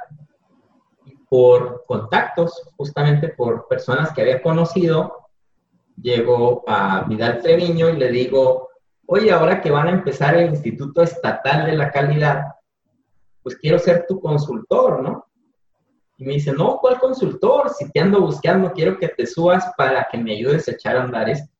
por 1.29 1.83
contactos, 1.87 2.69
justamente 2.77 3.29
por 3.29 3.67
personas 3.67 4.11
que 4.13 4.21
había 4.21 4.41
conocido, 4.41 5.27
llego 6.01 6.63
a 6.67 7.03
Vidal 7.03 7.41
Treviño 7.41 7.89
y 7.89 7.97
le 7.97 8.11
digo, 8.11 8.69
oye, 9.07 9.31
ahora 9.31 9.61
que 9.61 9.71
van 9.71 9.87
a 9.87 9.91
empezar 9.91 10.35
el 10.35 10.51
Instituto 10.51 11.01
Estatal 11.01 11.65
de 11.65 11.73
la 11.73 11.91
Calidad, 11.91 12.43
pues 13.41 13.55
quiero 13.57 13.79
ser 13.79 14.05
tu 14.07 14.19
consultor, 14.19 15.01
¿no? 15.01 15.26
Y 16.17 16.25
me 16.25 16.33
dice, 16.33 16.51
no, 16.51 16.77
¿cuál 16.79 16.99
consultor? 16.99 17.69
Si 17.69 17.91
te 17.91 17.99
ando 17.99 18.21
buscando, 18.21 18.71
quiero 18.71 18.97
que 18.97 19.07
te 19.09 19.25
subas 19.27 19.71
para 19.77 20.07
que 20.11 20.17
me 20.17 20.33
ayudes 20.33 20.67
a 20.67 20.71
echar 20.71 20.97
a 20.97 21.03
andar 21.03 21.29
esto. 21.29 21.51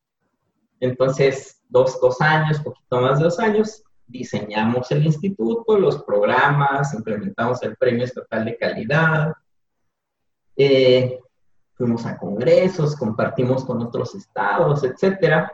Entonces, 0.80 1.62
dos, 1.68 2.00
dos 2.00 2.20
años, 2.20 2.60
poquito 2.60 3.00
más 3.00 3.18
de 3.18 3.24
dos 3.24 3.38
años, 3.38 3.84
diseñamos 4.06 4.90
el 4.90 5.04
instituto, 5.04 5.78
los 5.78 6.02
programas, 6.02 6.92
implementamos 6.94 7.62
el 7.62 7.76
Premio 7.76 8.04
Estatal 8.04 8.44
de 8.44 8.56
Calidad, 8.56 9.32
eh, 10.56 11.20
fuimos 11.74 12.04
a 12.06 12.18
congresos, 12.18 12.96
compartimos 12.96 13.64
con 13.64 13.80
otros 13.80 14.14
estados, 14.16 14.82
etcétera. 14.82 15.52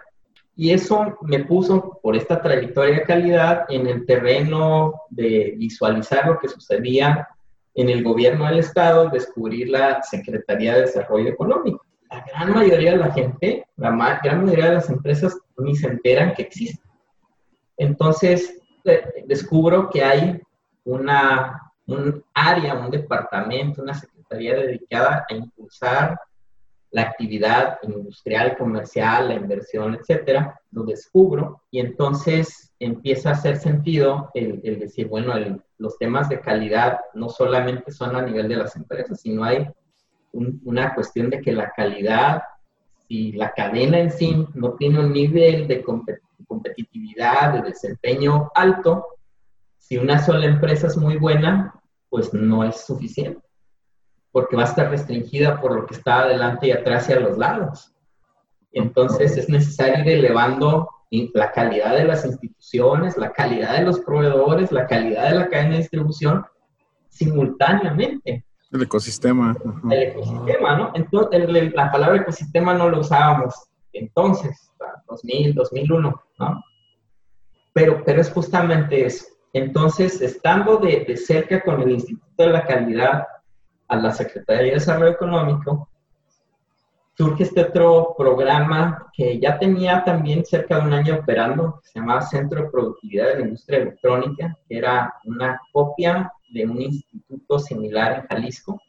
Y 0.57 0.71
eso 0.71 1.19
me 1.23 1.45
puso, 1.45 2.01
por 2.03 2.17
esta 2.17 2.41
trayectoria 2.41 3.01
de 3.01 3.03
calidad, 3.03 3.67
en 3.69 3.87
el 3.87 4.07
terreno 4.07 5.03
de 5.11 5.55
visualizar 5.59 6.27
lo 6.27 6.39
que 6.39 6.49
sucedía 6.49 7.29
en 7.75 7.89
el 7.89 8.03
gobierno 8.03 8.47
del 8.47 8.61
Estado 8.61 9.09
descubrir 9.09 9.69
la 9.69 10.03
Secretaría 10.03 10.75
de 10.75 10.83
Desarrollo 10.83 11.29
Económico. 11.29 11.85
la 12.11 12.25
gran 12.25 12.53
mayoría 12.55 12.93
de 12.93 12.99
la 12.99 13.13
gente, 13.13 13.67
la 13.77 14.21
gran 14.23 14.45
mayoría 14.45 14.69
de 14.69 14.75
las 14.75 14.89
empresas 14.89 15.37
ni 15.59 15.75
se 15.75 15.89
enteran 15.89 16.35
que 16.35 16.43
existe. 16.43 16.83
Entonces, 17.77 18.61
descubro 19.27 19.91
que 19.91 20.05
hay 20.05 20.41
una, 20.85 21.73
un 21.87 22.25
área, 22.35 22.75
un 22.75 22.91
departamento, 22.91 23.83
una 23.83 23.95
secretaría 23.95 24.55
dedicada 24.55 25.27
a 25.29 25.35
impulsar 25.35 26.19
la 26.95 27.03
actividad 27.03 27.79
industrial, 27.83 28.57
comercial, 28.57 29.27
la 29.27 29.35
inversión, 29.35 29.97
etcétera, 29.97 30.61
lo 30.71 30.85
descubro 30.85 31.63
y 31.73 31.81
entonces 31.81 32.73
empieza 32.79 33.31
a 33.31 33.33
hacer 33.33 33.57
sentido 33.57 34.31
el, 34.33 34.63
decir, 34.63 35.09
bueno, 35.09 35.35
los 35.77 35.99
temas 35.99 36.29
de 36.29 36.41
calidad 36.41 37.01
no 37.15 37.29
solamente 37.29 37.91
son 37.91 38.15
a 38.15 38.23
nivel 38.23 38.47
de 38.47 38.59
las 38.59 38.77
empresas, 38.77 39.21
sino 39.21 39.43
hay 39.43 39.69
una 40.33 40.95
cuestión 40.95 41.31
de 41.31 41.41
que 41.41 41.51
la 41.53 41.73
calidad, 41.73 42.45
si 43.09 43.33
la 43.33 43.51
cadena 43.51 43.99
en 43.99 44.13
sí 44.13 44.47
no 44.55 44.75
tiene 44.75 45.01
un 45.01 45.13
nivel 45.13 45.67
de 45.67 45.83
competitividad, 46.47 47.55
de 47.55 47.63
desempeño 47.71 48.53
alto, 48.55 49.05
si 49.79 49.97
una 49.99 50.25
sola 50.25 50.47
empresa 50.47 50.87
es 50.87 50.97
muy 50.97 51.17
buena, 51.17 51.75
pues 52.09 52.33
no 52.33 52.63
es 52.63 52.87
suficiente 52.87 53.44
porque 54.35 54.57
va 54.57 54.63
a 54.63 54.67
estar 54.67 54.91
restringida 54.91 55.61
por 55.61 55.77
lo 55.77 55.87
que 55.87 55.95
está 55.95 56.23
adelante 56.23 56.67
y 56.67 56.73
atrás 56.73 57.09
y 57.09 57.13
a 57.13 57.21
los 57.21 57.39
lados. 57.39 57.95
Entonces 58.73 59.37
es 59.37 59.49
necesario 59.49 60.03
ir 60.03 60.19
elevando 60.19 60.91
la 61.35 61.53
calidad 61.53 61.95
de 61.95 62.03
las 62.03 62.25
instituciones, 62.25 63.17
la 63.17 63.31
calidad 63.31 63.79
de 63.79 63.85
los 63.85 64.01
proveedores, 64.01 64.73
la 64.73 64.89
calidad 64.89 65.31
de 65.31 65.37
la 65.37 65.49
cadena 65.49 65.71
de 65.71 65.77
distribución 65.79 66.45
simultáneamente. 67.11 68.45
El 68.73 68.83
ecosistema. 68.83 69.57
El 69.89 70.03
ecosistema, 70.03 70.77
¿no? 70.79 70.91
Entonces, 70.97 71.73
la 71.73 71.93
palabra 71.93 72.23
ecosistema 72.23 72.75
no 72.75 72.89
lo 72.89 72.99
usábamos 72.99 73.55
entonces, 73.93 74.73
2000, 75.07 75.55
2001, 75.55 76.23
¿no? 76.41 76.65
Pero, 77.73 78.03
pero 78.05 78.21
es 78.21 78.31
justamente 78.33 79.07
eso. 79.07 79.27
Entonces, 79.53 80.21
estando 80.21 80.79
de, 80.79 81.05
de 81.05 81.17
cerca 81.17 81.63
con 81.63 81.81
el 81.81 81.93
Instituto 81.93 82.43
de 82.43 82.51
la 82.51 82.67
Calidad, 82.67 83.25
a 83.89 83.97
la 83.97 84.13
Secretaría 84.13 84.65
de 84.65 84.79
Desarrollo 84.79 85.13
Económico, 85.13 85.89
surge 87.17 87.45
este 87.45 87.63
otro 87.63 88.15
programa 88.19 89.11
que 89.13 89.39
ya 89.39 89.59
tenía 89.59 90.03
también 90.05 90.45
cerca 90.45 90.81
de 90.81 90.87
un 90.87 90.93
año 90.93 91.17
operando, 91.17 91.81
que 91.81 91.89
se 91.89 91.99
llamaba 92.01 92.23
Centro 92.23 92.63
de 92.63 92.71
Productividad 92.71 93.29
de 93.29 93.35
la 93.37 93.45
Industria 93.45 93.79
Electrónica, 93.79 94.59
que 94.69 94.79
era 94.79 95.15
una 95.25 95.61
copia 95.73 96.33
de 96.51 96.67
un 96.67 96.81
instituto 96.81 97.59
similar 97.59 98.21
en 98.21 98.27
Jalisco. 98.27 98.81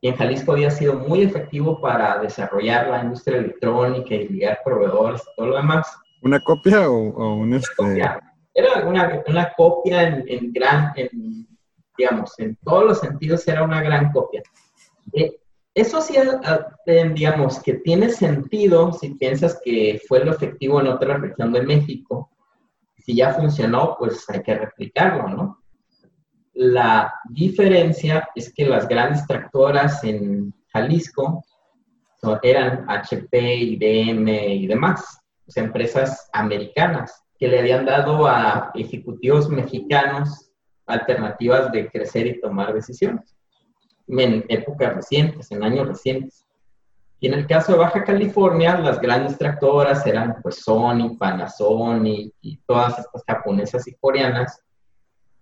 Y 0.00 0.08
en 0.08 0.16
Jalisco 0.16 0.52
había 0.52 0.70
sido 0.70 0.94
muy 0.94 1.22
efectivo 1.22 1.80
para 1.80 2.18
desarrollar 2.18 2.88
la 2.88 3.02
industria 3.02 3.38
electrónica 3.38 4.14
y 4.14 4.28
ligar 4.28 4.58
proveedores 4.64 5.22
y 5.22 5.36
todo 5.36 5.46
lo 5.46 5.56
demás. 5.56 5.96
¿Una 6.22 6.40
copia 6.40 6.90
o, 6.90 7.36
un 7.36 7.54
este? 7.54 8.02
Era 8.54 8.86
una, 8.86 9.22
una 9.26 9.52
copia 9.56 10.02
en, 10.02 10.24
en 10.26 10.52
gran, 10.52 10.92
en 10.96 11.46
digamos, 11.96 12.38
en 12.38 12.56
todos 12.64 12.84
los 12.84 13.00
sentidos 13.00 13.46
era 13.48 13.62
una 13.62 13.82
gran 13.82 14.12
copia. 14.12 14.42
Eh, 15.12 15.38
eso 15.74 16.00
sí, 16.00 16.14
eh, 16.16 17.10
digamos, 17.14 17.62
que 17.62 17.74
tiene 17.74 18.10
sentido 18.10 18.92
si 18.92 19.14
piensas 19.14 19.60
que 19.64 20.00
fue 20.06 20.24
lo 20.24 20.32
efectivo 20.32 20.80
en 20.80 20.88
otra 20.88 21.16
región 21.16 21.52
de 21.52 21.62
México. 21.62 22.30
Si 22.98 23.16
ya 23.16 23.34
funcionó, 23.34 23.96
pues 23.98 24.28
hay 24.28 24.42
que 24.42 24.54
replicarlo, 24.54 25.28
¿no? 25.28 25.58
La 26.54 27.12
diferencia 27.30 28.28
es 28.34 28.52
que 28.52 28.66
las 28.66 28.86
grandes 28.86 29.26
tractoras 29.26 30.04
en 30.04 30.52
Jalisco 30.72 31.42
eran 32.42 32.84
HP, 32.88 33.56
IBM 33.56 34.28
y 34.28 34.66
demás, 34.66 35.18
o 35.46 35.60
empresas 35.60 36.28
americanas 36.32 37.24
que 37.38 37.48
le 37.48 37.58
habían 37.58 37.84
dado 37.84 38.26
a 38.26 38.70
ejecutivos 38.74 39.48
mexicanos 39.48 40.51
alternativas 40.86 41.70
de 41.72 41.88
crecer 41.88 42.26
y 42.26 42.40
tomar 42.40 42.72
decisiones 42.72 43.34
en 44.08 44.44
épocas 44.48 44.94
recientes, 44.94 45.50
en 45.50 45.62
años 45.62 45.88
recientes. 45.88 46.46
Y 47.20 47.28
en 47.28 47.34
el 47.34 47.46
caso 47.46 47.72
de 47.72 47.78
Baja 47.78 48.02
California, 48.04 48.76
las 48.78 49.00
grandes 49.00 49.38
tractoras 49.38 50.04
eran 50.06 50.36
pues 50.42 50.56
Sony, 50.56 51.16
Panasonic 51.18 52.34
y 52.40 52.56
todas 52.66 52.98
estas 52.98 53.22
japonesas 53.26 53.86
y 53.86 53.94
coreanas 53.94 54.60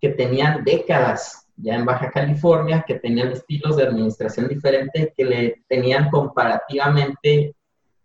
que 0.01 0.11
tenían 0.11 0.63
décadas 0.63 1.47
ya 1.57 1.75
en 1.75 1.85
Baja 1.85 2.11
California, 2.11 2.85
que 2.87 2.95
tenían 2.95 3.33
estilos 3.33 3.77
de 3.77 3.85
administración 3.85 4.49
diferentes, 4.49 5.13
que 5.17 5.25
le 5.25 5.63
tenían 5.69 6.11
comparativamente 6.11 7.55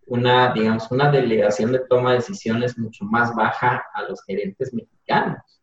una, 0.08 0.54
digamos, 0.54 0.92
una 0.92 1.10
delegación 1.10 1.72
de 1.72 1.80
toma 1.80 2.12
de 2.12 2.18
decisiones 2.18 2.78
mucho 2.78 3.06
más 3.06 3.34
baja 3.34 3.84
a 3.94 4.04
los 4.04 4.24
gerentes 4.24 4.74
mexicanos. 4.74 5.55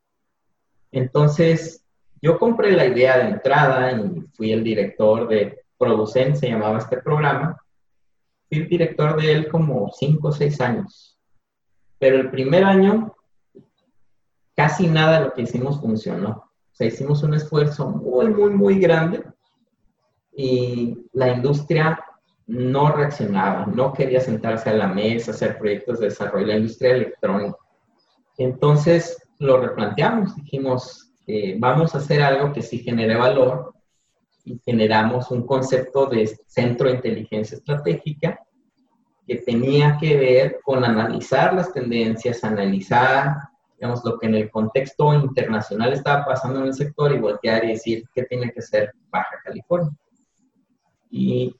Entonces, 0.93 1.85
yo 2.21 2.39
compré 2.39 2.73
la 2.73 2.87
idea 2.87 3.19
de 3.19 3.31
entrada 3.31 3.93
y 3.93 4.21
fui 4.35 4.53
el 4.53 4.63
director 4.63 5.27
de 5.29 5.65
Producen, 5.77 6.37
se 6.37 6.49
llamaba 6.49 6.79
este 6.79 6.99
programa. 6.99 7.61
Fui 8.49 8.59
el 8.59 8.69
director 8.69 9.21
de 9.21 9.33
él 9.33 9.49
como 9.49 9.91
cinco 9.93 10.29
o 10.29 10.33
seis 10.33 10.61
años. 10.61 11.19
Pero 11.99 12.17
el 12.17 12.31
primer 12.31 12.63
año, 12.63 13.17
casi 14.55 14.87
nada 14.87 15.19
de 15.19 15.25
lo 15.27 15.33
que 15.33 15.43
hicimos 15.43 15.81
funcionó. 15.81 16.31
O 16.31 16.75
sea, 16.75 16.87
hicimos 16.87 17.23
un 17.23 17.35
esfuerzo 17.35 17.89
muy, 17.89 18.29
muy, 18.29 18.51
muy 18.51 18.79
grande 18.79 19.25
y 20.35 21.07
la 21.13 21.29
industria 21.29 21.99
no 22.47 22.93
reaccionaba, 22.93 23.67
no 23.67 23.93
quería 23.93 24.21
sentarse 24.21 24.71
a 24.71 24.75
la 24.75 24.89
mesa, 24.89 25.31
hacer 25.31 25.59
proyectos 25.59 26.01
de 26.01 26.07
desarrollo, 26.07 26.47
la 26.47 26.57
industria 26.57 26.95
electrónica. 26.95 27.57
Entonces, 28.39 29.22
lo 29.43 29.61
replanteamos, 29.61 30.37
dijimos, 30.37 31.13
eh, 31.27 31.57
vamos 31.59 31.95
a 31.95 31.99
hacer 31.99 32.23
algo 32.23 32.53
que 32.53 32.63
sí 32.63 32.79
genere 32.79 33.17
valor 33.17 33.75
y 34.45 34.59
generamos 34.65 35.31
un 35.31 35.47
concepto 35.47 36.07
de 36.07 36.27
centro 36.47 36.89
de 36.89 36.97
inteligencia 36.97 37.57
estratégica 37.57 38.41
que 39.27 39.37
tenía 39.37 39.97
que 40.01 40.17
ver 40.17 40.61
con 40.65 40.85
analizar 40.85 41.55
las 41.55 41.73
tendencias, 41.73 42.43
analizar, 42.43 43.37
digamos, 43.77 44.05
lo 44.05 44.19
que 44.19 44.27
en 44.27 44.35
el 44.35 44.51
contexto 44.51 45.15
internacional 45.15 45.93
estaba 45.93 46.25
pasando 46.25 46.61
en 46.61 46.67
el 46.67 46.75
sector 46.75 47.13
y 47.13 47.19
voltear 47.19 47.65
y 47.65 47.69
decir 47.69 48.05
qué 48.15 48.25
tiene 48.25 48.53
que 48.53 48.63
ser 48.63 48.93
Baja 49.11 49.37
California. 49.45 49.93
Y 51.11 51.55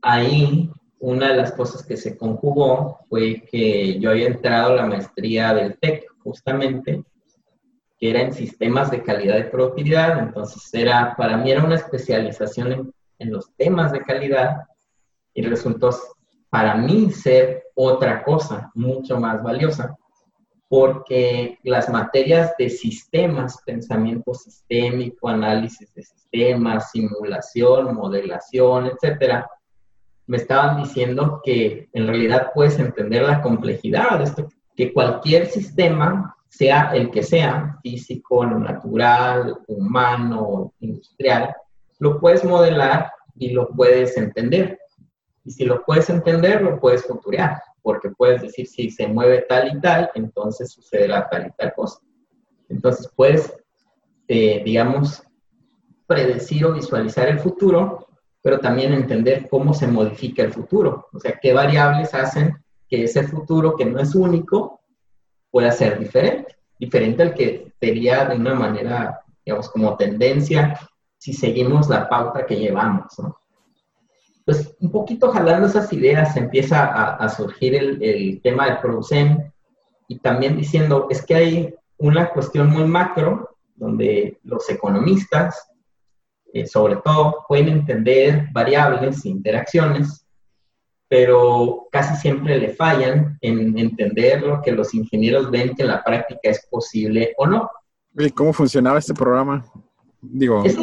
ahí 0.00 0.70
una 1.02 1.28
de 1.28 1.36
las 1.36 1.52
cosas 1.52 1.84
que 1.84 1.96
se 1.96 2.16
conjugó 2.16 3.00
fue 3.08 3.42
que 3.50 3.98
yo 3.98 4.10
había 4.10 4.28
entrado 4.28 4.72
a 4.72 4.76
la 4.76 4.86
maestría 4.86 5.52
del 5.52 5.76
TEC, 5.78 6.06
justamente, 6.22 7.04
que 8.02 8.10
era 8.10 8.20
en 8.20 8.32
sistemas 8.32 8.90
de 8.90 9.00
calidad 9.00 9.38
y 9.38 9.44
productividad, 9.44 10.18
entonces 10.18 10.68
era, 10.74 11.14
para 11.16 11.36
mí 11.36 11.52
era 11.52 11.62
una 11.62 11.76
especialización 11.76 12.72
en, 12.72 12.94
en 13.20 13.30
los 13.30 13.54
temas 13.54 13.92
de 13.92 14.00
calidad 14.00 14.56
y 15.32 15.42
resultó 15.42 15.90
para 16.50 16.74
mí 16.74 17.12
ser 17.12 17.62
otra 17.76 18.24
cosa 18.24 18.72
mucho 18.74 19.20
más 19.20 19.40
valiosa, 19.40 19.96
porque 20.66 21.60
las 21.62 21.88
materias 21.90 22.54
de 22.58 22.70
sistemas, 22.70 23.62
pensamiento 23.64 24.34
sistémico, 24.34 25.28
análisis 25.28 25.94
de 25.94 26.02
sistemas, 26.02 26.90
simulación, 26.90 27.94
modelación, 27.94 28.86
etcétera, 28.86 29.48
me 30.26 30.38
estaban 30.38 30.82
diciendo 30.82 31.40
que 31.44 31.88
en 31.92 32.08
realidad 32.08 32.50
puedes 32.52 32.80
entender 32.80 33.22
la 33.22 33.40
complejidad 33.40 34.18
de 34.18 34.24
esto, 34.24 34.48
que 34.74 34.92
cualquier 34.92 35.46
sistema 35.46 36.36
sea 36.52 36.90
el 36.92 37.10
que 37.10 37.22
sea, 37.22 37.78
físico, 37.82 38.44
natural, 38.44 39.56
humano, 39.68 40.74
industrial, 40.80 41.54
lo 41.98 42.20
puedes 42.20 42.44
modelar 42.44 43.10
y 43.36 43.52
lo 43.52 43.70
puedes 43.70 44.18
entender. 44.18 44.78
Y 45.44 45.50
si 45.50 45.64
lo 45.64 45.82
puedes 45.82 46.10
entender, 46.10 46.60
lo 46.60 46.78
puedes 46.78 47.06
futurear, 47.06 47.56
porque 47.80 48.10
puedes 48.10 48.42
decir 48.42 48.66
si 48.66 48.90
se 48.90 49.08
mueve 49.08 49.46
tal 49.48 49.74
y 49.74 49.80
tal, 49.80 50.10
entonces 50.14 50.70
sucederá 50.70 51.26
tal 51.30 51.46
y 51.46 51.50
tal 51.52 51.72
cosa. 51.72 52.00
Entonces 52.68 53.10
puedes, 53.16 53.54
eh, 54.28 54.62
digamos, 54.62 55.22
predecir 56.06 56.66
o 56.66 56.74
visualizar 56.74 57.28
el 57.28 57.40
futuro, 57.40 58.08
pero 58.42 58.60
también 58.60 58.92
entender 58.92 59.48
cómo 59.48 59.72
se 59.72 59.86
modifica 59.86 60.42
el 60.42 60.52
futuro. 60.52 61.08
O 61.14 61.18
sea, 61.18 61.38
qué 61.40 61.54
variables 61.54 62.12
hacen 62.12 62.62
que 62.90 63.04
ese 63.04 63.22
futuro, 63.22 63.74
que 63.74 63.86
no 63.86 63.98
es 63.98 64.14
único, 64.14 64.81
pueda 65.52 65.70
ser 65.70 66.00
diferente, 66.00 66.56
diferente 66.80 67.22
al 67.22 67.34
que 67.34 67.72
sería 67.78 68.24
de 68.24 68.36
una 68.36 68.54
manera, 68.54 69.20
digamos, 69.44 69.68
como 69.68 69.96
tendencia 69.96 70.80
si 71.18 71.32
seguimos 71.32 71.88
la 71.88 72.08
pauta 72.08 72.44
que 72.46 72.56
llevamos, 72.56 73.16
¿no? 73.18 73.36
Pues 74.44 74.74
un 74.80 74.90
poquito 74.90 75.30
jalando 75.30 75.68
esas 75.68 75.92
ideas 75.92 76.36
empieza 76.36 76.84
a, 76.84 77.28
surgir 77.28 77.76
el, 77.76 78.40
tema 78.42 78.66
del 78.66 78.78
Producen 78.78 79.52
y 80.08 80.18
también 80.18 80.56
diciendo, 80.56 81.06
es 81.10 81.24
que 81.24 81.34
hay 81.36 81.74
una 81.98 82.30
cuestión 82.30 82.68
muy 82.70 82.84
macro 82.84 83.56
donde 83.76 84.40
los 84.42 84.68
economistas, 84.68 85.70
eh, 86.52 86.66
sobre 86.66 86.96
todo, 86.96 87.44
pueden 87.46 87.68
entender 87.68 88.48
variables, 88.50 89.24
interacciones, 89.24 90.21
pero 91.12 91.88
casi 91.92 92.16
siempre 92.16 92.58
le 92.58 92.70
fallan 92.70 93.36
en 93.42 93.76
entender 93.76 94.40
lo 94.40 94.62
que 94.62 94.72
los 94.72 94.94
ingenieros 94.94 95.50
ven 95.50 95.74
que 95.74 95.82
en 95.82 95.88
la 95.88 96.02
práctica 96.02 96.40
es 96.44 96.66
posible 96.70 97.34
o 97.36 97.46
no. 97.46 97.70
¿Y 98.16 98.30
cómo 98.30 98.54
funcionaba 98.54 98.98
este 98.98 99.12
programa? 99.12 99.62
Digo... 100.22 100.64
Ese, 100.64 100.82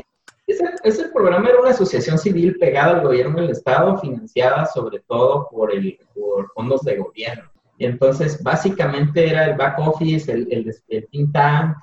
ese, 0.84 1.06
programa 1.10 1.50
era 1.50 1.60
una 1.60 1.72
asociación 1.72 2.20
civil 2.20 2.58
pegada 2.60 3.00
al 3.00 3.08
gobierno 3.08 3.42
del 3.42 3.50
Estado, 3.50 3.98
financiada 3.98 4.68
sobre 4.68 5.00
todo 5.08 5.48
por, 5.50 5.74
el, 5.74 5.98
por 6.14 6.52
fondos 6.54 6.84
de 6.84 6.98
gobierno. 6.98 7.50
Y 7.80 7.86
entonces, 7.86 8.44
básicamente 8.44 9.28
era 9.28 9.46
el 9.46 9.58
back 9.58 9.80
office, 9.80 10.32
el, 10.32 10.48
el, 10.52 10.76
el 10.90 11.08
think 11.08 11.34
tank, 11.34 11.76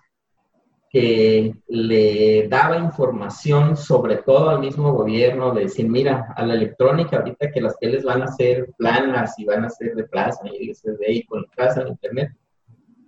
que 0.97 1.55
le 1.69 2.49
daba 2.49 2.79
información 2.79 3.77
sobre 3.77 4.17
todo 4.17 4.49
al 4.49 4.61
mismo 4.61 4.95
gobierno, 4.95 5.53
de 5.53 5.65
decir, 5.65 5.87
mira, 5.91 6.33
a 6.35 6.47
la 6.47 6.55
electrónica, 6.55 7.19
ahorita 7.19 7.51
que 7.51 7.61
las 7.61 7.79
teles 7.79 8.03
van 8.03 8.23
a 8.23 8.29
ser 8.29 8.71
planas 8.79 9.39
y 9.39 9.45
van 9.45 9.67
a 9.67 9.69
ser 9.69 9.95
de 9.95 10.05
plasma 10.05 10.49
y 10.49 10.71
LCD 10.71 11.03
y 11.09 11.27
conectadas 11.27 11.77
al 11.77 11.89
Internet, 11.89 12.31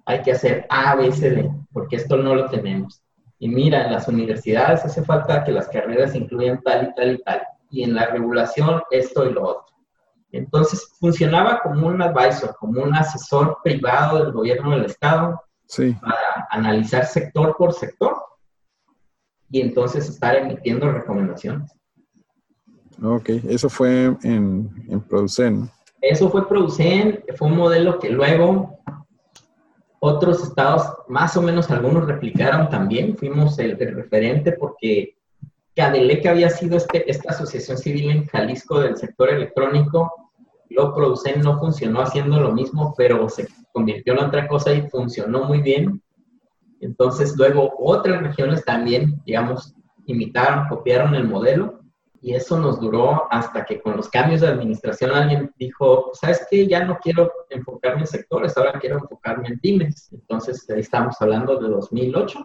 hay 0.04 0.20
que 0.20 0.32
hacer 0.32 0.66
A, 0.68 0.96
B, 0.96 1.10
C, 1.12 1.30
D, 1.30 1.50
porque 1.72 1.96
esto 1.96 2.18
no 2.18 2.34
lo 2.34 2.50
tenemos. 2.50 3.00
Y 3.38 3.48
mira, 3.48 3.86
en 3.86 3.92
las 3.92 4.06
universidades 4.06 4.84
hace 4.84 5.02
falta 5.02 5.42
que 5.42 5.52
las 5.52 5.68
carreras 5.68 6.14
incluyan 6.14 6.60
tal 6.62 6.88
y 6.88 6.94
tal 6.94 7.12
y 7.12 7.22
tal. 7.22 7.42
Y 7.70 7.84
en 7.84 7.94
la 7.94 8.08
regulación 8.08 8.82
esto 8.90 9.24
y 9.24 9.32
lo 9.32 9.44
otro. 9.44 9.74
Entonces 10.30 10.92
funcionaba 11.00 11.60
como 11.62 11.86
un 11.86 12.02
advisor, 12.02 12.54
como 12.60 12.82
un 12.82 12.94
asesor 12.94 13.56
privado 13.64 14.22
del 14.22 14.32
gobierno 14.32 14.72
del 14.72 14.84
Estado 14.84 15.40
para 15.76 16.48
analizar 16.50 17.06
sector 17.06 17.54
por 17.56 17.72
sector 17.72 18.16
y 19.50 19.60
entonces 19.60 20.08
estar 20.08 20.36
emitiendo 20.36 20.90
recomendaciones. 20.90 21.72
Ok, 23.02 23.28
eso 23.48 23.68
fue 23.68 24.16
en, 24.22 24.70
en 24.88 25.00
Producen. 25.00 25.70
Eso 26.00 26.30
fue 26.30 26.48
Producen, 26.48 27.24
fue 27.36 27.48
un 27.48 27.56
modelo 27.56 27.98
que 27.98 28.10
luego 28.10 28.78
otros 30.00 30.42
estados, 30.42 30.86
más 31.08 31.36
o 31.36 31.42
menos 31.42 31.70
algunos 31.70 32.06
replicaron 32.06 32.68
también. 32.68 33.16
Fuimos 33.16 33.58
el, 33.58 33.76
referente 33.78 34.52
porque 34.52 35.16
Cadelec 35.74 36.26
había 36.26 36.50
sido 36.50 36.76
este, 36.76 37.10
esta 37.10 37.30
asociación 37.30 37.78
civil 37.78 38.10
en 38.10 38.26
Jalisco 38.26 38.80
del 38.80 38.96
sector 38.96 39.30
electrónico. 39.30 40.27
Lo 40.70 40.94
Producen 40.94 41.40
no 41.40 41.58
funcionó 41.58 42.00
haciendo 42.00 42.40
lo 42.40 42.52
mismo, 42.52 42.94
pero 42.96 43.28
se 43.28 43.48
convirtió 43.72 44.14
en 44.14 44.24
otra 44.24 44.48
cosa 44.48 44.72
y 44.72 44.88
funcionó 44.88 45.44
muy 45.44 45.62
bien. 45.62 46.02
Entonces, 46.80 47.36
luego 47.36 47.72
otras 47.78 48.22
regiones 48.22 48.64
también, 48.64 49.20
digamos, 49.24 49.74
imitaron, 50.06 50.68
copiaron 50.68 51.14
el 51.14 51.28
modelo 51.28 51.80
y 52.20 52.34
eso 52.34 52.58
nos 52.58 52.80
duró 52.80 53.32
hasta 53.32 53.64
que 53.64 53.80
con 53.80 53.96
los 53.96 54.08
cambios 54.08 54.40
de 54.40 54.48
administración 54.48 55.12
alguien 55.12 55.52
dijo, 55.58 56.10
¿sabes 56.14 56.46
qué? 56.50 56.66
Ya 56.66 56.84
no 56.84 56.98
quiero 57.00 57.30
enfocarme 57.50 58.00
en 58.00 58.06
sectores, 58.06 58.56
ahora 58.56 58.78
quiero 58.80 58.98
enfocarme 58.98 59.48
en 59.48 59.58
pymes. 59.60 60.10
Entonces, 60.12 60.68
ahí 60.70 60.80
estamos 60.80 61.16
hablando 61.20 61.58
de 61.58 61.68
2008. 61.68 62.44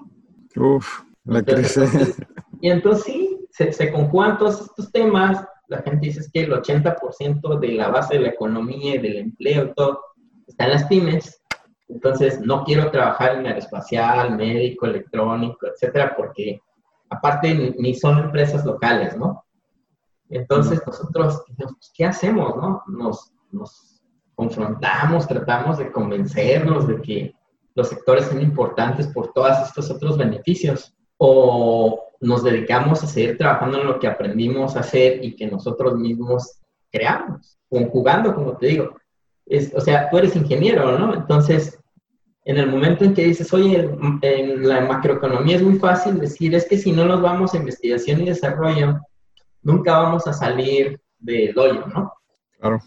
Uf, 0.57 1.01
la 1.25 1.41
crisis. 1.41 2.17
Y 2.61 2.69
entonces 2.69 3.03
sí, 3.03 3.47
se, 3.49 3.73
se 3.73 3.91
conjugan 3.91 4.37
todos 4.37 4.61
estos 4.61 4.91
temas. 4.91 5.45
La 5.73 5.81
gente 5.81 6.05
dice 6.05 6.29
que 6.31 6.41
el 6.41 6.51
80% 6.51 7.59
de 7.59 7.67
la 7.69 7.89
base 7.89 8.13
de 8.13 8.19
la 8.19 8.29
economía 8.29 8.95
y 8.95 8.99
del 8.99 9.17
empleo 9.17 9.65
y 9.65 9.73
todo 9.73 10.01
está 10.45 10.65
en 10.65 10.71
las 10.71 10.83
pymes. 10.85 11.41
Entonces, 11.89 12.39
no 12.41 12.63
quiero 12.63 12.91
trabajar 12.91 13.37
en 13.37 13.47
aeroespacial, 13.47 14.37
médico, 14.37 14.85
electrónico, 14.85 15.65
etcétera, 15.65 16.13
porque 16.15 16.61
aparte 17.09 17.75
ni 17.79 17.95
son 17.95 18.19
empresas 18.19 18.63
locales, 18.63 19.17
¿no? 19.17 19.43
Entonces 20.29 20.79
nosotros, 20.85 21.43
pues, 21.57 21.91
¿qué 21.95 22.05
hacemos? 22.05 22.55
No? 22.55 22.83
Nos, 22.85 23.31
nos 23.51 23.99
confrontamos, 24.35 25.27
tratamos 25.27 25.79
de 25.79 25.91
convencernos 25.91 26.87
de 26.87 27.01
que 27.01 27.35
los 27.73 27.89
sectores 27.89 28.25
son 28.25 28.41
importantes 28.41 29.07
por 29.07 29.33
todos 29.33 29.57
estos 29.67 29.89
otros 29.89 30.19
beneficios 30.19 30.95
o 31.17 32.11
nos 32.23 32.43
dedicamos 32.43 33.03
a 33.03 33.07
seguir 33.07 33.37
trabajando 33.37 33.81
en 33.81 33.87
lo 33.87 33.99
que 33.99 34.07
aprendimos 34.07 34.75
a 34.75 34.79
hacer 34.79 35.23
y 35.23 35.35
que 35.35 35.47
nosotros 35.47 35.95
mismos 35.95 36.59
creamos, 36.91 37.57
conjugando, 37.69 38.33
como 38.33 38.57
te 38.57 38.67
digo. 38.67 38.95
Es, 39.45 39.73
o 39.75 39.81
sea, 39.81 40.09
tú 40.09 40.17
eres 40.17 40.35
ingeniero, 40.35 40.97
¿no? 40.97 41.13
Entonces, 41.13 41.77
en 42.45 42.57
el 42.57 42.67
momento 42.67 43.03
en 43.03 43.13
que 43.13 43.25
dices, 43.25 43.53
oye, 43.53 43.89
en 44.21 44.67
la 44.67 44.81
macroeconomía 44.81 45.57
es 45.57 45.61
muy 45.61 45.79
fácil 45.79 46.19
decir, 46.19 46.55
es 46.55 46.65
que 46.65 46.77
si 46.77 46.91
no 46.91 47.05
nos 47.05 47.21
vamos 47.21 47.53
a 47.53 47.57
investigación 47.57 48.21
y 48.21 48.25
desarrollo, 48.25 49.01
nunca 49.61 49.97
vamos 49.97 50.25
a 50.25 50.33
salir 50.33 50.99
del 51.19 51.57
hoyo, 51.57 51.85
¿no? 51.87 52.13
Claro. 52.59 52.79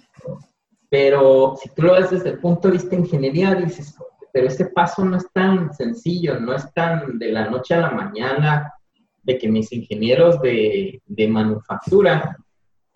Pero 0.88 1.56
si 1.60 1.68
tú 1.70 1.82
lo 1.82 1.92
ves 1.92 2.10
desde 2.10 2.30
el 2.30 2.38
punto 2.38 2.68
de 2.68 2.74
vista 2.74 2.90
de 2.90 3.02
ingeniería, 3.02 3.54
dices, 3.54 3.96
pero 4.32 4.48
ese 4.48 4.66
paso 4.66 5.04
no 5.04 5.16
es 5.16 5.26
tan 5.32 5.74
sencillo, 5.74 6.38
no 6.40 6.54
es 6.54 6.72
tan 6.72 7.18
de 7.18 7.32
la 7.32 7.50
noche 7.50 7.74
a 7.74 7.80
la 7.80 7.90
mañana 7.90 8.72
de 9.26 9.38
que 9.38 9.48
mis 9.48 9.72
ingenieros 9.72 10.40
de, 10.40 11.02
de 11.04 11.28
manufactura 11.28 12.36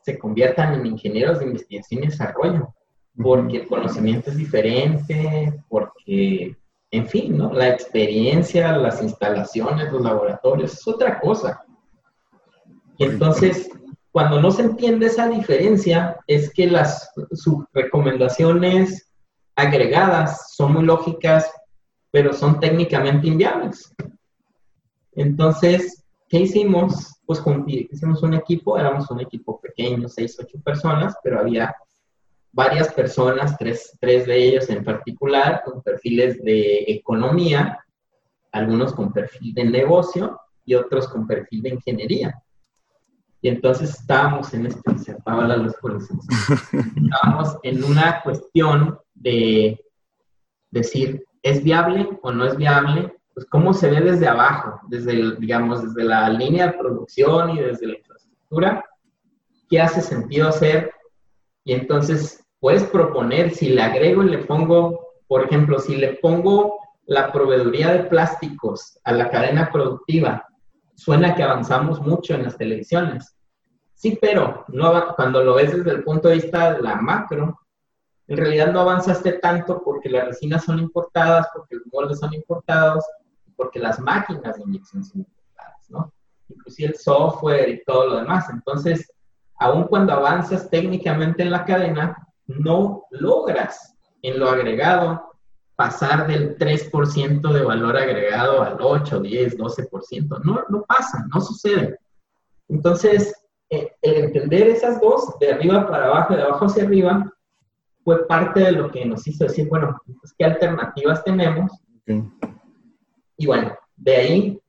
se 0.02 0.18
conviertan 0.18 0.74
en 0.74 0.86
ingenieros 0.86 1.40
de 1.40 1.46
investigación 1.46 2.04
y 2.04 2.06
desarrollo, 2.06 2.72
porque 3.20 3.58
el 3.58 3.66
conocimiento 3.66 4.30
es 4.30 4.36
diferente, 4.36 5.60
porque, 5.68 6.56
en 6.90 7.06
fin, 7.08 7.36
¿no? 7.36 7.52
La 7.52 7.68
experiencia, 7.68 8.76
las 8.76 9.02
instalaciones, 9.02 9.92
los 9.92 10.02
laboratorios, 10.02 10.72
es 10.72 10.88
otra 10.88 11.20
cosa. 11.20 11.62
Y 12.96 13.04
entonces, 13.04 13.68
cuando 14.12 14.40
no 14.40 14.50
se 14.52 14.62
entiende 14.62 15.06
esa 15.06 15.28
diferencia, 15.28 16.16
es 16.26 16.52
que 16.52 16.68
las 16.68 17.10
sus 17.32 17.64
recomendaciones 17.72 19.12
agregadas 19.56 20.54
son 20.54 20.74
muy 20.74 20.84
lógicas, 20.84 21.50
pero 22.12 22.32
son 22.32 22.60
técnicamente 22.60 23.26
inviables. 23.26 23.92
Entonces, 25.12 26.00
¿qué 26.30 26.38
hicimos? 26.38 27.20
Pues 27.26 27.42
hicimos 27.66 28.22
un 28.22 28.34
equipo, 28.34 28.78
éramos 28.78 29.10
un 29.10 29.20
equipo 29.20 29.60
pequeño, 29.60 30.08
seis, 30.08 30.38
ocho 30.40 30.58
personas, 30.62 31.16
pero 31.22 31.40
había 31.40 31.74
varias 32.52 32.92
personas, 32.94 33.58
tres, 33.58 33.96
tres 34.00 34.26
de 34.26 34.36
ellos 34.36 34.70
en 34.70 34.84
particular, 34.84 35.62
con 35.64 35.82
perfiles 35.82 36.42
de 36.42 36.84
economía, 36.86 37.84
algunos 38.52 38.94
con 38.94 39.12
perfil 39.12 39.54
de 39.54 39.64
negocio 39.64 40.40
y 40.64 40.74
otros 40.74 41.08
con 41.08 41.26
perfil 41.26 41.62
de 41.62 41.70
ingeniería. 41.70 42.42
Y 43.42 43.48
entonces 43.48 43.90
estábamos 43.90 44.54
en 44.54 44.66
este, 44.66 44.98
se 44.98 45.16
la 45.26 45.56
luz 45.56 45.74
por 45.80 45.98
Estábamos 45.98 47.56
en 47.62 47.82
una 47.82 48.22
cuestión 48.22 48.98
de 49.14 49.84
decir, 50.70 51.24
¿es 51.42 51.62
viable 51.62 52.08
o 52.22 52.30
no 52.30 52.44
es 52.44 52.56
viable? 52.56 53.19
Pues 53.40 53.48
cómo 53.48 53.72
se 53.72 53.88
ve 53.88 54.02
desde 54.02 54.28
abajo, 54.28 54.82
desde, 54.88 55.34
digamos, 55.36 55.82
desde 55.82 56.06
la 56.06 56.28
línea 56.28 56.66
de 56.66 56.72
producción 56.78 57.48
y 57.48 57.60
desde 57.60 57.86
la 57.86 57.96
infraestructura, 57.96 58.84
qué 59.70 59.80
hace 59.80 60.02
sentido 60.02 60.48
hacer. 60.48 60.92
Y 61.64 61.72
entonces 61.72 62.44
puedes 62.58 62.84
proponer, 62.84 63.52
si 63.52 63.70
le 63.70 63.80
agrego 63.80 64.24
y 64.24 64.28
le 64.28 64.44
pongo, 64.44 65.14
por 65.26 65.44
ejemplo, 65.44 65.78
si 65.78 65.96
le 65.96 66.18
pongo 66.18 66.80
la 67.06 67.32
proveeduría 67.32 67.94
de 67.94 68.04
plásticos 68.10 69.00
a 69.04 69.12
la 69.12 69.30
cadena 69.30 69.72
productiva 69.72 70.46
suena 70.94 71.34
que 71.34 71.42
avanzamos 71.42 71.98
mucho 72.02 72.34
en 72.34 72.42
las 72.42 72.58
televisiones. 72.58 73.34
Sí, 73.94 74.18
pero 74.20 74.66
no, 74.68 75.14
cuando 75.16 75.42
lo 75.42 75.54
ves 75.54 75.74
desde 75.74 75.92
el 75.92 76.04
punto 76.04 76.28
de 76.28 76.34
vista 76.34 76.74
de 76.74 76.82
la 76.82 76.96
macro, 76.96 77.58
en 78.26 78.36
realidad 78.36 78.70
no 78.70 78.80
avanzaste 78.80 79.32
tanto 79.38 79.82
porque 79.82 80.10
las 80.10 80.26
resinas 80.26 80.62
son 80.62 80.78
importadas, 80.78 81.48
porque 81.54 81.76
los 81.76 81.86
moldes 81.90 82.18
son 82.18 82.34
importados, 82.34 83.02
porque 83.60 83.78
las 83.78 84.00
máquinas 84.00 84.56
de 84.56 84.62
inyección 84.62 85.04
son 85.04 85.18
importadas, 85.18 85.90
¿no? 85.90 86.10
Inclusive 86.48 86.88
el 86.88 86.96
software 86.96 87.68
y 87.68 87.84
todo 87.84 88.06
lo 88.06 88.16
demás. 88.20 88.48
Entonces, 88.48 89.12
aun 89.58 89.84
cuando 89.84 90.14
avanzas 90.14 90.70
técnicamente 90.70 91.42
en 91.42 91.50
la 91.50 91.66
cadena, 91.66 92.16
no 92.46 93.04
logras 93.10 93.94
en 94.22 94.40
lo 94.40 94.48
agregado 94.48 95.30
pasar 95.76 96.26
del 96.26 96.56
3% 96.56 97.52
de 97.52 97.62
valor 97.62 97.98
agregado 97.98 98.62
al 98.62 98.78
8, 98.80 99.20
10, 99.20 99.58
12%. 99.58 100.40
No, 100.42 100.64
no 100.70 100.82
pasa, 100.84 101.26
no 101.30 101.42
sucede. 101.42 101.98
Entonces, 102.68 103.34
eh, 103.68 103.92
el 104.00 104.24
entender 104.24 104.68
esas 104.68 105.02
dos, 105.02 105.38
de 105.38 105.52
arriba 105.52 105.86
para 105.86 106.06
abajo, 106.06 106.34
de 106.34 106.42
abajo 106.42 106.64
hacia 106.64 106.84
arriba, 106.84 107.30
fue 108.04 108.26
parte 108.26 108.60
de 108.60 108.72
lo 108.72 108.90
que 108.90 109.04
nos 109.04 109.26
hizo 109.26 109.44
decir, 109.44 109.68
bueno, 109.68 110.00
pues, 110.18 110.32
¿qué 110.38 110.46
alternativas 110.46 111.22
tenemos? 111.24 111.70
Y 113.40 113.46
bueno, 113.46 113.72
de 113.96 114.16
ahí, 114.16 114.60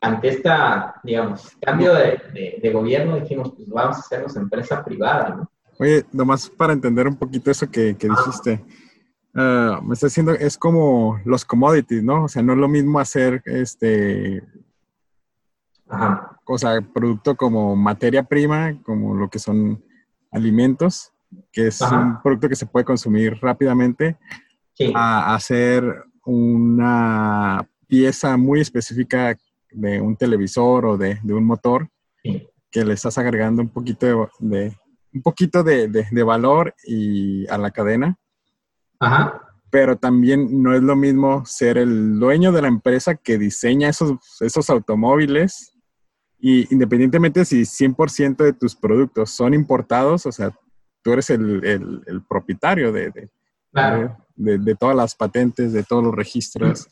ante 0.00 0.28
esta, 0.28 1.00
digamos, 1.02 1.50
cambio 1.60 1.92
de, 1.92 2.60
de, 2.62 2.72
gobierno, 2.72 3.18
dijimos, 3.18 3.52
pues 3.56 3.68
vamos 3.68 3.96
a 3.96 4.00
hacernos 4.00 4.36
empresa 4.36 4.84
privada, 4.84 5.30
¿no? 5.30 5.50
Oye, 5.80 6.04
nomás 6.12 6.48
para 6.48 6.72
entender 6.72 7.08
un 7.08 7.16
poquito 7.16 7.50
eso 7.50 7.68
que, 7.68 7.96
que 7.96 8.08
dijiste. 8.08 8.64
Ah, 9.34 9.80
me 9.82 9.94
está 9.94 10.06
diciendo, 10.06 10.30
es 10.30 10.56
como 10.56 11.18
los 11.24 11.44
commodities, 11.44 12.04
¿no? 12.04 12.26
O 12.26 12.28
sea, 12.28 12.40
no 12.40 12.52
es 12.52 12.58
lo 12.60 12.68
mismo 12.68 13.00
hacer 13.00 13.42
este. 13.46 14.44
O 16.44 16.56
sea, 16.56 16.80
producto 16.82 17.34
como 17.34 17.74
materia 17.74 18.22
prima, 18.22 18.80
como 18.84 19.16
lo 19.16 19.28
que 19.28 19.40
son 19.40 19.82
alimentos, 20.30 21.12
que 21.50 21.66
es 21.66 21.80
un 21.80 22.22
producto 22.22 22.48
que 22.48 22.54
se 22.54 22.66
puede 22.66 22.84
consumir 22.84 23.40
rápidamente, 23.42 24.16
a 24.94 25.34
hacer 25.34 25.82
una 26.24 27.66
pieza 27.90 28.36
muy 28.36 28.60
específica 28.60 29.36
de 29.72 30.00
un 30.00 30.16
televisor 30.16 30.86
o 30.86 30.96
de, 30.96 31.18
un 31.24 31.44
motor 31.44 31.88
que 32.22 32.84
le 32.84 32.94
estás 32.94 33.18
agregando 33.18 33.60
un 33.60 33.68
poquito 33.68 34.30
de, 34.38 34.72
un 35.12 35.22
poquito 35.22 35.64
de, 35.64 36.22
valor 36.22 36.72
y 36.86 37.46
a 37.48 37.58
la 37.58 37.72
cadena. 37.72 38.16
Pero 39.70 39.96
también 39.96 40.62
no 40.62 40.74
es 40.74 40.82
lo 40.82 40.94
mismo 40.94 41.44
ser 41.44 41.78
el 41.78 42.18
dueño 42.18 42.52
de 42.52 42.62
la 42.62 42.68
empresa 42.68 43.16
que 43.16 43.38
diseña 43.38 43.88
esos, 43.88 44.12
esos 44.40 44.70
automóviles 44.70 45.72
y 46.38 46.72
independientemente 46.72 47.44
si 47.44 47.62
100% 47.62 48.36
de 48.36 48.52
tus 48.52 48.74
productos 48.74 49.30
son 49.30 49.52
importados, 49.52 50.26
o 50.26 50.32
sea, 50.32 50.50
tú 51.02 51.12
eres 51.12 51.28
el, 51.30 52.22
propietario 52.28 52.92
de, 52.92 53.30
de, 54.36 54.74
todas 54.76 54.96
las 54.96 55.14
patentes, 55.14 55.72
de 55.72 55.82
todos 55.82 56.02
los 56.02 56.14
registros, 56.14 56.88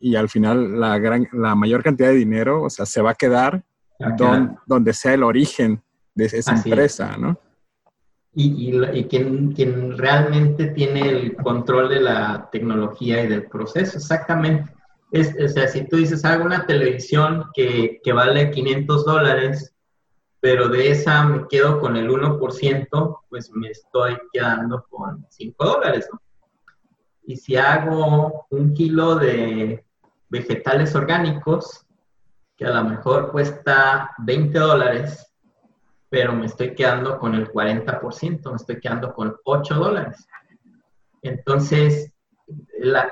y 0.00 0.16
al 0.16 0.28
final 0.28 0.78
la, 0.78 0.98
gran, 0.98 1.28
la 1.32 1.54
mayor 1.54 1.82
cantidad 1.82 2.08
de 2.08 2.14
dinero, 2.14 2.62
o 2.62 2.70
sea, 2.70 2.86
se 2.86 3.02
va 3.02 3.10
a 3.10 3.14
quedar 3.14 3.64
donde 4.66 4.92
sea 4.92 5.14
el 5.14 5.24
origen 5.24 5.82
de 6.14 6.26
esa 6.26 6.54
empresa, 6.54 7.16
¿no? 7.16 7.38
Y, 8.34 8.72
y, 8.92 9.04
quien, 9.04 9.52
quien, 9.52 9.98
realmente 9.98 10.68
tiene 10.68 11.08
el 11.08 11.36
control 11.36 11.88
de 11.88 12.00
la 12.00 12.48
tecnología 12.52 13.24
y 13.24 13.26
del 13.26 13.46
proceso, 13.46 13.98
exactamente. 13.98 14.72
Es, 15.10 15.34
o 15.42 15.48
sea, 15.48 15.66
si 15.66 15.88
tú 15.88 15.96
dices, 15.96 16.24
hago 16.24 16.44
una 16.44 16.64
televisión 16.66 17.46
que, 17.54 18.00
que 18.04 18.12
vale 18.12 18.50
500 18.50 19.04
dólares, 19.04 19.74
pero 20.40 20.68
de 20.68 20.90
esa 20.90 21.24
me 21.24 21.48
quedo 21.48 21.80
con 21.80 21.96
el 21.96 22.08
1%, 22.08 23.18
pues 23.28 23.50
me 23.52 23.70
estoy 23.70 24.16
quedando 24.32 24.86
con 24.88 25.26
5 25.28 25.64
dólares, 25.64 26.08
¿no? 26.12 26.20
Y 27.26 27.36
si 27.36 27.56
hago 27.56 28.46
un 28.50 28.72
kilo 28.72 29.16
de 29.16 29.84
vegetales 30.28 30.94
orgánicos, 30.94 31.86
que 32.56 32.66
a 32.66 32.70
lo 32.70 32.84
mejor 32.84 33.30
cuesta 33.30 34.10
20 34.18 34.58
dólares, 34.58 35.32
pero 36.10 36.32
me 36.32 36.46
estoy 36.46 36.74
quedando 36.74 37.18
con 37.18 37.34
el 37.34 37.50
40%, 37.50 38.50
me 38.50 38.56
estoy 38.56 38.80
quedando 38.80 39.12
con 39.12 39.36
8 39.44 39.74
dólares. 39.74 40.26
Entonces, 41.22 42.12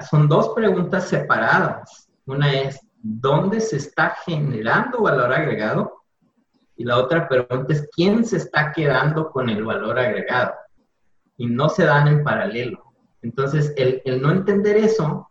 son 0.09 0.29
dos 0.29 0.51
preguntas 0.55 1.09
separadas. 1.09 2.09
Una 2.27 2.53
es, 2.53 2.81
¿dónde 3.03 3.61
se 3.61 3.77
está 3.77 4.17
generando 4.25 5.03
valor 5.03 5.33
agregado? 5.33 6.03
Y 6.77 6.85
la 6.85 6.99
otra 6.99 7.29
pregunta 7.29 7.73
es, 7.73 7.89
¿quién 7.95 8.25
se 8.25 8.39
está 8.39 8.73
quedando 8.73 9.31
con 9.31 9.49
el 9.49 9.65
valor 9.65 9.99
agregado? 9.99 10.55
Y 11.37 11.47
no 11.47 11.69
se 11.69 11.85
dan 11.85 12.09
en 12.09 12.25
paralelo. 12.25 12.93
Entonces, 13.23 13.73
el, 13.77 14.03
el 14.05 14.21
no 14.21 14.31
entender 14.31 14.77
eso, 14.77 15.31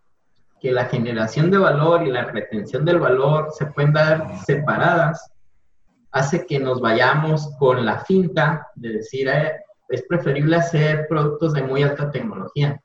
que 0.66 0.72
la 0.72 0.86
generación 0.86 1.48
de 1.48 1.58
valor 1.58 2.04
y 2.04 2.10
la 2.10 2.24
retención 2.24 2.84
del 2.84 2.98
valor 2.98 3.52
se 3.56 3.66
pueden 3.66 3.92
dar 3.92 4.36
separadas, 4.44 5.30
hace 6.10 6.44
que 6.44 6.58
nos 6.58 6.80
vayamos 6.80 7.54
con 7.56 7.86
la 7.86 8.00
finta 8.00 8.66
de 8.74 8.94
decir, 8.94 9.28
eh, 9.28 9.52
es 9.88 10.02
preferible 10.08 10.56
hacer 10.56 11.06
productos 11.08 11.52
de 11.52 11.62
muy 11.62 11.84
alta 11.84 12.10
tecnología. 12.10 12.82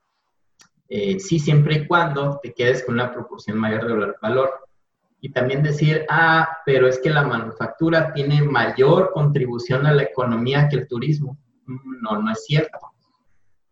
Eh, 0.89 1.19
sí, 1.19 1.39
siempre 1.39 1.73
y 1.77 1.87
cuando 1.87 2.39
te 2.43 2.53
quedes 2.53 2.85
con 2.85 2.93
una 2.93 3.11
proporción 3.11 3.57
mayor 3.57 3.87
de 3.87 4.13
valor. 4.21 4.51
Y 5.19 5.31
también 5.31 5.63
decir, 5.63 6.05
ah, 6.07 6.59
pero 6.63 6.87
es 6.87 6.99
que 6.99 7.09
la 7.09 7.23
manufactura 7.23 8.13
tiene 8.13 8.43
mayor 8.43 9.09
contribución 9.11 9.87
a 9.87 9.91
la 9.91 10.03
economía 10.03 10.69
que 10.69 10.75
el 10.75 10.87
turismo. 10.87 11.35
Mm, 11.65 12.03
no, 12.03 12.21
no 12.21 12.31
es 12.31 12.45
cierto. 12.45 12.77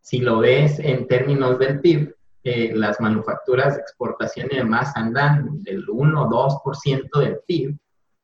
Si 0.01 0.17
lo 0.17 0.39
ves 0.39 0.79
en 0.79 1.07
términos 1.07 1.59
del 1.59 1.79
PIB, 1.79 2.15
eh, 2.43 2.71
las 2.73 2.99
manufacturas 3.01 3.75
de 3.75 3.81
exportación 3.81 4.47
y 4.51 4.57
demás 4.57 4.91
andan 4.95 5.61
del 5.63 5.89
1 5.89 6.21
o 6.21 6.63
2% 6.65 7.19
del 7.19 7.39
PIB 7.45 7.77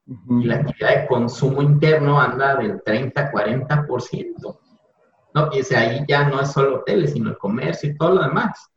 y 0.07 0.43
la 0.43 0.55
actividad 0.55 1.01
de 1.01 1.07
consumo 1.07 1.61
interno 1.61 2.19
anda 2.19 2.55
del 2.55 2.81
30-40%. 2.83 4.59
¿no? 5.33 5.49
Y 5.51 5.59
ese 5.59 5.75
ahí 5.75 6.05
ya 6.07 6.29
no 6.29 6.39
es 6.39 6.51
solo 6.51 6.77
hoteles, 6.77 7.13
sino 7.13 7.29
el 7.29 7.37
comercio 7.37 7.89
y 7.89 7.97
todo 7.97 8.15
lo 8.15 8.23
demás. 8.23 8.69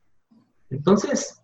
Entonces, 0.71 1.41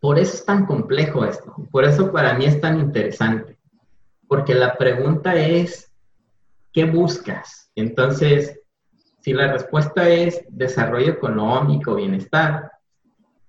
por 0.00 0.18
eso 0.18 0.34
es 0.34 0.44
tan 0.44 0.66
complejo 0.66 1.24
esto, 1.24 1.54
por 1.70 1.84
eso 1.84 2.12
para 2.12 2.34
mí 2.34 2.44
es 2.44 2.60
tan 2.60 2.78
interesante, 2.78 3.58
porque 4.28 4.54
la 4.54 4.76
pregunta 4.76 5.34
es, 5.34 5.90
¿qué 6.72 6.84
buscas? 6.84 7.70
Entonces, 7.74 8.60
si 9.26 9.32
la 9.32 9.52
respuesta 9.52 10.08
es 10.08 10.44
desarrollo 10.50 11.10
económico, 11.10 11.96
bienestar, 11.96 12.70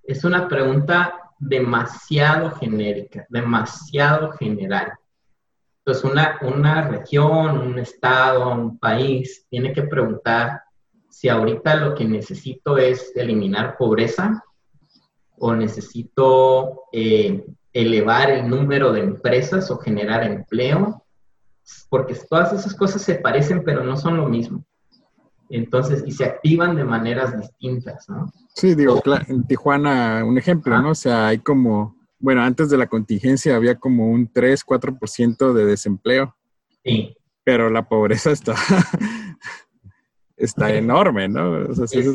es 0.01 0.23
una 0.23 0.47
pregunta 0.47 1.29
demasiado 1.37 2.49
genérica, 2.49 3.27
demasiado 3.29 4.31
general. 4.31 4.93
Entonces, 5.77 6.03
una, 6.03 6.39
una 6.41 6.87
región, 6.87 7.59
un 7.59 7.77
estado, 7.77 8.55
un 8.55 8.79
país 8.79 9.45
tiene 9.51 9.71
que 9.71 9.83
preguntar 9.83 10.63
si 11.11 11.29
ahorita 11.29 11.75
lo 11.75 11.93
que 11.93 12.05
necesito 12.05 12.79
es 12.79 13.15
eliminar 13.15 13.77
pobreza 13.77 14.43
o 15.37 15.53
necesito 15.53 16.85
eh, 16.91 17.45
elevar 17.71 18.31
el 18.31 18.49
número 18.49 18.91
de 18.93 19.01
empresas 19.01 19.69
o 19.69 19.77
generar 19.77 20.23
empleo, 20.23 21.05
porque 21.87 22.15
todas 22.27 22.51
esas 22.51 22.73
cosas 22.73 23.03
se 23.03 23.13
parecen 23.13 23.63
pero 23.63 23.83
no 23.83 23.95
son 23.95 24.17
lo 24.17 24.27
mismo. 24.27 24.65
Entonces, 25.49 26.03
y 26.05 26.11
se 26.11 26.25
activan 26.25 26.75
de 26.75 26.83
maneras 26.83 27.37
distintas, 27.37 28.07
¿no? 28.09 28.31
Sí, 28.53 28.75
digo, 28.75 29.01
en 29.27 29.45
Tijuana, 29.47 30.23
un 30.25 30.37
ejemplo, 30.37 30.81
¿no? 30.81 30.91
O 30.91 30.95
sea, 30.95 31.27
hay 31.27 31.39
como 31.39 31.97
bueno, 32.19 32.41
antes 32.41 32.69
de 32.69 32.77
la 32.77 32.87
contingencia 32.87 33.55
había 33.55 33.75
como 33.75 34.09
un 34.09 34.31
3, 34.31 34.65
4% 34.65 35.53
de 35.53 35.65
desempleo. 35.65 36.35
Sí. 36.83 37.15
Pero 37.43 37.69
la 37.69 37.87
pobreza 37.87 38.31
está, 38.31 38.55
está 40.37 40.73
enorme, 40.73 41.27
¿no? 41.27 41.63
es 41.63 42.07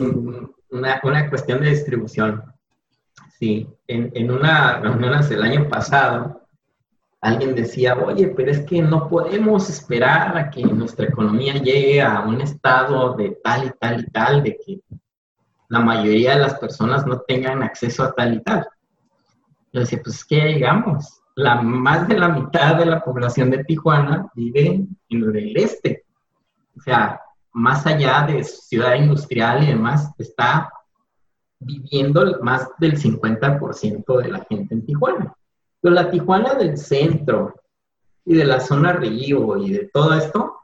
una, 0.71 1.01
una, 1.03 1.31
cuestión 1.31 1.63
de 1.63 1.71
distribución. 1.71 2.43
Sí, 3.39 3.67
en, 3.87 4.11
en 4.15 4.31
una 4.31 4.81
reunión 4.81 5.15
el 5.31 5.43
año 5.43 5.69
pasado, 5.69 6.42
alguien 7.23 7.55
decía, 7.55 7.97
oye, 7.97 8.29
pero 8.37 8.51
es 8.51 8.61
que 8.67 8.83
no 8.83 9.09
podemos 9.09 9.71
esperar 9.71 10.37
a 10.37 10.51
que 10.51 10.65
nuestra 10.65 11.07
economía 11.07 11.55
llegue 11.55 12.03
a 12.03 12.21
un 12.21 12.41
estado 12.41 13.15
de 13.15 13.39
tal 13.43 13.67
y 13.67 13.71
tal 13.79 14.01
y 14.01 14.07
tal, 14.11 14.43
de 14.43 14.59
que 14.59 14.81
la 15.69 15.79
mayoría 15.79 16.35
de 16.35 16.41
las 16.41 16.59
personas 16.59 17.07
no 17.07 17.21
tengan 17.21 17.63
acceso 17.63 18.03
a 18.03 18.13
tal 18.13 18.35
y 18.35 18.43
tal. 18.43 18.67
Yo 19.73 19.81
decía, 19.81 20.01
pues 20.03 20.25
que 20.25 20.47
digamos, 20.47 21.23
la, 21.37 21.63
más 21.63 22.09
de 22.09 22.19
la 22.19 22.29
mitad 22.29 22.75
de 22.75 22.87
la 22.87 23.03
población 23.03 23.51
de 23.51 23.65
Tijuana 23.65 24.29
vive 24.35 24.85
en 25.09 25.37
el 25.37 25.57
este. 25.57 26.05
O 26.77 26.81
sea, 26.81 27.21
más 27.53 27.87
allá 27.87 28.27
de 28.27 28.43
ciudad 28.43 28.97
industrial 28.97 29.63
y 29.63 29.67
demás, 29.69 30.11
está 30.19 30.73
viviendo 31.61 32.41
más 32.43 32.69
del 32.79 32.99
50% 33.01 34.23
de 34.23 34.29
la 34.29 34.45
gente 34.51 34.75
en 34.75 34.85
Tijuana. 34.85 35.37
Pero 35.83 35.95
la 35.95 36.11
Tijuana 36.11 36.55
del 36.55 36.79
centro 36.79 37.61
y 38.25 38.35
de 38.35 38.45
la 38.45 38.61
zona 38.61 38.93
Río 38.93 39.57
y 39.59 39.73
de 39.73 39.91
todo 39.93 40.15
esto, 40.15 40.61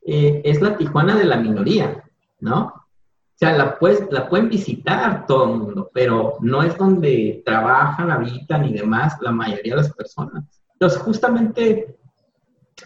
eh, 0.00 0.40
es 0.44 0.60
la 0.62 0.76
Tijuana 0.76 1.14
de 1.14 1.26
la 1.26 1.36
minoría, 1.36 2.02
¿no? 2.40 2.64
O 2.64 3.36
sea, 3.36 3.56
la, 3.56 3.78
la 4.10 4.28
pueden 4.28 4.48
visitar 4.48 5.26
todo 5.26 5.44
el 5.44 5.58
mundo, 5.58 5.90
pero 5.94 6.38
no 6.40 6.62
es 6.62 6.76
donde 6.76 7.42
trabajan, 7.44 8.10
habitan 8.10 8.64
y 8.64 8.72
demás 8.72 9.16
la 9.20 9.30
mayoría 9.30 9.76
de 9.76 9.82
las 9.82 9.92
personas. 9.94 10.44
Entonces, 10.72 11.00
justamente 11.00 11.98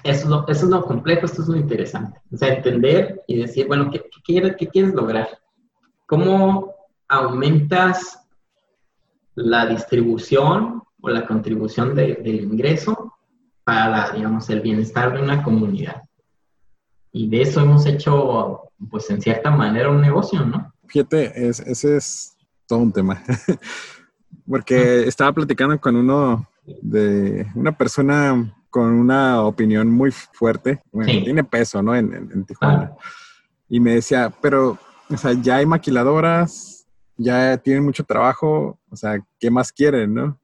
eso 0.02 0.24
es, 0.24 0.26
lo, 0.26 0.46
es 0.48 0.62
lo 0.62 0.84
complejo, 0.84 1.26
esto 1.26 1.42
es 1.42 1.48
lo 1.48 1.56
interesante. 1.56 2.20
O 2.32 2.36
sea, 2.36 2.54
entender 2.54 3.22
y 3.26 3.40
decir, 3.40 3.66
bueno, 3.66 3.90
¿qué, 3.90 4.00
qué, 4.00 4.22
quieres, 4.24 4.56
qué 4.56 4.68
quieres 4.68 4.94
lograr? 4.94 5.28
¿Cómo 6.06 6.74
aumentas 7.08 8.20
la 9.34 9.66
distribución 9.66 10.83
o 11.04 11.10
la 11.10 11.26
contribución 11.26 11.94
del 11.94 12.26
ingreso 12.26 13.12
para, 13.62 14.10
digamos, 14.12 14.48
el 14.48 14.62
bienestar 14.62 15.12
de 15.12 15.22
una 15.22 15.42
comunidad? 15.42 16.02
Y 17.12 17.28
de 17.28 17.42
eso 17.42 17.60
hemos 17.60 17.86
hecho 17.86 18.70
pues 18.90 19.08
en 19.10 19.20
cierta 19.20 19.50
manera 19.50 19.90
un 19.90 20.00
negocio, 20.00 20.44
¿no? 20.44 20.72
Fíjate, 20.86 21.48
ese 21.48 21.96
es 21.96 22.36
todo 22.66 22.78
un 22.80 22.92
tema. 22.92 23.22
Porque 24.48 25.04
estaba 25.06 25.32
platicando 25.32 25.78
con 25.78 25.96
uno 25.96 26.48
de 26.82 27.46
una 27.54 27.76
persona 27.76 28.54
con 28.70 28.92
una 28.92 29.42
opinión 29.42 29.88
muy 29.88 30.10
fuerte, 30.10 30.82
bueno, 30.90 31.12
tiene 31.22 31.44
peso, 31.44 31.80
¿no? 31.80 31.94
En, 31.94 32.44
Tijuana. 32.44 32.92
Y 33.68 33.78
me 33.78 33.94
decía, 33.94 34.32
pero, 34.42 34.76
o 35.08 35.16
sea, 35.16 35.32
ya 35.32 35.58
hay 35.58 35.66
maquiladoras, 35.66 36.84
ya 37.16 37.56
tienen 37.58 37.84
mucho 37.84 38.02
trabajo, 38.02 38.80
o 38.90 38.96
sea, 38.96 39.24
¿qué 39.38 39.48
más 39.48 39.70
quieren, 39.70 40.14
no? 40.14 40.40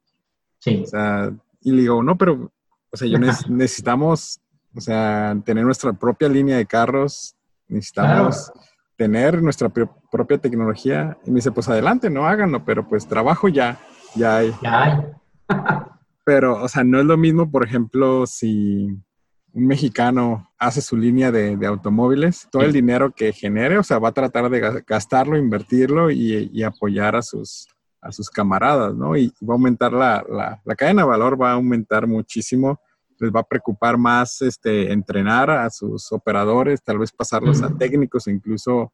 Sí. 0.60 0.82
O 0.84 0.86
sea, 0.86 1.32
y 1.60 1.72
le 1.72 1.82
digo, 1.82 2.02
no, 2.02 2.16
pero, 2.16 2.52
o 2.90 2.96
sea, 2.96 3.08
yo 3.08 3.18
necesitamos, 3.48 4.40
o 4.74 4.80
sea, 4.80 5.36
tener 5.44 5.64
nuestra 5.64 5.92
propia 5.92 6.28
línea 6.28 6.56
de 6.56 6.66
carros 6.66 7.34
necesitamos 7.70 8.52
tener 8.96 9.42
nuestra 9.42 9.70
propia 9.70 10.38
tecnología. 10.38 11.16
Y 11.24 11.30
me 11.30 11.36
dice, 11.36 11.52
pues 11.52 11.68
adelante, 11.68 12.10
no 12.10 12.26
háganlo, 12.26 12.64
pero 12.64 12.86
pues 12.86 13.06
trabajo 13.06 13.48
ya, 13.48 13.80
ya 14.14 14.38
hay. 14.38 14.52
Ya 14.62 14.82
hay. 14.82 15.00
pero, 16.24 16.62
o 16.62 16.68
sea, 16.68 16.84
no 16.84 17.00
es 17.00 17.06
lo 17.06 17.16
mismo, 17.16 17.50
por 17.50 17.64
ejemplo, 17.64 18.26
si 18.26 18.88
un 19.52 19.66
mexicano 19.66 20.50
hace 20.58 20.82
su 20.82 20.96
línea 20.96 21.32
de, 21.32 21.66
automóviles, 21.66 22.46
todo 22.52 22.62
el 22.62 22.72
dinero 22.72 23.10
que 23.12 23.32
genere, 23.32 23.78
o 23.78 23.82
sea, 23.82 23.98
va 23.98 24.10
a 24.10 24.12
tratar 24.12 24.50
de 24.50 24.84
gastarlo, 24.86 25.38
invertirlo 25.38 26.10
y, 26.10 26.62
apoyar 26.62 27.16
a 27.16 27.22
sus, 27.22 27.66
a 28.00 28.12
sus 28.12 28.30
camaradas, 28.30 28.94
¿no? 28.94 29.16
Y 29.16 29.32
va 29.42 29.54
a 29.54 29.56
aumentar 29.56 29.92
la, 29.92 30.24
la, 30.64 30.74
cadena 30.74 31.02
de 31.02 31.08
valor, 31.08 31.40
va 31.40 31.50
a 31.50 31.54
aumentar 31.54 32.06
muchísimo. 32.06 32.80
Les 33.18 33.30
va 33.30 33.40
a 33.40 33.46
preocupar 33.46 33.98
más 33.98 34.40
este, 34.40 34.92
entrenar 34.92 35.50
a 35.50 35.68
sus 35.68 36.10
operadores, 36.10 36.82
tal 36.82 36.98
vez 36.98 37.12
pasarlos 37.12 37.62
a 37.62 37.76
técnicos 37.76 38.26
e 38.26 38.30
incluso 38.30 38.92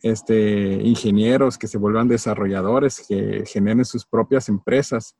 este, 0.00 0.80
ingenieros 0.82 1.58
que 1.58 1.66
se 1.66 1.76
vuelvan 1.76 2.08
desarrolladores, 2.08 3.04
que 3.06 3.44
generen 3.46 3.84
sus 3.84 4.06
propias 4.06 4.48
empresas 4.48 5.14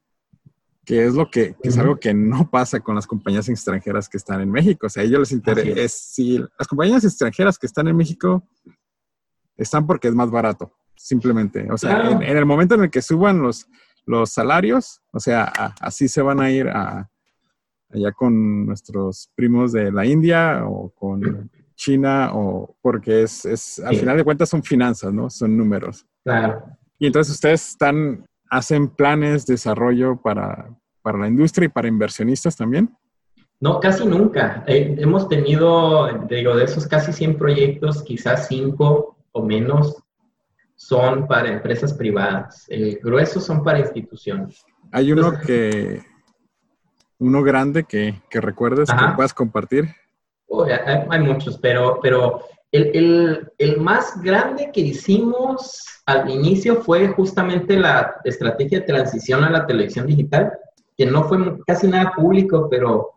que 0.88 1.04
es 1.04 1.12
lo 1.12 1.30
que, 1.30 1.54
es 1.62 1.76
algo 1.76 2.00
que 2.00 2.14
no 2.14 2.48
pasa 2.50 2.80
con 2.80 2.94
las 2.94 3.06
compañías 3.06 3.46
extranjeras 3.50 4.08
que 4.08 4.16
están 4.16 4.40
en 4.40 4.50
México. 4.50 4.86
O 4.86 4.88
sea, 4.88 5.02
a 5.02 5.04
ellos 5.04 5.20
les 5.20 5.32
interesa, 5.32 5.86
si 5.86 6.38
las 6.38 6.66
compañías 6.66 7.04
extranjeras 7.04 7.58
que 7.58 7.66
están 7.66 7.88
en 7.88 7.96
México 7.98 8.42
están 9.58 9.86
porque 9.86 10.08
es 10.08 10.14
más 10.14 10.30
barato, 10.30 10.72
simplemente. 10.98 11.70
O 11.70 11.78
sea, 11.78 12.10
en, 12.10 12.22
el 12.22 12.46
momento 12.46 12.74
en 12.74 12.82
el 12.82 12.90
que 12.90 13.02
suban 13.02 13.40
los, 13.40 13.66
los 14.04 14.30
salarios, 14.30 15.00
o 15.12 15.20
sea, 15.20 15.44
así 15.80 16.08
se 16.08 16.20
van 16.22 16.40
a 16.40 16.50
ir 16.50 16.68
a, 16.68 17.08
allá 17.90 18.12
con 18.12 18.66
nuestros 18.66 19.30
primos 19.34 19.72
de 19.72 19.90
la 19.92 20.04
India 20.04 20.64
o 20.66 20.90
con 20.90 21.50
China, 21.74 22.30
o 22.34 22.76
porque 22.82 23.22
es, 23.22 23.44
es 23.44 23.78
al 23.78 23.96
final 23.96 24.16
de 24.16 24.24
cuentas 24.24 24.48
son 24.48 24.62
finanzas, 24.62 25.12
¿no? 25.12 25.30
Son 25.30 25.56
números. 25.56 26.04
Claro. 26.24 26.64
Y 26.98 27.06
entonces 27.06 27.34
ustedes 27.34 27.68
están 27.70 28.24
hacen 28.50 28.88
planes 28.88 29.46
de 29.46 29.54
desarrollo 29.54 30.20
para, 30.20 30.70
para 31.02 31.18
la 31.18 31.28
industria 31.28 31.66
y 31.66 31.68
para 31.68 31.88
inversionistas 31.88 32.56
también? 32.56 32.94
No, 33.60 33.80
casi 33.80 34.06
nunca. 34.06 34.64
Eh, 34.66 34.96
hemos 34.98 35.28
tenido, 35.28 36.08
digo, 36.28 36.56
de 36.56 36.64
esos 36.64 36.86
casi 36.86 37.12
100 37.12 37.38
proyectos, 37.38 38.02
quizás 38.02 38.46
5 38.48 39.16
o 39.32 39.42
menos 39.42 40.02
son 40.78 41.26
para 41.26 41.48
empresas 41.48 41.92
privadas. 41.92 42.64
El 42.68 43.00
grueso 43.02 43.40
son 43.40 43.64
para 43.64 43.80
instituciones. 43.80 44.64
Hay 44.92 45.10
uno 45.10 45.32
que, 45.44 46.00
uno 47.18 47.42
grande 47.42 47.82
que, 47.82 48.22
que 48.30 48.40
recuerdes, 48.40 48.88
que 48.88 49.14
puedas 49.16 49.34
compartir. 49.34 49.88
hay, 51.10 51.20
muchos, 51.20 51.58
pero, 51.58 51.98
pero 52.00 52.44
el, 52.70 53.50
el, 53.58 53.80
más 53.80 54.22
grande 54.22 54.70
que 54.72 54.80
hicimos 54.80 55.84
al 56.06 56.30
inicio 56.30 56.76
fue 56.76 57.08
justamente 57.08 57.76
la 57.76 58.14
estrategia 58.22 58.78
de 58.78 58.86
transición 58.86 59.42
a 59.42 59.50
la 59.50 59.66
televisión 59.66 60.06
digital, 60.06 60.52
que 60.96 61.06
no 61.06 61.24
fue 61.24 61.38
casi 61.66 61.88
nada 61.88 62.12
público, 62.14 62.68
pero 62.70 63.14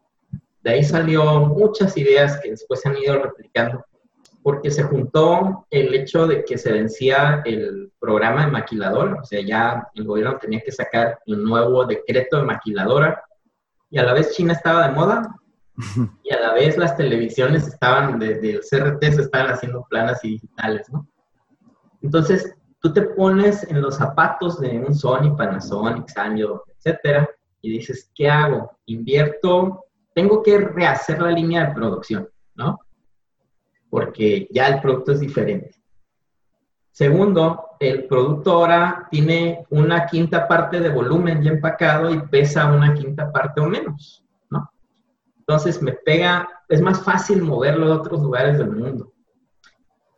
de 0.63 0.71
ahí 0.71 0.83
salió 0.83 1.41
muchas 1.41 1.95
ideas 1.95 2.39
que 2.41 2.49
después 2.49 2.81
se 2.81 2.89
han 2.89 2.97
ido 2.97 3.19
replicando, 3.19 3.85
porque 4.43 4.71
se 4.71 4.83
juntó 4.83 5.67
el 5.69 5.93
hecho 5.93 6.25
de 6.27 6.43
que 6.43 6.57
se 6.57 6.71
vencía 6.71 7.41
el 7.45 7.91
programa 7.99 8.45
de 8.45 8.51
maquiladora, 8.51 9.19
o 9.21 9.25
sea, 9.25 9.41
ya 9.41 9.87
el 9.93 10.05
gobierno 10.05 10.37
tenía 10.39 10.61
que 10.61 10.71
sacar 10.71 11.19
un 11.27 11.43
nuevo 11.43 11.85
decreto 11.85 12.37
de 12.37 12.43
maquiladora, 12.43 13.23
y 13.89 13.99
a 13.99 14.03
la 14.03 14.13
vez 14.13 14.31
China 14.35 14.53
estaba 14.53 14.87
de 14.87 14.93
moda, 14.93 15.35
y 16.23 16.33
a 16.33 16.39
la 16.39 16.53
vez 16.53 16.77
las 16.77 16.97
televisiones 16.97 17.67
estaban, 17.67 18.19
desde 18.19 18.51
el 18.51 18.61
CRT 18.61 19.03
se 19.03 19.21
estaban 19.21 19.51
haciendo 19.51 19.85
planas 19.89 20.23
y 20.23 20.31
digitales, 20.31 20.89
¿no? 20.91 21.07
Entonces, 22.01 22.55
tú 22.79 22.91
te 22.91 23.03
pones 23.03 23.63
en 23.69 23.81
los 23.81 23.97
zapatos 23.97 24.59
de 24.59 24.79
un 24.79 24.95
Sony, 24.95 25.35
Panasonic, 25.37 26.09
Sanyo, 26.09 26.63
etcétera, 26.67 27.29
y 27.61 27.71
dices, 27.71 28.09
¿qué 28.15 28.27
hago? 28.27 28.71
Invierto, 28.87 29.85
tengo 30.15 30.41
que 30.41 30.57
rehacer 30.57 31.21
la 31.21 31.29
línea 31.29 31.67
de 31.67 31.75
producción, 31.75 32.27
¿no? 32.55 32.79
Porque 33.91 34.47
ya 34.49 34.69
el 34.69 34.81
producto 34.81 35.11
es 35.11 35.19
diferente. 35.19 35.75
Segundo, 36.89 37.67
el 37.79 38.07
producto 38.07 38.53
ahora 38.53 39.07
tiene 39.11 39.65
una 39.69 40.07
quinta 40.07 40.47
parte 40.47 40.79
de 40.79 40.89
volumen 40.89 41.43
ya 41.43 41.51
empacado 41.51 42.11
y 42.11 42.19
pesa 42.23 42.71
una 42.71 42.95
quinta 42.95 43.31
parte 43.31 43.61
o 43.61 43.67
menos. 43.67 44.25
Entonces 45.51 45.81
me 45.81 45.91
pega, 45.91 46.47
es 46.69 46.79
más 46.79 47.03
fácil 47.03 47.41
moverlo 47.41 47.91
a 47.91 47.97
otros 47.97 48.21
lugares 48.21 48.57
del 48.57 48.71
mundo. 48.71 49.11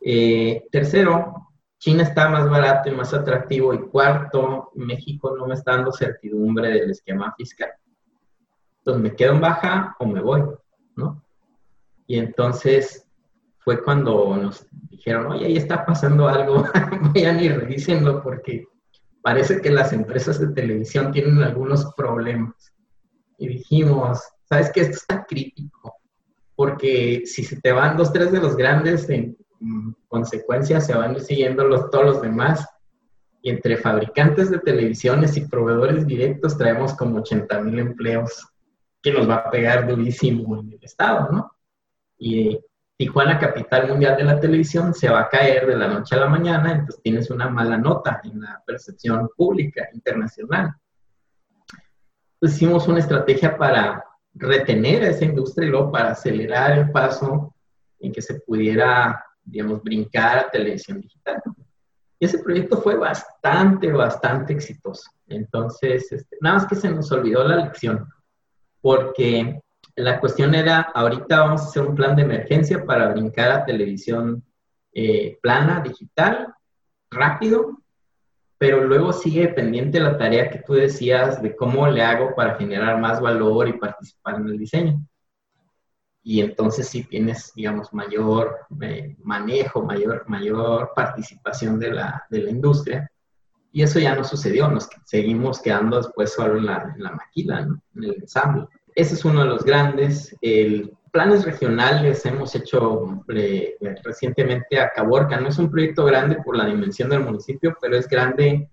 Eh, 0.00 0.64
tercero, 0.70 1.50
China 1.78 2.04
está 2.04 2.28
más 2.28 2.48
barato 2.48 2.88
y 2.88 2.92
más 2.92 3.12
atractivo. 3.12 3.74
Y 3.74 3.80
cuarto, 3.88 4.70
México 4.74 5.34
no 5.36 5.46
me 5.46 5.54
está 5.54 5.72
dando 5.72 5.90
certidumbre 5.90 6.68
del 6.68 6.90
esquema 6.90 7.34
fiscal. 7.36 7.70
Entonces 8.78 9.02
me 9.02 9.16
quedo 9.16 9.32
en 9.32 9.40
baja 9.40 9.96
o 9.98 10.06
me 10.06 10.20
voy, 10.20 10.42
¿no? 10.94 11.20
Y 12.06 12.18
entonces 12.18 13.03
fue 13.64 13.82
cuando 13.82 14.36
nos 14.36 14.66
dijeron, 14.90 15.32
oye, 15.32 15.46
ahí 15.46 15.56
está 15.56 15.86
pasando 15.86 16.28
algo, 16.28 16.64
vayan 17.14 17.40
y 17.40 17.48
revísenlo 17.48 18.22
porque 18.22 18.66
parece 19.22 19.60
que 19.60 19.70
las 19.70 19.92
empresas 19.92 20.38
de 20.38 20.48
televisión 20.48 21.10
tienen 21.10 21.42
algunos 21.42 21.92
problemas. 21.96 22.74
Y 23.38 23.48
dijimos, 23.48 24.20
sabes 24.48 24.70
que 24.70 24.82
esto 24.82 24.96
está 24.96 25.24
crítico, 25.24 25.96
porque 26.54 27.22
si 27.24 27.42
se 27.42 27.60
te 27.60 27.72
van 27.72 27.96
dos, 27.96 28.12
tres 28.12 28.30
de 28.30 28.40
los 28.40 28.54
grandes, 28.56 29.08
en 29.08 29.36
consecuencia 30.08 30.80
se 30.80 30.94
van 30.94 31.18
siguiendo 31.20 31.64
los, 31.64 31.90
todos 31.90 32.04
los 32.04 32.22
demás. 32.22 32.68
Y 33.40 33.50
entre 33.50 33.76
fabricantes 33.76 34.50
de 34.50 34.58
televisiones 34.58 35.36
y 35.36 35.46
proveedores 35.46 36.06
directos 36.06 36.56
traemos 36.56 36.94
como 36.94 37.18
80 37.18 37.60
mil 37.60 37.78
empleos 37.78 38.46
que 39.02 39.12
nos 39.12 39.28
va 39.28 39.36
a 39.36 39.50
pegar 39.50 39.86
durísimo 39.86 40.60
en 40.60 40.72
el 40.72 40.78
estado, 40.82 41.30
¿no? 41.30 41.52
Y 42.18 42.58
Tijuana, 42.96 43.38
capital 43.38 43.88
mundial 43.88 44.16
de 44.16 44.24
la 44.24 44.38
televisión, 44.38 44.94
se 44.94 45.08
va 45.08 45.22
a 45.22 45.28
caer 45.28 45.66
de 45.66 45.76
la 45.76 45.88
noche 45.88 46.14
a 46.14 46.20
la 46.20 46.28
mañana, 46.28 46.72
entonces 46.72 47.02
tienes 47.02 47.28
una 47.30 47.48
mala 47.48 47.76
nota 47.76 48.20
en 48.22 48.40
la 48.40 48.62
percepción 48.64 49.28
pública 49.36 49.88
internacional. 49.92 50.74
Entonces 52.34 52.56
hicimos 52.56 52.86
una 52.86 53.00
estrategia 53.00 53.56
para 53.56 54.04
retener 54.34 55.02
a 55.02 55.08
esa 55.08 55.24
industria 55.24 55.66
y 55.66 55.70
luego 55.70 55.90
para 55.90 56.12
acelerar 56.12 56.78
el 56.78 56.90
paso 56.90 57.54
en 57.98 58.12
que 58.12 58.22
se 58.22 58.40
pudiera, 58.40 59.24
digamos, 59.42 59.82
brincar 59.82 60.38
a 60.38 60.50
televisión 60.50 61.00
digital. 61.00 61.42
Y 62.18 62.26
ese 62.26 62.38
proyecto 62.38 62.80
fue 62.80 62.96
bastante, 62.96 63.90
bastante 63.90 64.52
exitoso. 64.52 65.10
Entonces, 65.26 66.12
este, 66.12 66.36
nada 66.40 66.58
más 66.58 66.66
que 66.66 66.76
se 66.76 66.90
nos 66.90 67.10
olvidó 67.10 67.46
la 67.46 67.56
lección, 67.56 68.08
porque 68.80 69.60
la 69.96 70.20
cuestión 70.20 70.54
era, 70.54 70.80
ahorita 70.80 71.40
vamos 71.40 71.62
a 71.62 71.64
hacer 71.66 71.82
un 71.82 71.94
plan 71.94 72.16
de 72.16 72.22
emergencia 72.22 72.84
para 72.84 73.08
brincar 73.12 73.50
a 73.52 73.64
televisión 73.64 74.42
eh, 74.92 75.38
plana, 75.40 75.80
digital, 75.80 76.54
rápido, 77.10 77.78
pero 78.58 78.84
luego 78.84 79.12
sigue 79.12 79.48
pendiente 79.48 80.00
la 80.00 80.16
tarea 80.16 80.50
que 80.50 80.60
tú 80.60 80.74
decías 80.74 81.42
de 81.42 81.54
cómo 81.54 81.86
le 81.88 82.02
hago 82.02 82.34
para 82.34 82.56
generar 82.56 83.00
más 83.00 83.20
valor 83.20 83.68
y 83.68 83.74
participar 83.74 84.36
en 84.36 84.48
el 84.48 84.58
diseño. 84.58 85.06
Y 86.22 86.40
entonces 86.40 86.88
sí 86.88 87.04
tienes, 87.04 87.52
digamos, 87.54 87.92
mayor 87.92 88.60
eh, 88.80 89.14
manejo, 89.22 89.82
mayor, 89.82 90.24
mayor 90.28 90.92
participación 90.96 91.78
de 91.78 91.92
la, 91.92 92.24
de 92.30 92.42
la, 92.42 92.50
industria. 92.50 93.10
Y 93.72 93.82
eso 93.82 93.98
ya 93.98 94.14
no 94.14 94.24
sucedió, 94.24 94.68
nos 94.68 94.88
seguimos 95.04 95.60
quedando 95.60 95.98
después 95.98 96.32
solo 96.32 96.56
en 96.56 96.64
la, 96.64 97.12
maquila, 97.12 97.58
en 97.60 97.80
el 98.02 98.14
ensamble. 98.14 98.66
Ese 98.94 99.14
es 99.14 99.24
uno 99.24 99.40
de 99.40 99.46
los 99.46 99.64
grandes. 99.64 100.36
El 100.40 100.92
planes 101.14 101.44
regionales 101.44 102.26
hemos 102.26 102.54
hecho 102.56 103.24
eh, 103.28 103.76
recientemente 104.02 104.80
a 104.80 104.90
Caborca. 104.90 105.40
No 105.40 105.48
es 105.48 105.58
un 105.58 105.70
proyecto 105.70 106.04
grande 106.04 106.42
por 106.44 106.56
la 106.56 106.66
dimensión 106.66 107.08
del 107.08 107.20
municipio, 107.20 107.76
pero 107.80 107.96
es 107.96 108.08
grande 108.08 108.68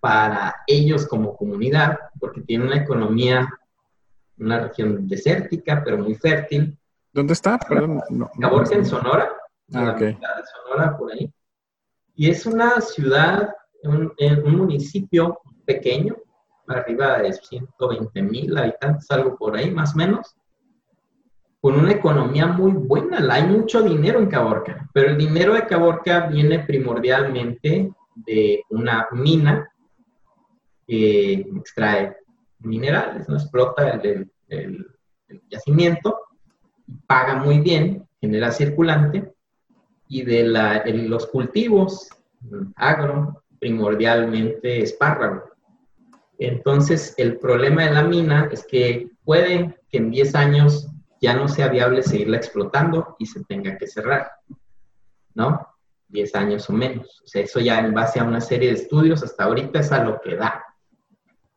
para 0.00 0.56
ellos 0.66 1.06
como 1.06 1.36
comunidad, 1.36 1.98
porque 2.18 2.40
tiene 2.40 2.64
una 2.64 2.76
economía, 2.78 3.48
una 4.38 4.58
región 4.58 5.06
desértica, 5.06 5.82
pero 5.84 5.98
muy 5.98 6.16
fértil. 6.16 6.76
¿Dónde 7.12 7.32
está? 7.32 7.58
Perdón. 7.58 8.02
Caborca 8.40 8.74
en 8.74 8.84
Sonora, 8.84 9.30
ah, 9.72 9.92
okay. 9.94 10.14
de 10.14 10.18
Sonora, 10.52 10.98
por 10.98 11.12
ahí. 11.12 11.32
Y 12.16 12.28
es 12.28 12.44
una 12.44 12.80
ciudad, 12.80 13.54
un, 13.84 14.12
un 14.44 14.56
municipio 14.56 15.40
pequeño, 15.64 16.16
arriba 16.68 17.18
de 17.18 17.32
120 17.32 18.22
mil 18.22 18.56
habitantes, 18.56 19.10
algo 19.10 19.36
por 19.36 19.56
ahí, 19.56 19.70
más 19.70 19.94
o 19.94 19.98
menos 19.98 20.36
con 21.66 21.80
una 21.80 21.90
economía 21.92 22.46
muy 22.46 22.70
buena. 22.70 23.18
Hay 23.34 23.42
mucho 23.42 23.82
dinero 23.82 24.20
en 24.20 24.28
Caborca, 24.28 24.88
pero 24.92 25.10
el 25.10 25.18
dinero 25.18 25.54
de 25.54 25.66
Caborca 25.66 26.28
viene 26.28 26.60
primordialmente 26.60 27.90
de 28.14 28.62
una 28.70 29.08
mina 29.10 29.68
que 30.86 31.44
extrae 31.56 32.16
minerales, 32.60 33.28
no 33.28 33.34
explota 33.34 34.00
el, 34.00 34.30
yacimiento, 35.50 36.20
paga 37.04 37.34
muy 37.34 37.58
bien, 37.58 38.06
genera 38.20 38.52
circulante 38.52 39.34
y 40.08 40.22
de 40.22 40.44
los 41.08 41.26
cultivos 41.26 42.08
agro, 42.76 43.42
primordialmente 43.58 44.82
espárrago. 44.82 45.50
Entonces, 46.38 47.14
el 47.16 47.38
problema 47.38 47.84
de 47.84 47.92
la 47.92 48.02
mina 48.02 48.48
es 48.52 48.66
que 48.66 49.08
puede 49.24 49.78
que 49.90 49.98
en 49.98 50.10
10 50.10 50.34
años 50.34 50.88
ya 51.20 51.34
no 51.34 51.48
sea 51.48 51.68
viable 51.68 52.02
seguirla 52.02 52.36
explotando 52.36 53.16
y 53.18 53.26
se 53.26 53.42
tenga 53.44 53.78
que 53.78 53.86
cerrar, 53.86 54.30
¿no? 55.34 55.66
10 56.08 56.34
años 56.34 56.68
o 56.68 56.72
menos. 56.72 57.22
O 57.24 57.26
sea, 57.26 57.42
eso 57.42 57.58
ya 57.60 57.80
en 57.80 57.94
base 57.94 58.20
a 58.20 58.24
una 58.24 58.40
serie 58.40 58.68
de 58.68 58.74
estudios, 58.74 59.22
hasta 59.22 59.44
ahorita 59.44 59.80
es 59.80 59.92
a 59.92 60.04
lo 60.04 60.20
que 60.20 60.36
da. 60.36 60.62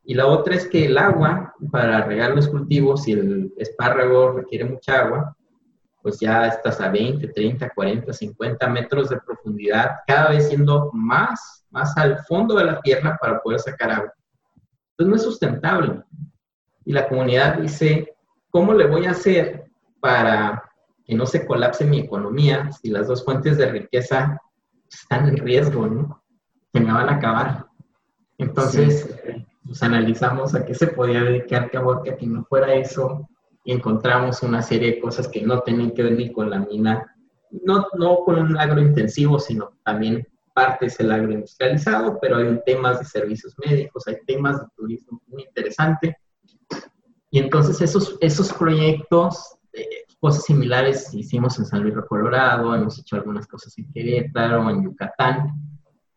Y 0.03 0.15
la 0.15 0.27
otra 0.27 0.55
es 0.55 0.67
que 0.67 0.85
el 0.85 0.97
agua, 0.97 1.53
para 1.71 2.03
regar 2.03 2.31
los 2.35 2.47
cultivos, 2.47 3.03
si 3.03 3.11
el 3.11 3.53
espárrago 3.57 4.31
requiere 4.31 4.65
mucha 4.65 5.01
agua, 5.01 5.35
pues 6.01 6.19
ya 6.19 6.47
estás 6.47 6.79
a 6.81 6.89
20, 6.89 7.27
30, 7.27 7.69
40, 7.69 8.13
50 8.13 8.69
metros 8.69 9.09
de 9.09 9.19
profundidad, 9.19 9.97
cada 10.07 10.29
vez 10.29 10.47
siendo 10.47 10.89
más, 10.93 11.65
más 11.69 11.95
al 11.97 12.17
fondo 12.25 12.55
de 12.55 12.65
la 12.65 12.79
tierra 12.79 13.17
para 13.21 13.41
poder 13.41 13.59
sacar 13.59 13.91
agua. 13.91 14.13
Entonces 14.99 15.09
no 15.11 15.15
es 15.15 15.23
sustentable. 15.23 16.03
Y 16.83 16.91
la 16.91 17.07
comunidad 17.07 17.59
dice, 17.59 18.15
¿cómo 18.49 18.73
le 18.73 18.85
voy 18.85 19.05
a 19.05 19.11
hacer 19.11 19.71
para 20.01 20.69
que 21.05 21.15
no 21.15 21.25
se 21.25 21.45
colapse 21.45 21.85
mi 21.85 21.99
economía 21.99 22.69
si 22.73 22.89
las 22.89 23.07
dos 23.07 23.23
fuentes 23.23 23.57
de 23.57 23.71
riqueza 23.71 24.41
están 24.91 25.29
en 25.29 25.37
riesgo, 25.37 25.87
¿no? 25.87 26.21
Se 26.73 26.81
me 26.81 26.91
van 26.91 27.07
a 27.07 27.15
acabar. 27.15 27.65
Entonces, 28.37 29.17
pues 29.63 29.81
analizamos 29.81 30.53
a 30.53 30.65
qué 30.65 30.75
se 30.75 30.87
podía 30.87 31.23
dedicar 31.23 31.71
Caborca 31.71 32.17
que 32.17 32.27
no 32.27 32.43
fuera 32.43 32.73
eso 32.73 33.25
y 33.63 33.71
encontramos 33.71 34.43
una 34.43 34.61
serie 34.61 34.95
de 34.95 34.99
cosas 34.99 35.29
que 35.29 35.41
no 35.43 35.61
tenían 35.61 35.91
que 35.91 36.03
ver 36.03 36.17
ni 36.17 36.33
con 36.33 36.49
la 36.49 36.59
mina, 36.59 37.15
no, 37.63 37.87
no 37.97 38.17
con 38.25 38.37
un 38.37 38.57
agrointensivo, 38.57 39.39
sino 39.39 39.71
también 39.85 40.27
parte 40.59 40.87
es 40.87 40.99
el 40.99 41.09
agroindustrializado, 41.09 42.19
pero 42.21 42.35
hay 42.35 42.59
temas 42.65 42.99
de 42.99 43.05
servicios 43.05 43.55
médicos, 43.65 44.05
hay 44.07 44.17
temas 44.27 44.59
de 44.59 44.67
turismo 44.75 45.21
muy 45.27 45.43
interesante. 45.43 46.17
Y 47.31 47.39
entonces 47.39 47.79
esos, 47.79 48.17
esos 48.19 48.51
proyectos, 48.51 49.55
eh, 49.71 50.03
cosas 50.19 50.43
similares 50.43 51.13
hicimos 51.13 51.57
en 51.59 51.65
San 51.65 51.81
Luis 51.81 51.95
de 51.95 52.05
Colorado, 52.05 52.75
hemos 52.75 52.99
hecho 52.99 53.15
algunas 53.15 53.47
cosas 53.47 53.77
en 53.77 53.89
Querétaro, 53.93 54.69
en 54.69 54.83
Yucatán. 54.83 55.53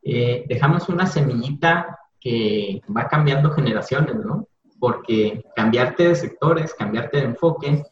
Eh, 0.03 0.45
dejamos 0.49 0.89
una 0.89 1.07
semillita 1.07 2.01
que 2.19 2.81
va 2.95 3.07
cambiando 3.07 3.53
generaciones, 3.53 4.17
¿no? 4.17 4.49
Porque 4.81 5.45
cambiarte 5.55 6.09
de 6.09 6.17
sectores, 6.17 6.75
cambiarte 6.75 7.19
de 7.19 7.25
enfoque, 7.27 7.85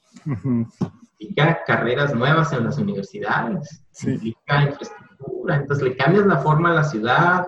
implica 1.20 1.62
carreras 1.64 2.12
nuevas 2.12 2.53
en 2.53 2.64
las 2.64 2.76
universidades, 2.78 3.84
implica 4.03 4.62
infraestructura, 4.64 5.09
entonces 5.57 5.84
le 5.84 5.96
cambias 5.96 6.26
la 6.26 6.38
forma 6.38 6.70
a 6.70 6.74
la 6.74 6.84
ciudad. 6.84 7.46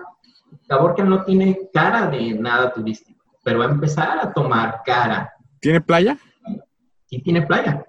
que 0.95 1.03
no 1.03 1.23
tiene 1.23 1.69
cara 1.73 2.07
de 2.07 2.33
nada 2.33 2.73
turístico, 2.73 3.23
pero 3.43 3.59
va 3.59 3.65
a 3.65 3.71
empezar 3.71 4.19
a 4.19 4.33
tomar 4.33 4.81
cara. 4.85 5.31
¿Tiene 5.59 5.81
playa? 5.81 6.17
Sí, 7.05 7.21
tiene 7.21 7.43
playa. 7.43 7.85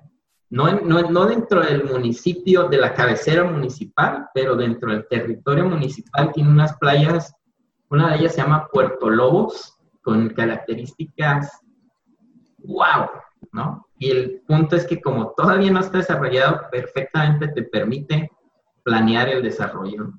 No, 0.51 0.71
no, 0.81 1.11
no, 1.11 1.27
dentro 1.27 1.63
del 1.63 1.85
municipio, 1.85 2.69
de 2.69 2.77
la 2.77 2.95
cabecera 2.95 3.45
municipal, 3.45 4.29
pero 4.35 4.55
dentro 4.55 4.93
del 4.93 5.07
territorio 5.09 5.65
municipal 5.65 6.31
tiene 6.33 6.51
unas 6.51 6.77
playas, 6.79 7.35
una 7.91 8.11
de 8.11 8.19
ellas 8.19 8.35
se 8.35 8.43
llama 8.43 8.69
Puerto 8.73 9.11
Lobos, 9.11 9.77
con 10.03 10.29
características 10.29 11.65
wow, 12.65 13.09
¿no? 13.53 13.87
Y 13.99 14.11
el 14.11 14.43
punto 14.47 14.77
es 14.77 14.87
que 14.87 15.01
como 15.01 15.33
todavía 15.37 15.71
no 15.71 15.81
está 15.81 15.99
desarrollado, 15.99 16.63
perfectamente 16.71 17.49
te 17.49 17.63
permite 17.63 18.31
planear 18.85 19.29
el 19.29 19.43
desarrollo. 19.43 20.13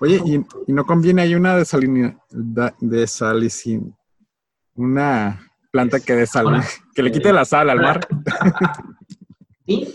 Oye, 0.00 0.20
¿y, 0.24 0.72
no 0.72 0.84
conviene 0.84 1.22
ahí 1.22 1.34
una 1.34 1.56
desalina, 1.56 2.18
desalicin, 2.80 3.94
una 4.74 5.46
planta 5.70 6.00
que 6.00 6.14
desal, 6.14 6.62
que 6.94 7.02
le 7.02 7.12
quite 7.12 7.32
la 7.32 7.44
sal 7.44 7.70
al 7.70 7.80
mar? 7.80 8.00
Sí, 9.66 9.86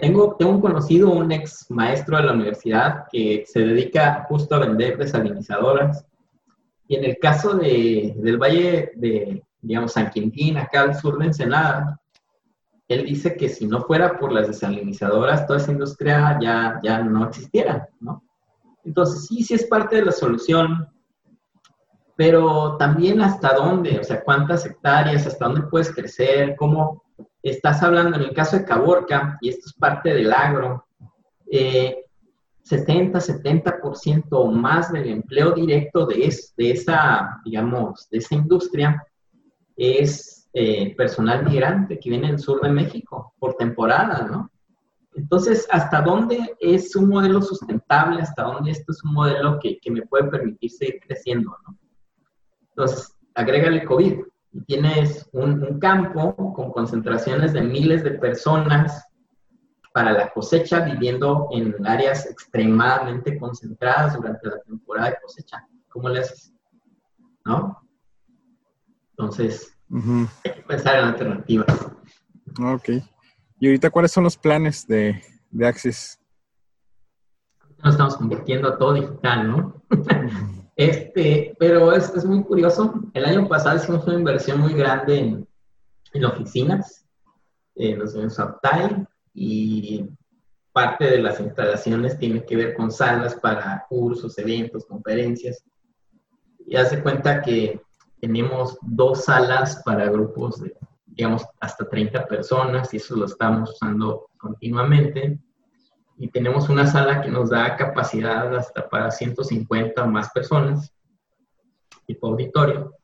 tengo, 0.00 0.34
tengo 0.36 0.50
un 0.50 0.60
conocido, 0.60 1.10
un 1.10 1.30
ex 1.30 1.70
maestro 1.70 2.16
de 2.16 2.24
la 2.24 2.32
universidad 2.32 3.04
que 3.12 3.44
se 3.46 3.60
dedica 3.60 4.24
justo 4.28 4.56
a 4.56 4.58
vender 4.58 4.98
desalinizadoras. 4.98 6.04
Y 6.88 6.96
en 6.96 7.04
el 7.04 7.18
caso 7.18 7.54
de, 7.54 8.12
del 8.16 8.38
Valle 8.38 8.90
de, 8.96 9.40
digamos, 9.60 9.92
San 9.92 10.10
Quintín, 10.10 10.56
acá 10.56 10.82
al 10.82 10.96
sur 10.96 11.16
de 11.18 11.26
Ensenada, 11.26 12.00
él 12.92 13.04
dice 13.04 13.36
que 13.36 13.48
si 13.48 13.66
no 13.66 13.82
fuera 13.82 14.18
por 14.18 14.32
las 14.32 14.48
desalinizadoras, 14.48 15.46
toda 15.46 15.58
esa 15.58 15.72
industria 15.72 16.38
ya, 16.40 16.80
ya 16.82 17.02
no 17.02 17.26
existiera, 17.26 17.88
¿no? 18.00 18.22
Entonces, 18.84 19.26
sí, 19.26 19.42
sí 19.42 19.54
es 19.54 19.64
parte 19.66 19.96
de 19.96 20.06
la 20.06 20.12
solución, 20.12 20.88
pero 22.16 22.76
también 22.76 23.20
hasta 23.20 23.54
dónde, 23.54 23.98
o 23.98 24.04
sea, 24.04 24.22
cuántas 24.22 24.66
hectáreas, 24.66 25.26
hasta 25.26 25.46
dónde 25.46 25.62
puedes 25.62 25.94
crecer, 25.94 26.56
cómo 26.56 27.02
estás 27.42 27.82
hablando 27.82 28.16
en 28.16 28.24
el 28.24 28.34
caso 28.34 28.56
de 28.56 28.64
Caborca, 28.64 29.38
y 29.40 29.48
esto 29.48 29.66
es 29.66 29.72
parte 29.74 30.12
del 30.12 30.32
agro, 30.32 30.84
eh, 31.50 32.04
70, 32.62 33.20
70% 33.20 34.26
o 34.30 34.50
más 34.50 34.92
del 34.92 35.08
empleo 35.08 35.52
directo 35.52 36.06
de, 36.06 36.32
de, 36.56 36.70
esa, 36.70 37.40
digamos, 37.44 38.08
de 38.10 38.18
esa 38.18 38.34
industria 38.34 39.04
es 39.76 40.41
eh, 40.52 40.94
personal 40.96 41.44
migrante 41.44 41.98
que 41.98 42.10
viene 42.10 42.28
del 42.28 42.38
sur 42.38 42.60
de 42.60 42.70
México 42.70 43.34
por 43.38 43.54
temporada, 43.54 44.26
¿no? 44.30 44.50
Entonces, 45.14 45.66
¿hasta 45.70 46.00
dónde 46.00 46.56
es 46.60 46.96
un 46.96 47.08
modelo 47.08 47.42
sustentable? 47.42 48.22
¿Hasta 48.22 48.44
dónde 48.44 48.70
esto 48.70 48.92
es 48.92 49.04
un 49.04 49.12
modelo 49.12 49.58
que, 49.60 49.78
que 49.78 49.90
me 49.90 50.02
puede 50.02 50.24
permitir 50.30 50.70
seguir 50.70 51.00
creciendo, 51.06 51.56
¿no? 51.66 51.78
Entonces, 52.70 53.14
agrégale 53.34 53.84
COVID 53.84 54.20
y 54.52 54.60
tienes 54.64 55.28
un, 55.32 55.62
un 55.62 55.78
campo 55.78 56.34
con 56.54 56.72
concentraciones 56.72 57.52
de 57.52 57.62
miles 57.62 58.02
de 58.04 58.12
personas 58.12 59.06
para 59.92 60.12
la 60.12 60.30
cosecha 60.32 60.80
viviendo 60.80 61.48
en 61.52 61.74
áreas 61.86 62.26
extremadamente 62.26 63.38
concentradas 63.38 64.16
durante 64.16 64.48
la 64.48 64.60
temporada 64.60 65.10
de 65.10 65.16
cosecha. 65.22 65.66
¿Cómo 65.88 66.08
le 66.08 66.20
haces? 66.20 66.54
¿No? 67.44 67.78
Entonces, 69.10 69.76
hay 69.92 70.52
que 70.52 70.62
pensar 70.62 70.98
en 70.98 71.04
alternativas. 71.06 71.86
Ok. 72.60 72.90
¿Y 73.60 73.66
ahorita 73.66 73.90
cuáles 73.90 74.12
son 74.12 74.24
los 74.24 74.36
planes 74.36 74.86
de, 74.86 75.22
de 75.50 75.66
Axis? 75.66 76.18
Nos 77.82 77.94
estamos 77.94 78.16
convirtiendo 78.16 78.68
a 78.68 78.78
todo 78.78 78.94
digital, 78.94 79.50
¿no? 79.50 79.82
este, 80.76 81.54
pero 81.58 81.92
es, 81.92 82.10
es, 82.14 82.24
muy 82.24 82.42
curioso. 82.42 82.94
El 83.12 83.24
año 83.24 83.48
pasado 83.48 83.76
hicimos 83.76 84.06
una 84.06 84.16
inversión 84.16 84.60
muy 84.60 84.72
grande 84.74 85.18
en, 85.18 85.48
en 86.12 86.24
oficinas, 86.24 87.04
en 87.74 87.98
los 87.98 88.14
en 88.14 88.26
Uptime, 88.26 89.06
y 89.34 90.08
parte 90.72 91.04
de 91.04 91.18
las 91.18 91.38
instalaciones 91.40 92.18
tiene 92.18 92.44
que 92.44 92.56
ver 92.56 92.74
con 92.74 92.90
salas 92.90 93.34
para 93.34 93.84
cursos, 93.88 94.38
eventos, 94.38 94.86
conferencias. 94.86 95.64
Y 96.66 96.76
hace 96.76 97.02
cuenta 97.02 97.42
que 97.42 97.80
tenemos 98.22 98.78
dos 98.82 99.24
salas 99.24 99.82
para 99.84 100.08
grupos 100.08 100.60
de, 100.60 100.72
digamos, 101.06 101.44
hasta 101.58 101.88
30 101.88 102.28
personas 102.28 102.94
y 102.94 102.98
eso 102.98 103.16
lo 103.16 103.26
estamos 103.26 103.70
usando 103.70 104.30
continuamente. 104.38 105.40
Y 106.16 106.28
tenemos 106.28 106.68
una 106.68 106.86
sala 106.86 107.20
que 107.20 107.30
nos 107.30 107.50
da 107.50 107.76
capacidad 107.76 108.54
hasta 108.54 108.88
para 108.88 109.10
150 109.10 110.04
o 110.04 110.06
más 110.06 110.30
personas, 110.30 110.94
tipo 112.06 112.28
auditorio. 112.28 112.94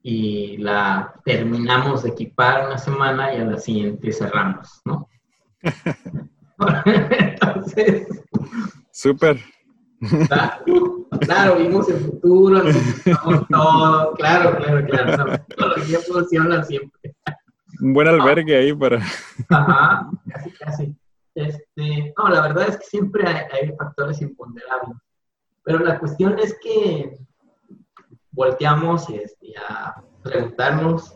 Y 0.00 0.58
la 0.58 1.12
terminamos 1.24 2.04
de 2.04 2.10
equipar 2.10 2.66
una 2.66 2.78
semana 2.78 3.34
y 3.34 3.40
a 3.40 3.44
la 3.44 3.58
siguiente 3.58 4.12
cerramos, 4.12 4.80
¿no? 4.84 5.08
Entonces. 6.86 8.06
Súper. 8.92 9.40
Claro, 11.20 11.56
vimos 11.56 11.88
el 11.88 12.00
futuro, 12.00 12.62
todo, 13.48 14.12
claro, 14.14 14.56
claro, 14.56 14.86
claro. 14.86 15.44
Tecnología 15.48 15.98
funciona 16.00 16.62
siempre. 16.64 17.14
Un 17.80 17.92
buen 17.94 18.08
albergue 18.08 18.56
ahí 18.56 18.74
para. 18.74 19.00
Ajá, 19.48 20.10
casi, 20.28 20.50
casi. 20.52 20.96
Este, 21.34 22.14
no, 22.16 22.28
la 22.28 22.40
verdad 22.42 22.68
es 22.68 22.78
que 22.78 22.84
siempre 22.84 23.26
hay, 23.26 23.72
factores 23.76 24.20
imponderables. 24.22 24.96
Pero 25.62 25.80
la 25.80 25.98
cuestión 25.98 26.38
es 26.38 26.56
que 26.62 27.18
volteamos 28.30 29.08
este, 29.10 29.54
a 29.68 30.02
preguntarnos 30.22 31.14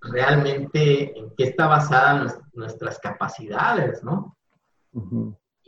realmente 0.00 1.18
en 1.18 1.30
qué 1.36 1.44
está 1.44 1.66
basada 1.66 2.38
nuestras 2.52 2.98
capacidades, 2.98 4.02
¿no? 4.02 4.36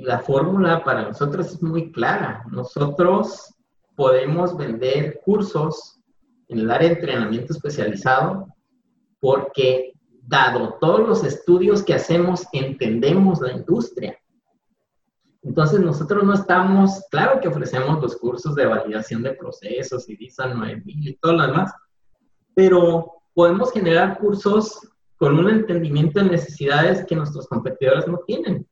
La 0.00 0.20
fórmula 0.20 0.82
para 0.82 1.02
nosotros 1.02 1.52
es 1.52 1.62
muy 1.62 1.92
clara. 1.92 2.44
Nosotros 2.50 3.54
podemos 3.96 4.56
vender 4.56 5.20
cursos 5.24 6.00
en 6.48 6.60
el 6.60 6.70
área 6.70 6.88
de 6.88 6.94
entrenamiento 6.94 7.52
especializado 7.52 8.46
porque, 9.20 9.92
dado 10.22 10.78
todos 10.80 11.06
los 11.06 11.24
estudios 11.24 11.82
que 11.82 11.94
hacemos, 11.94 12.46
entendemos 12.52 13.40
la 13.40 13.52
industria. 13.52 14.18
Entonces 15.42 15.80
nosotros 15.80 16.24
no 16.24 16.34
estamos, 16.34 17.02
claro 17.10 17.40
que 17.40 17.48
ofrecemos 17.48 18.00
los 18.00 18.16
cursos 18.16 18.54
de 18.54 18.66
validación 18.66 19.22
de 19.22 19.34
procesos 19.34 20.08
y 20.08 20.16
DISA 20.16 20.46
9000 20.46 21.08
y 21.08 21.16
todo 21.16 21.34
lo 21.34 21.46
demás, 21.46 21.72
pero 22.54 23.22
podemos 23.34 23.70
generar 23.72 24.18
cursos 24.18 24.80
con 25.16 25.38
un 25.38 25.50
entendimiento 25.50 26.20
de 26.20 26.30
necesidades 26.30 27.04
que 27.06 27.16
nuestros 27.16 27.46
competidores 27.46 28.06
no 28.06 28.18
tienen. 28.26 28.66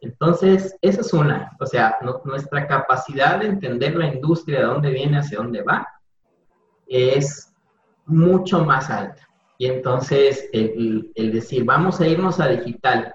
Entonces, 0.00 0.76
esa 0.82 1.00
es 1.00 1.12
una, 1.12 1.56
o 1.58 1.66
sea, 1.66 1.98
nuestra 2.24 2.66
capacidad 2.66 3.40
de 3.40 3.46
entender 3.46 3.96
la 3.96 4.06
industria, 4.06 4.60
de 4.60 4.66
dónde 4.66 4.90
viene, 4.90 5.18
hacia 5.18 5.38
dónde 5.38 5.62
va, 5.62 5.86
es 6.86 7.52
mucho 8.04 8.64
más 8.64 8.90
alta. 8.90 9.26
Y 9.58 9.66
entonces, 9.66 10.48
el, 10.52 11.12
decir, 11.14 11.64
vamos 11.64 12.00
a 12.00 12.06
irnos 12.06 12.40
a 12.40 12.48
digital, 12.48 13.14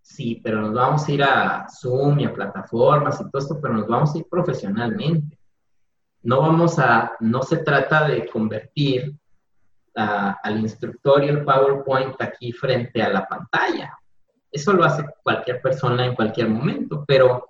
sí, 0.00 0.40
pero 0.42 0.62
nos 0.62 0.72
vamos 0.72 1.06
a 1.06 1.12
ir 1.12 1.22
a 1.22 1.66
Zoom 1.68 2.20
y 2.20 2.24
a 2.24 2.34
plataformas 2.34 3.20
y 3.20 3.30
todo 3.30 3.42
esto, 3.42 3.60
pero 3.60 3.74
nos 3.74 3.86
vamos 3.86 4.14
a 4.14 4.18
ir 4.18 4.26
profesionalmente. 4.28 5.38
No 6.22 6.40
vamos 6.40 6.78
a, 6.78 7.12
no 7.20 7.42
se 7.42 7.58
trata 7.58 8.08
de 8.08 8.26
convertir 8.26 9.14
al 9.94 10.60
instructor 10.60 11.22
y 11.22 11.28
el 11.28 11.44
PowerPoint 11.44 12.20
aquí 12.22 12.52
frente 12.52 13.02
a 13.02 13.10
la 13.10 13.26
pantalla. 13.26 13.98
Eso 14.52 14.72
lo 14.72 14.84
hace 14.84 15.04
cualquier 15.22 15.60
persona 15.60 16.06
en 16.06 16.14
cualquier 16.14 16.48
momento, 16.48 17.04
pero 17.06 17.48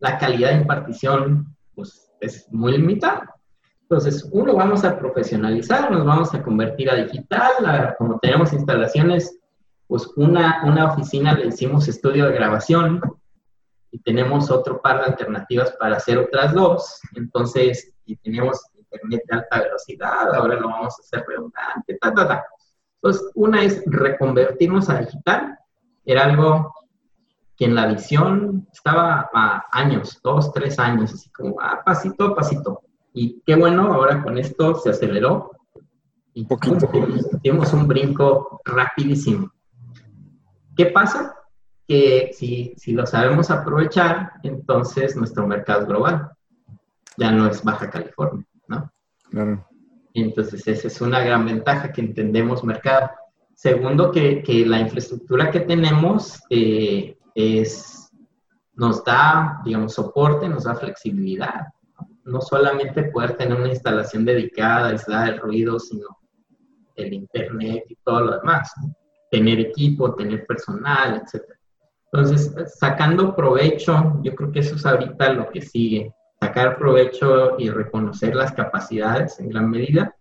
la 0.00 0.18
calidad 0.18 0.50
de 0.50 0.62
impartición 0.62 1.56
pues, 1.74 2.10
es 2.20 2.52
muy 2.52 2.72
limitada. 2.72 3.34
Entonces, 3.82 4.28
uno, 4.32 4.54
vamos 4.54 4.84
a 4.84 4.98
profesionalizar, 4.98 5.90
nos 5.90 6.04
vamos 6.04 6.34
a 6.34 6.42
convertir 6.42 6.90
a 6.90 6.96
digital, 6.96 7.94
como 7.98 8.18
tenemos 8.18 8.52
instalaciones 8.52 9.40
pues 9.90 10.08
una, 10.14 10.62
una 10.64 10.92
oficina 10.92 11.34
le 11.34 11.48
hicimos 11.48 11.88
estudio 11.88 12.26
de 12.26 12.34
grabación 12.34 13.00
y 13.90 13.98
tenemos 13.98 14.48
otro 14.48 14.80
par 14.80 15.00
de 15.00 15.06
alternativas 15.06 15.72
para 15.80 15.96
hacer 15.96 16.16
otras 16.16 16.54
dos. 16.54 17.00
Entonces, 17.16 17.92
y 18.04 18.14
tenemos 18.14 18.60
internet 18.78 19.24
de 19.26 19.36
alta 19.36 19.62
velocidad, 19.62 20.32
ahora 20.32 20.54
lo 20.54 20.68
vamos 20.68 20.94
a 20.96 21.02
hacer 21.02 21.26
redundante, 21.26 21.98
ta, 22.00 22.14
ta, 22.14 22.28
ta. 22.28 22.46
Entonces, 23.02 23.32
una 23.34 23.64
es 23.64 23.82
reconvertirnos 23.86 24.88
a 24.88 25.00
digital. 25.00 25.58
Era 26.04 26.24
algo 26.24 26.72
que 27.56 27.66
en 27.66 27.74
la 27.74 27.86
visión 27.86 28.66
estaba 28.72 29.30
a 29.34 29.66
años, 29.70 30.20
dos, 30.22 30.52
tres 30.52 30.78
años, 30.78 31.12
así 31.12 31.30
como 31.30 31.60
a 31.60 31.84
pasito 31.84 32.24
a 32.24 32.34
pasito. 32.34 32.82
Y 33.12 33.42
qué 33.44 33.54
bueno, 33.56 33.92
ahora 33.92 34.22
con 34.22 34.38
esto 34.38 34.76
se 34.76 34.90
aceleró. 34.90 35.50
Y 36.32 36.44
poquito. 36.44 36.88
Dimos 37.42 37.72
un 37.72 37.86
brinco 37.86 38.60
rapidísimo. 38.64 39.52
¿Qué 40.76 40.86
pasa? 40.86 41.34
Que 41.86 42.30
si, 42.32 42.72
si 42.76 42.92
lo 42.92 43.04
sabemos 43.04 43.50
aprovechar, 43.50 44.32
entonces 44.42 45.16
nuestro 45.16 45.46
mercado 45.46 45.82
es 45.82 45.88
global. 45.88 46.30
Ya 47.16 47.30
no 47.32 47.46
es 47.48 47.62
Baja 47.62 47.90
California, 47.90 48.46
¿no? 48.68 48.90
Claro. 49.28 49.66
Entonces, 50.14 50.66
esa 50.66 50.88
es 50.88 51.00
una 51.00 51.20
gran 51.20 51.44
ventaja 51.44 51.92
que 51.92 52.00
entendemos 52.00 52.64
mercado. 52.64 53.10
Segundo, 53.60 54.10
que, 54.10 54.42
que 54.42 54.64
la 54.64 54.80
infraestructura 54.80 55.50
que 55.50 55.60
tenemos 55.60 56.40
eh, 56.48 57.18
es, 57.34 58.10
nos 58.74 59.04
da, 59.04 59.60
digamos, 59.64 59.92
soporte, 59.92 60.48
nos 60.48 60.64
da 60.64 60.74
flexibilidad. 60.74 61.66
No 62.24 62.40
solamente 62.40 63.04
poder 63.04 63.36
tener 63.36 63.58
una 63.58 63.68
instalación 63.68 64.24
dedicada, 64.24 64.88
aislada 64.88 65.26
del 65.26 65.40
ruido, 65.40 65.78
sino 65.78 66.06
el 66.96 67.12
internet 67.12 67.84
y 67.88 67.96
todo 67.96 68.20
lo 68.22 68.38
demás. 68.38 68.72
¿no? 68.80 68.94
tener 69.30 69.60
equipo, 69.60 70.14
tener 70.14 70.44
personal, 70.46 71.22
etc. 71.22 71.44
Entonces, 72.12 72.52
sacando 72.78 73.34
provecho, 73.36 74.20
yo 74.22 74.34
creo 74.34 74.50
que 74.50 74.60
eso 74.60 74.74
es 74.74 74.84
ahorita 74.84 75.32
lo 75.32 75.48
que 75.50 75.62
sigue, 75.62 76.12
sacar 76.40 76.76
provecho 76.76 77.58
y 77.58 77.70
reconocer 77.70 78.34
las 78.34 78.52
capacidades 78.52 79.38
en 79.38 79.50
gran 79.50 79.70
medida. 79.70 80.14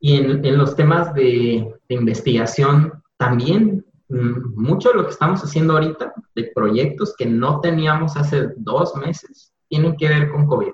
Y 0.00 0.16
en, 0.16 0.58
los 0.58 0.76
temas 0.76 1.12
de, 1.14 1.73
investigación 1.88 3.02
también, 3.16 3.84
mm, 4.08 4.60
mucho 4.60 4.90
de 4.90 4.96
lo 4.96 5.04
que 5.04 5.12
estamos 5.12 5.42
haciendo 5.42 5.74
ahorita, 5.74 6.14
de 6.34 6.50
proyectos 6.54 7.14
que 7.16 7.26
no 7.26 7.60
teníamos 7.60 8.16
hace 8.16 8.48
dos 8.56 8.96
meses, 8.96 9.52
tienen 9.68 9.96
que 9.96 10.08
ver 10.08 10.30
con 10.30 10.46
COVID. 10.46 10.72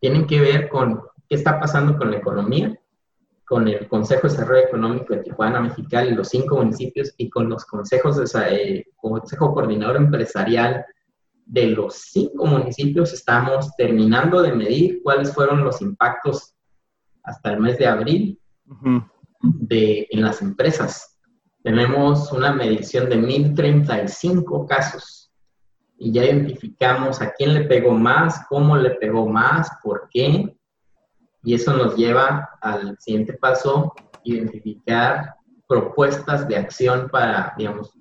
Tienen 0.00 0.26
que 0.26 0.40
ver 0.40 0.68
con 0.68 1.02
qué 1.28 1.36
está 1.36 1.58
pasando 1.58 1.96
con 1.96 2.10
la 2.10 2.18
economía, 2.18 2.78
con 3.46 3.68
el 3.68 3.86
Consejo 3.88 4.26
de 4.26 4.34
Desarrollo 4.34 4.66
Económico 4.66 5.14
de 5.14 5.22
Tijuana, 5.22 5.60
Mexicali, 5.60 6.14
los 6.14 6.28
cinco 6.28 6.56
municipios 6.56 7.14
y 7.16 7.28
con 7.28 7.48
los 7.48 7.64
consejos 7.64 8.16
de 8.16 8.24
eh, 8.50 8.86
Consejo 8.96 9.52
Coordinador 9.52 9.96
Empresarial 9.96 10.84
de 11.46 11.66
los 11.68 11.94
cinco 11.94 12.46
municipios. 12.46 13.12
Estamos 13.12 13.74
terminando 13.76 14.40
de 14.40 14.52
medir 14.52 15.02
cuáles 15.02 15.32
fueron 15.32 15.62
los 15.62 15.82
impactos 15.82 16.54
hasta 17.22 17.52
el 17.52 17.60
mes 17.60 17.78
de 17.78 17.86
abril 17.86 18.40
de, 19.60 20.06
en 20.10 20.22
las 20.22 20.42
empresas. 20.42 21.18
Tenemos 21.62 22.30
una 22.32 22.52
medición 22.52 23.08
de 23.08 23.16
1.035 23.16 24.66
casos 24.66 25.32
y 25.98 26.12
ya 26.12 26.24
identificamos 26.24 27.22
a 27.22 27.32
quién 27.32 27.54
le 27.54 27.62
pegó 27.62 27.92
más, 27.92 28.44
cómo 28.48 28.76
le 28.76 28.90
pegó 28.90 29.26
más, 29.26 29.70
por 29.82 30.08
qué, 30.10 30.54
y 31.42 31.54
eso 31.54 31.74
nos 31.74 31.96
lleva 31.96 32.50
al 32.60 32.98
siguiente 32.98 33.34
paso, 33.34 33.94
identificar 34.24 35.34
propuestas 35.68 36.48
de 36.48 36.56
acción 36.56 37.08
para, 37.10 37.54
digamos, 37.56 37.92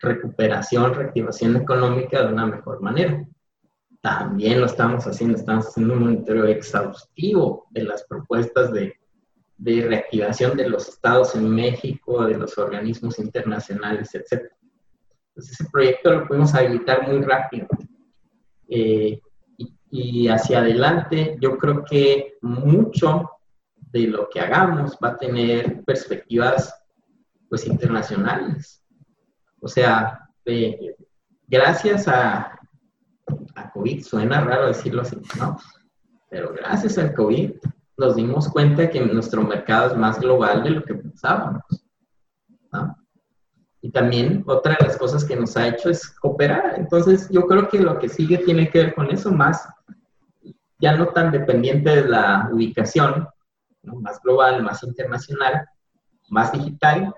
recuperación, 0.00 0.94
reactivación 0.94 1.56
económica 1.56 2.22
de 2.22 2.32
una 2.32 2.46
mejor 2.46 2.80
manera. 2.82 3.24
También 4.00 4.60
lo 4.60 4.66
estamos 4.66 5.06
haciendo, 5.06 5.36
estamos 5.36 5.68
haciendo 5.68 5.94
un 5.94 6.04
monitoreo 6.04 6.46
exhaustivo 6.46 7.66
de 7.70 7.84
las 7.84 8.04
propuestas 8.04 8.72
de, 8.72 8.99
de 9.60 9.82
reactivación 9.82 10.56
de 10.56 10.68
los 10.68 10.88
estados 10.88 11.34
en 11.34 11.48
México, 11.50 12.24
de 12.24 12.38
los 12.38 12.56
organismos 12.56 13.18
internacionales, 13.18 14.14
etc. 14.14 14.50
Entonces, 15.28 15.60
ese 15.60 15.70
proyecto 15.70 16.12
lo 16.12 16.26
pudimos 16.26 16.54
habilitar 16.54 17.06
muy 17.06 17.20
rápido. 17.22 17.68
Eh, 18.68 19.20
y 19.90 20.28
hacia 20.28 20.60
adelante 20.60 21.36
yo 21.40 21.58
creo 21.58 21.84
que 21.84 22.38
mucho 22.40 23.28
de 23.76 24.06
lo 24.06 24.28
que 24.30 24.40
hagamos 24.40 24.96
va 25.02 25.08
a 25.10 25.18
tener 25.18 25.84
perspectivas 25.84 26.74
pues 27.48 27.66
internacionales. 27.66 28.82
O 29.60 29.68
sea, 29.68 30.26
gracias 31.48 32.08
a, 32.08 32.58
a 33.56 33.70
COVID, 33.72 34.04
suena 34.04 34.40
raro 34.40 34.68
decirlo 34.68 35.02
así, 35.02 35.16
¿no? 35.38 35.58
Pero 36.30 36.54
gracias 36.54 36.96
al 36.96 37.12
COVID 37.12 37.50
nos 38.00 38.16
dimos 38.16 38.48
cuenta 38.48 38.88
que 38.88 38.98
nuestro 39.02 39.42
mercado 39.42 39.90
es 39.90 39.96
más 39.96 40.18
global 40.18 40.64
de 40.64 40.70
lo 40.70 40.82
que 40.82 40.94
pensábamos. 40.94 41.62
Y 43.82 43.90
también 43.90 44.42
otra 44.46 44.76
de 44.78 44.86
las 44.86 44.96
cosas 44.96 45.22
que 45.22 45.36
nos 45.36 45.54
ha 45.56 45.68
hecho 45.68 45.90
es 45.90 46.10
cooperar. 46.18 46.76
Entonces 46.78 47.28
yo 47.30 47.46
creo 47.46 47.68
que 47.68 47.78
lo 47.78 47.98
que 47.98 48.08
sigue 48.08 48.38
tiene 48.38 48.70
que 48.70 48.78
ver 48.78 48.94
con 48.94 49.10
eso 49.10 49.30
más 49.30 49.68
ya 50.78 50.96
no 50.96 51.08
tan 51.08 51.30
dependiente 51.30 51.90
de 51.90 52.08
la 52.08 52.48
ubicación, 52.50 53.28
más 53.82 54.18
global, 54.22 54.62
más 54.62 54.82
internacional, 54.82 55.66
más 56.30 56.52
digital. 56.52 57.14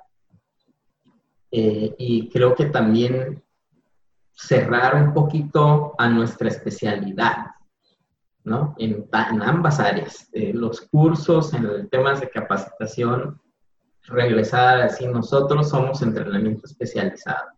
Eh, 1.53 1.95
y 1.97 2.29
creo 2.29 2.57
que 2.57 2.67
también 2.67 3.41
cerrar 4.33 4.97
un 4.97 5.15
poquito 5.15 5.95
a 5.97 6.09
nuestra 6.09 6.49
especialidad, 6.49 7.53
¿no? 8.45 8.75
En, 8.79 9.09
ambas 9.13 9.81
áreas, 9.81 10.29
eh, 10.33 10.53
los 10.53 10.81
cursos, 10.83 11.53
en 11.55 11.89
temas 11.89 12.21
de 12.21 12.29
capacitación, 12.29 13.41
regresar 14.05 14.81
a 14.81 14.85
decir 14.85 15.09
nosotros 15.11 15.69
somos 15.69 16.03
entrenamiento 16.03 16.67
especializado 16.67 17.51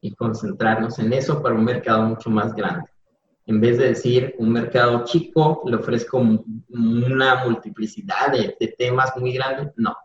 y 0.00 0.14
concentrarnos 0.14 0.98
en 0.98 1.12
eso 1.12 1.42
para 1.42 1.54
un 1.54 1.64
mercado 1.64 2.02
mucho 2.02 2.30
más 2.30 2.54
grande 2.54 2.88
en 3.46 3.60
vez 3.60 3.78
de 3.78 3.88
decir 3.88 4.34
un 4.38 4.50
mercado 4.50 5.04
chico, 5.04 5.62
le 5.66 5.76
ofrezco 5.76 6.18
una 6.18 7.44
multiplicidad 7.44 8.32
de, 8.32 8.74
temas 8.76 9.16
muy 9.16 9.32
grandes, 9.32 9.72
no. 9.76 9.96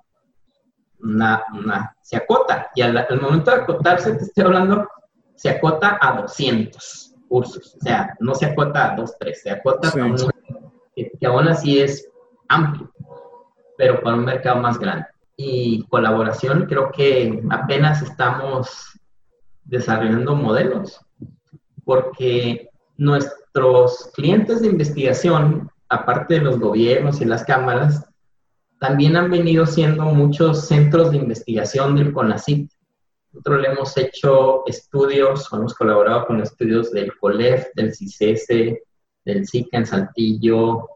Se 2.04 2.16
acota. 2.16 2.70
Y 2.76 2.82
al, 2.82 3.20
momento 3.20 3.50
de 3.50 3.58
acotarse, 3.58 4.14
te 4.14 4.26
estoy 4.26 4.44
hablando, 4.44 4.88
se 5.36 5.50
acota 5.50 5.98
a 6.00 6.22
200 6.22 7.11
cursos. 7.32 7.76
O 7.76 7.80
sea, 7.80 8.14
no 8.20 8.36
se 8.36 8.46
acota 8.46 8.92
a 8.92 8.96
2, 8.98 9.18
3, 9.18 9.42
se 9.42 9.50
acota 9.50 9.88
a 9.88 10.06
uno 10.06 10.30
que, 10.94 11.12
que 11.18 11.26
aún 11.26 11.48
así 11.48 11.80
es 11.80 12.10
amplio, 12.50 12.92
pero 13.78 14.02
para 14.02 14.18
un 14.18 14.26
mercado 14.26 14.62
más 14.62 14.78
grande. 14.78 15.06
Y 15.38 15.84
colaboración, 15.88 16.66
creo 16.66 16.92
que 16.92 17.42
apenas 17.50 18.02
estamos 18.02 19.00
desarrollando 19.64 20.36
modelos, 20.36 21.00
porque 21.86 22.70
nuestros 22.98 24.12
clientes 24.14 24.62
de 24.62 24.68
investigación, 24.68 25.72
aparte 25.88 26.34
de 26.34 26.42
los 26.42 26.60
gobiernos 26.60 27.22
y 27.22 27.26
las 27.26 27.46
cámaras, 27.46 28.06
también 28.78 29.16
han 29.16 29.32
venido 29.32 29.66
siendo 29.66 30.04
muchos 30.06 30.68
centros 30.68 31.12
de 31.12 31.18
investigación 31.18 31.96
del 31.96 32.12
CONACYT. 32.12 32.70
Nosotros 33.34 33.62
le 33.62 33.68
hemos 33.70 33.98
hecho 33.98 34.64
estudios, 34.68 35.48
hemos 35.54 35.74
colaborado 35.74 36.28
con 36.28 36.42
estudios 36.42 36.92
del 36.92 37.18
COLEF, 37.18 37.68
del 37.76 37.94
CICES, 37.94 38.48
del 39.26 39.48
SICA 39.48 39.78
en 39.78 39.86
Saltillo, 39.86 40.90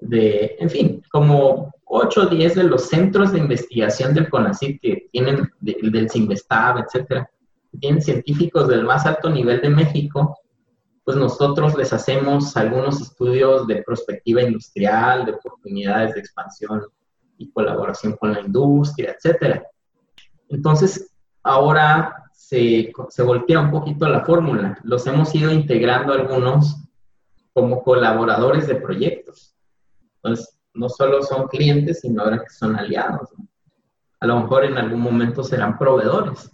de, 0.00 0.56
en 0.58 0.70
fin, 0.70 1.02
como 1.10 1.72
8 1.84 2.22
o 2.22 2.26
10 2.26 2.54
de 2.54 2.64
los 2.64 2.88
centros 2.88 3.32
de 3.32 3.38
investigación 3.38 4.14
del 4.14 4.28
CONACYT 4.28 4.80
que 4.80 5.08
tienen, 5.12 5.50
del 5.60 6.10
CINVESTAB, 6.10 6.78
etcétera, 6.78 7.30
tienen 7.80 8.02
científicos 8.02 8.68
del 8.68 8.84
más 8.84 9.04
alto 9.06 9.28
nivel 9.30 9.60
de 9.60 9.70
México, 9.70 10.38
pues 11.04 11.16
nosotros 11.16 11.76
les 11.76 11.92
hacemos 11.92 12.56
algunos 12.56 13.00
estudios 13.00 13.66
de 13.66 13.82
perspectiva 13.82 14.42
industrial, 14.42 15.26
de 15.26 15.32
oportunidades 15.32 16.14
de 16.14 16.20
expansión 16.20 16.82
y 17.36 17.50
colaboración 17.50 18.16
con 18.16 18.32
la 18.32 18.40
industria, 18.40 19.14
etcétera. 19.14 19.62
Entonces, 20.48 21.13
ahora 21.44 22.30
se, 22.32 22.92
se 23.10 23.22
voltea 23.22 23.60
un 23.60 23.70
poquito 23.70 24.08
la 24.08 24.24
fórmula. 24.24 24.78
Los 24.82 25.06
hemos 25.06 25.32
ido 25.34 25.52
integrando 25.52 26.12
algunos 26.12 26.76
como 27.52 27.82
colaboradores 27.84 28.66
de 28.66 28.76
proyectos. 28.76 29.54
Entonces, 30.16 30.58
no 30.72 30.88
solo 30.88 31.22
son 31.22 31.46
clientes, 31.46 32.00
sino 32.00 32.22
ahora 32.22 32.42
que 32.42 32.50
son 32.50 32.76
aliados. 32.76 33.30
A 34.18 34.26
lo 34.26 34.40
mejor 34.40 34.64
en 34.64 34.78
algún 34.78 35.00
momento 35.00 35.44
serán 35.44 35.78
proveedores. 35.78 36.50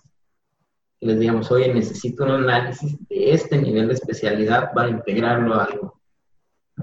les 1.01 1.19
digamos, 1.19 1.51
oye, 1.51 1.73
necesito 1.73 2.25
un 2.25 2.33
análisis 2.33 2.99
de 3.09 3.33
este 3.33 3.57
nivel 3.57 3.89
de 3.89 3.95
especialidad 3.95 4.73
para 4.75 4.91
integrarlo 4.91 5.55
a 5.55 5.65
algo, 5.65 6.01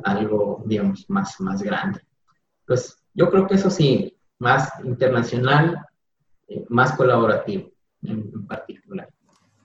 algo 0.03 0.63
digamos, 0.65 1.07
más, 1.07 1.39
más 1.39 1.61
grande. 1.61 2.01
Pues 2.65 2.97
yo 3.13 3.29
creo 3.29 3.45
que 3.45 3.55
eso 3.55 3.69
sí, 3.69 4.17
más 4.39 4.71
internacional, 4.83 5.85
eh, 6.47 6.65
más 6.69 6.93
colaborativo 6.93 7.76
en, 8.03 8.47
particular. 8.47 9.09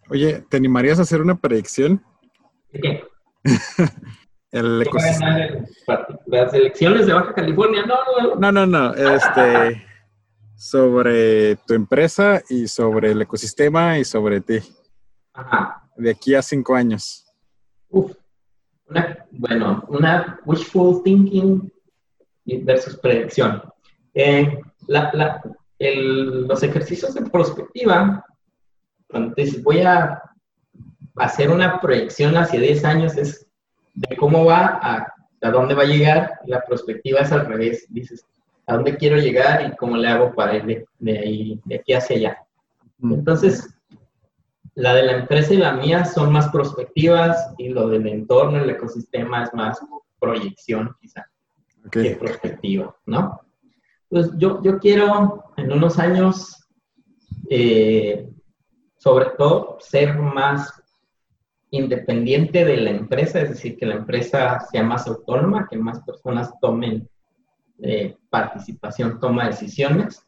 Oye, 0.08 0.44
¿te 0.48 0.56
animarías 0.56 0.98
a 0.98 1.02
hacer 1.02 1.20
una 1.20 1.36
predicción? 1.36 2.02
¿De 2.72 2.80
qué? 2.80 3.04
el 4.50 4.86
las 6.26 6.54
elecciones 6.54 7.06
de 7.06 7.12
Baja 7.12 7.34
California, 7.34 7.84
no, 7.86 7.94
no, 8.36 8.36
no, 8.36 8.52
no, 8.52 8.66
no, 8.66 8.94
este, 8.94 9.82
sobre 10.54 11.56
tu 11.56 11.74
empresa 11.74 12.42
y 12.48 12.68
sobre 12.68 13.12
el 13.12 13.22
ecosistema 13.22 13.98
y 13.98 14.04
sobre 14.04 14.40
ti. 14.40 14.58
Ajá. 15.32 15.88
De 15.96 16.10
aquí 16.10 16.34
a 16.34 16.42
cinco 16.42 16.74
años. 16.74 17.26
Uf, 17.88 18.12
una, 18.88 19.26
bueno, 19.30 19.84
una 19.88 20.38
wishful 20.44 21.02
thinking 21.02 21.72
versus 22.64 22.96
predicción. 22.98 23.62
Eh, 24.14 24.58
la, 24.86 25.10
la, 25.14 25.42
el, 25.82 26.46
los 26.46 26.62
ejercicios 26.62 27.14
de 27.14 27.22
prospectiva, 27.22 28.24
dices 29.36 29.62
voy 29.62 29.80
a 29.80 30.22
hacer 31.16 31.50
una 31.50 31.80
proyección 31.80 32.36
hacia 32.36 32.60
10 32.60 32.84
años, 32.84 33.16
es 33.16 33.46
de 33.94 34.16
cómo 34.16 34.44
va 34.44 34.78
a, 34.82 35.14
a 35.42 35.50
dónde 35.50 35.74
va 35.74 35.82
a 35.82 35.86
llegar, 35.86 36.38
la 36.46 36.62
perspectiva 36.62 37.20
es 37.20 37.32
al 37.32 37.46
revés, 37.46 37.86
dices, 37.90 38.24
a 38.66 38.74
dónde 38.74 38.96
quiero 38.96 39.16
llegar 39.16 39.66
y 39.66 39.76
cómo 39.76 39.96
le 39.96 40.08
hago 40.08 40.32
para 40.34 40.56
ir 40.56 40.86
de, 40.98 41.18
ahí, 41.18 41.60
de 41.64 41.76
aquí 41.76 41.92
hacia 41.92 42.16
allá. 42.16 42.38
Entonces, 43.02 43.74
la 44.74 44.94
de 44.94 45.02
la 45.02 45.12
empresa 45.12 45.52
y 45.52 45.58
la 45.58 45.72
mía 45.72 46.04
son 46.04 46.32
más 46.32 46.48
prospectivas 46.48 47.52
y 47.58 47.68
lo 47.68 47.88
del 47.88 48.06
entorno, 48.06 48.62
el 48.62 48.70
ecosistema 48.70 49.42
es 49.42 49.52
más 49.52 49.80
proyección 50.18 50.94
quizá 51.00 51.26
que 51.90 52.16
prospectiva, 52.16 52.94
¿no? 53.06 53.40
Pues 54.12 54.30
yo, 54.36 54.62
yo 54.62 54.78
quiero 54.78 55.42
en 55.56 55.72
unos 55.72 55.98
años, 55.98 56.68
eh, 57.48 58.28
sobre 58.98 59.30
todo, 59.38 59.78
ser 59.80 60.18
más 60.18 60.70
independiente 61.70 62.66
de 62.66 62.76
la 62.76 62.90
empresa, 62.90 63.40
es 63.40 63.48
decir, 63.48 63.78
que 63.78 63.86
la 63.86 63.94
empresa 63.94 64.60
sea 64.70 64.82
más 64.82 65.06
autónoma, 65.06 65.66
que 65.66 65.78
más 65.78 66.02
personas 66.02 66.52
tomen 66.60 67.08
eh, 67.78 68.18
participación, 68.28 69.18
toma 69.18 69.46
decisiones, 69.46 70.22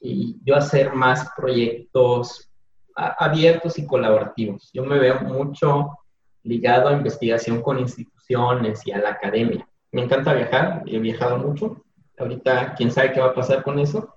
y 0.00 0.38
yo 0.42 0.56
hacer 0.56 0.94
más 0.94 1.28
proyectos 1.36 2.50
abiertos 2.94 3.78
y 3.78 3.84
colaborativos. 3.86 4.70
Yo 4.72 4.84
me 4.86 4.98
veo 4.98 5.20
mucho 5.20 5.98
ligado 6.44 6.88
a 6.88 6.94
investigación 6.94 7.60
con 7.60 7.78
instituciones 7.78 8.86
y 8.86 8.92
a 8.92 9.02
la 9.02 9.10
academia. 9.10 9.68
Me 9.90 10.02
encanta 10.02 10.32
viajar, 10.32 10.82
he 10.86 10.98
viajado 10.98 11.36
mucho. 11.36 11.84
Ahorita, 12.22 12.74
quién 12.76 12.90
sabe 12.90 13.12
qué 13.12 13.20
va 13.20 13.28
a 13.28 13.34
pasar 13.34 13.64
con 13.64 13.80
eso, 13.80 14.14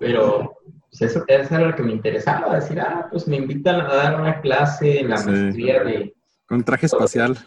pero 0.00 0.52
pues 0.90 1.02
eso, 1.02 1.24
eso, 1.28 1.54
era 1.54 1.68
lo 1.68 1.76
que 1.76 1.82
me 1.82 1.92
interesaba, 1.92 2.56
decir, 2.56 2.80
ah, 2.80 3.06
pues 3.10 3.28
me 3.28 3.36
invitan 3.36 3.80
a 3.80 3.94
dar 3.94 4.20
una 4.20 4.40
clase 4.40 5.00
en 5.00 5.10
la 5.10 5.22
maestría 5.22 5.84
de... 5.84 6.14
Con 6.46 6.64
traje 6.64 6.86
espacial. 6.86 7.38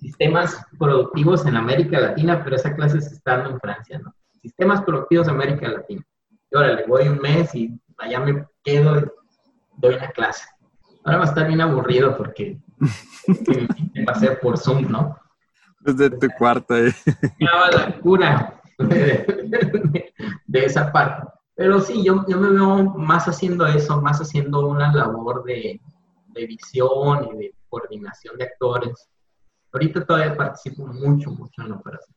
Sistemas 0.00 0.64
productivos 0.78 1.44
en 1.46 1.56
América 1.56 2.00
Latina, 2.00 2.42
pero 2.42 2.56
esa 2.56 2.74
clase 2.74 3.00
se 3.00 3.14
está 3.14 3.36
dando 3.36 3.50
en 3.50 3.60
Francia, 3.60 3.98
¿no? 3.98 4.14
Sistemas 4.40 4.82
productivos 4.82 5.28
en 5.28 5.34
América 5.34 5.68
Latina. 5.68 6.02
Y 6.50 6.56
ahora 6.56 6.72
le 6.72 6.86
voy 6.86 7.06
un 7.08 7.18
mes 7.18 7.54
y 7.54 7.78
allá 7.98 8.20
me 8.20 8.46
quedo 8.64 8.98
y 8.98 9.04
doy 9.76 9.94
una 9.94 10.08
clase. 10.08 10.44
Ahora 11.04 11.18
va 11.18 11.24
a 11.24 11.28
estar 11.28 11.46
bien 11.46 11.60
aburrido 11.60 12.16
porque 12.16 12.58
va 14.08 14.12
a 14.12 14.18
ser 14.18 14.40
por 14.40 14.58
Zoom, 14.58 14.90
¿no? 14.90 15.18
Desde 15.80 16.10
tu 16.10 16.28
cuarto. 16.38 16.76
Eh. 16.76 16.94
la 17.38 17.98
cura 18.00 18.61
de 20.46 20.64
esa 20.64 20.92
parte. 20.92 21.28
Pero 21.54 21.80
sí, 21.80 22.02
yo, 22.04 22.24
yo 22.28 22.38
me 22.38 22.50
veo 22.50 22.84
más 22.94 23.28
haciendo 23.28 23.66
eso, 23.66 24.00
más 24.00 24.20
haciendo 24.20 24.66
una 24.66 24.92
labor 24.92 25.44
de, 25.44 25.80
de 26.28 26.46
visión 26.46 27.28
y 27.32 27.36
de 27.36 27.54
coordinación 27.68 28.36
de 28.36 28.44
actores. 28.44 29.08
Ahorita 29.72 30.04
todavía 30.04 30.36
participo 30.36 30.86
mucho, 30.86 31.30
mucho 31.30 31.62
en 31.62 31.70
la 31.70 31.76
operación. 31.76 32.16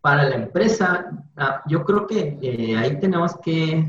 Para 0.00 0.24
la 0.24 0.36
empresa, 0.36 1.10
ah, 1.36 1.62
yo 1.66 1.84
creo 1.84 2.06
que 2.06 2.38
eh, 2.42 2.76
ahí 2.76 2.98
tenemos 2.98 3.36
que 3.38 3.88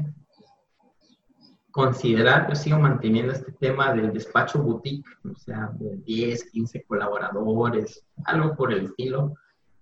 considerar, 1.71 2.47
yo 2.49 2.55
sigo 2.55 2.77
manteniendo 2.77 3.33
este 3.33 3.51
tema 3.53 3.93
del 3.93 4.13
despacho 4.13 4.61
boutique, 4.61 5.09
o 5.25 5.35
sea, 5.35 5.71
de 5.73 5.97
10, 5.97 6.51
15 6.51 6.83
colaboradores, 6.83 8.05
algo 8.25 8.55
por 8.55 8.71
el 8.71 8.85
estilo, 8.85 9.33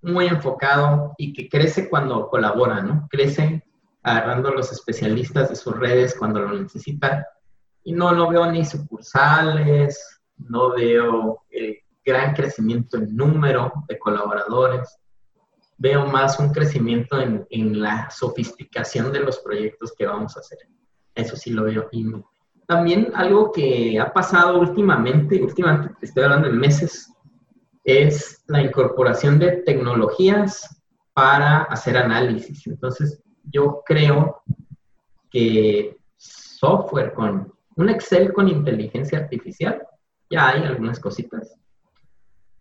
muy 0.02 0.28
enfocado 0.28 1.14
y 1.18 1.34
que 1.34 1.49
crece 1.49 1.89
cuando 1.89 2.28
colabora, 2.30 2.82
¿no? 2.82 3.08
Crece 3.10 3.64
agarrando 4.04 4.49
a 4.49 4.54
los 4.54 4.72
especialistas 4.72 5.49
de 5.49 5.56
sus 5.56 5.78
redes 5.78 6.16
cuando 6.18 6.41
lo 6.41 6.60
necesitan. 6.60 7.24
Y 7.84 7.93
no, 7.93 8.12
no 8.12 8.30
veo 8.30 8.49
ni 8.52 8.66
sucursales, 8.66 10.22
no 10.38 10.72
veo 10.72 11.43
el 11.49 11.78
gran 12.04 12.34
crecimiento 12.34 12.97
en 12.97 13.16
número 13.16 13.72
de 13.88 13.99
colaboradores. 13.99 14.97
Veo 15.78 16.06
más 16.06 16.39
un 16.39 16.52
crecimiento 16.52 17.20
en, 17.20 17.45
en 17.49 17.82
la 17.82 18.10
sofisticación 18.10 19.12
de 19.12 19.22
los 19.22 19.39
proyectos 19.39 19.93
que 19.97 20.06
vamos 20.06 20.36
a 20.38 20.41
hacer. 20.41 20.60
Eso 21.16 21.36
sí 21.36 21.52
lo 21.52 21.64
veo. 21.64 21.89
Y 21.91 22.06
también 22.68 23.12
algo 23.16 23.52
que 23.52 23.99
ha 23.99 24.14
pasado 24.14 24.60
últimamente, 24.60 25.41
últimamente 25.41 25.93
estoy 26.02 26.24
hablando 26.24 26.47
de 26.47 26.54
meses, 26.54 27.12
es 27.84 28.43
la 28.47 28.61
incorporación 28.61 29.39
de 29.39 29.63
tecnologías 29.63 30.82
para 31.13 31.63
hacer 31.63 31.97
análisis. 31.97 32.65
Entonces, 32.67 33.21
yo 33.43 33.82
creo 33.86 34.41
que 35.29 35.97
software 36.17 37.13
con 37.13 37.51
un 37.75 37.89
Excel 37.89 38.34
con 38.34 38.47
inteligencia 38.47 39.19
artificial, 39.19 39.82
ya 40.29 40.49
hay 40.49 40.63
algunas 40.63 40.99
cositas. 40.99 41.55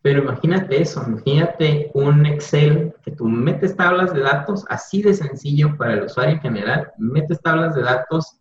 Pero 0.02 0.22
imagínate 0.22 0.80
eso, 0.80 1.04
imagínate 1.06 1.90
un 1.92 2.24
Excel 2.24 2.94
que 3.02 3.10
tú 3.10 3.26
metes 3.26 3.76
tablas 3.76 4.14
de 4.14 4.20
datos 4.20 4.64
así 4.68 5.02
de 5.02 5.12
sencillo 5.12 5.76
para 5.76 5.94
el 5.94 6.04
usuario 6.04 6.36
en 6.36 6.40
general, 6.40 6.92
metes 6.96 7.40
tablas 7.42 7.74
de 7.74 7.82
datos, 7.82 8.40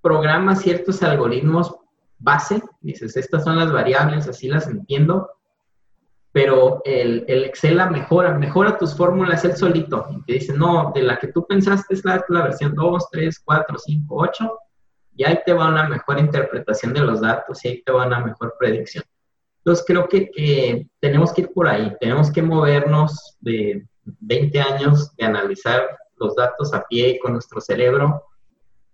programas 0.00 0.62
ciertos 0.62 1.02
algoritmos 1.02 1.76
base, 2.18 2.62
dices, 2.80 3.16
estas 3.16 3.44
son 3.44 3.56
las 3.56 3.70
variables, 3.70 4.26
así 4.26 4.48
las 4.48 4.66
entiendo, 4.66 5.28
pero 6.32 6.82
el, 6.84 7.24
el, 7.26 7.44
Excel 7.44 7.76
la 7.76 7.90
mejora, 7.90 8.36
mejora 8.36 8.76
tus 8.76 8.96
fórmulas 8.96 9.44
él 9.44 9.56
solito. 9.56 10.06
Y 10.10 10.22
te 10.24 10.32
dice, 10.34 10.52
no, 10.52 10.92
de 10.94 11.02
la 11.02 11.18
que 11.18 11.28
tú 11.28 11.46
pensaste 11.46 11.94
es 11.94 12.04
la, 12.04 12.24
la 12.28 12.42
versión 12.42 12.74
2, 12.74 13.10
3, 13.10 13.40
4, 13.44 13.78
5, 13.78 14.14
8, 14.14 14.58
y 15.16 15.24
ahí 15.24 15.40
te 15.44 15.52
va 15.52 15.68
una 15.68 15.88
mejor 15.88 16.18
interpretación 16.20 16.92
de 16.92 17.00
los 17.00 17.20
datos 17.20 17.64
y 17.64 17.68
ahí 17.68 17.82
te 17.82 17.92
va 17.92 18.06
una 18.06 18.20
mejor 18.20 18.54
predicción. 18.58 19.04
Entonces 19.58 19.84
creo 19.86 20.08
que, 20.08 20.30
que 20.30 20.86
tenemos 21.00 21.32
que 21.32 21.42
ir 21.42 21.52
por 21.52 21.66
ahí, 21.66 21.92
tenemos 22.00 22.30
que 22.30 22.40
movernos 22.40 23.36
de 23.40 23.84
20 24.04 24.60
años 24.60 25.14
de 25.16 25.26
analizar 25.26 25.98
los 26.16 26.36
datos 26.36 26.72
a 26.72 26.84
pie 26.84 27.10
y 27.10 27.18
con 27.18 27.32
nuestro 27.32 27.60
cerebro 27.60 28.22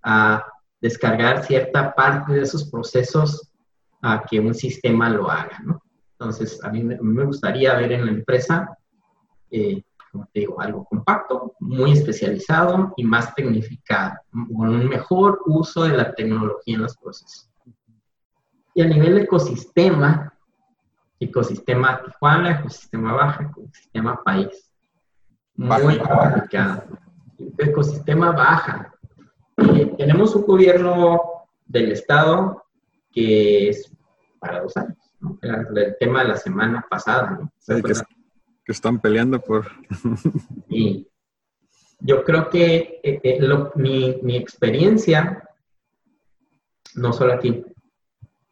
a 0.03 0.45
descargar 0.81 1.45
cierta 1.45 1.95
parte 1.95 2.33
de 2.33 2.43
esos 2.43 2.71
procesos 2.71 3.51
a 4.03 4.25
que 4.25 4.41
un 4.41 4.55
sistema 4.55 5.09
lo 5.09 5.31
haga, 5.31 5.59
¿no? 5.65 5.84
Entonces, 6.19 6.63
a 6.65 6.71
mí 6.71 6.83
me 6.83 7.25
gustaría 7.25 7.75
ver 7.75 7.93
en 7.93 8.07
la 8.07 8.13
empresa 8.13 8.77
eh, 9.51 9.83
como 10.15 10.29
te 10.33 10.41
digo, 10.41 10.61
algo 10.61 10.85
compacto, 10.85 11.55
muy 11.59 11.91
especializado 11.91 12.95
y 12.97 13.03
más 13.03 13.35
tecnificado, 13.35 14.15
con 14.31 14.69
un 14.69 14.89
mejor 14.89 15.41
uso 15.47 15.83
de 15.83 15.97
la 15.97 16.15
tecnología 16.15 16.77
en 16.77 16.83
los 16.83 16.97
procesos. 16.97 17.51
Y 18.75 18.83
a 18.83 18.87
nivel 18.87 19.19
ecosistema, 19.19 20.33
ecosistema 21.19 22.01
Tijuana, 22.05 22.61
ecosistema 22.61 23.13
Baja, 23.13 23.51
ecosistema 23.51 24.23
País. 24.23 24.71
Muy 25.57 25.99
complicado. 25.99 26.85
Ecosistema 27.59 28.31
Baja. 28.31 28.95
Eh, 29.57 29.95
tenemos 29.99 30.35
un 30.37 30.47
gobierno 30.47 31.21
del 31.67 31.91
Estado 31.91 32.65
que 33.11 33.69
es 33.69 33.93
para 34.39 34.61
dos 34.63 34.77
años. 34.77 35.04
El 35.43 35.97
tema 35.99 36.23
de 36.23 36.29
la 36.29 36.37
semana 36.37 36.87
pasada. 36.89 37.39
¿no? 37.41 37.83
que, 37.83 38.73
están 38.73 39.01
peleando 39.01 39.41
por... 39.41 39.67
y 40.69 41.07
yo 42.01 42.25
creo 42.25 42.49
que 42.49 43.01
eh, 43.03 43.21
eh, 43.23 43.41
mi, 43.77 44.19
mi 44.23 44.37
experiencia, 44.37 45.49
no 46.95 47.13
solo 47.13 47.35
aquí, 47.35 47.65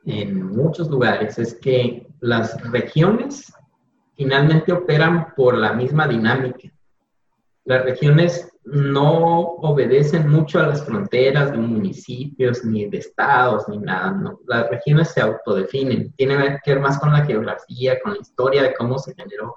en 0.04 0.42
muchos 0.46 0.88
lugares, 0.88 1.38
es 1.38 1.54
que 1.54 2.06
las 2.20 2.60
regiones 2.70 3.52
finalmente 4.16 4.72
operan 4.72 5.34
por 5.34 5.56
la 5.56 5.72
misma 5.72 6.06
dinámica. 6.06 6.70
Las 7.64 7.84
regiones 7.84 8.51
no 8.64 9.40
obedecen 9.60 10.28
mucho 10.28 10.60
a 10.60 10.68
las 10.68 10.84
fronteras 10.84 11.50
de 11.50 11.58
municipios, 11.58 12.64
ni 12.64 12.88
de 12.88 12.98
estados, 12.98 13.68
ni 13.68 13.78
nada. 13.78 14.36
Las 14.46 14.68
regiones 14.70 15.08
se 15.08 15.20
autodefinen, 15.20 16.12
tienen 16.12 16.60
que 16.64 16.74
ver 16.74 16.80
más 16.80 16.98
con 16.98 17.12
la 17.12 17.24
geografía, 17.24 18.00
con 18.00 18.14
la 18.14 18.20
historia 18.20 18.62
de 18.62 18.74
cómo 18.74 18.98
se 18.98 19.14
generó 19.14 19.56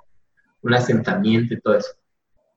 un 0.61 0.73
asentamiento 0.73 1.53
y 1.53 1.61
todo 1.61 1.75
eso. 1.75 1.91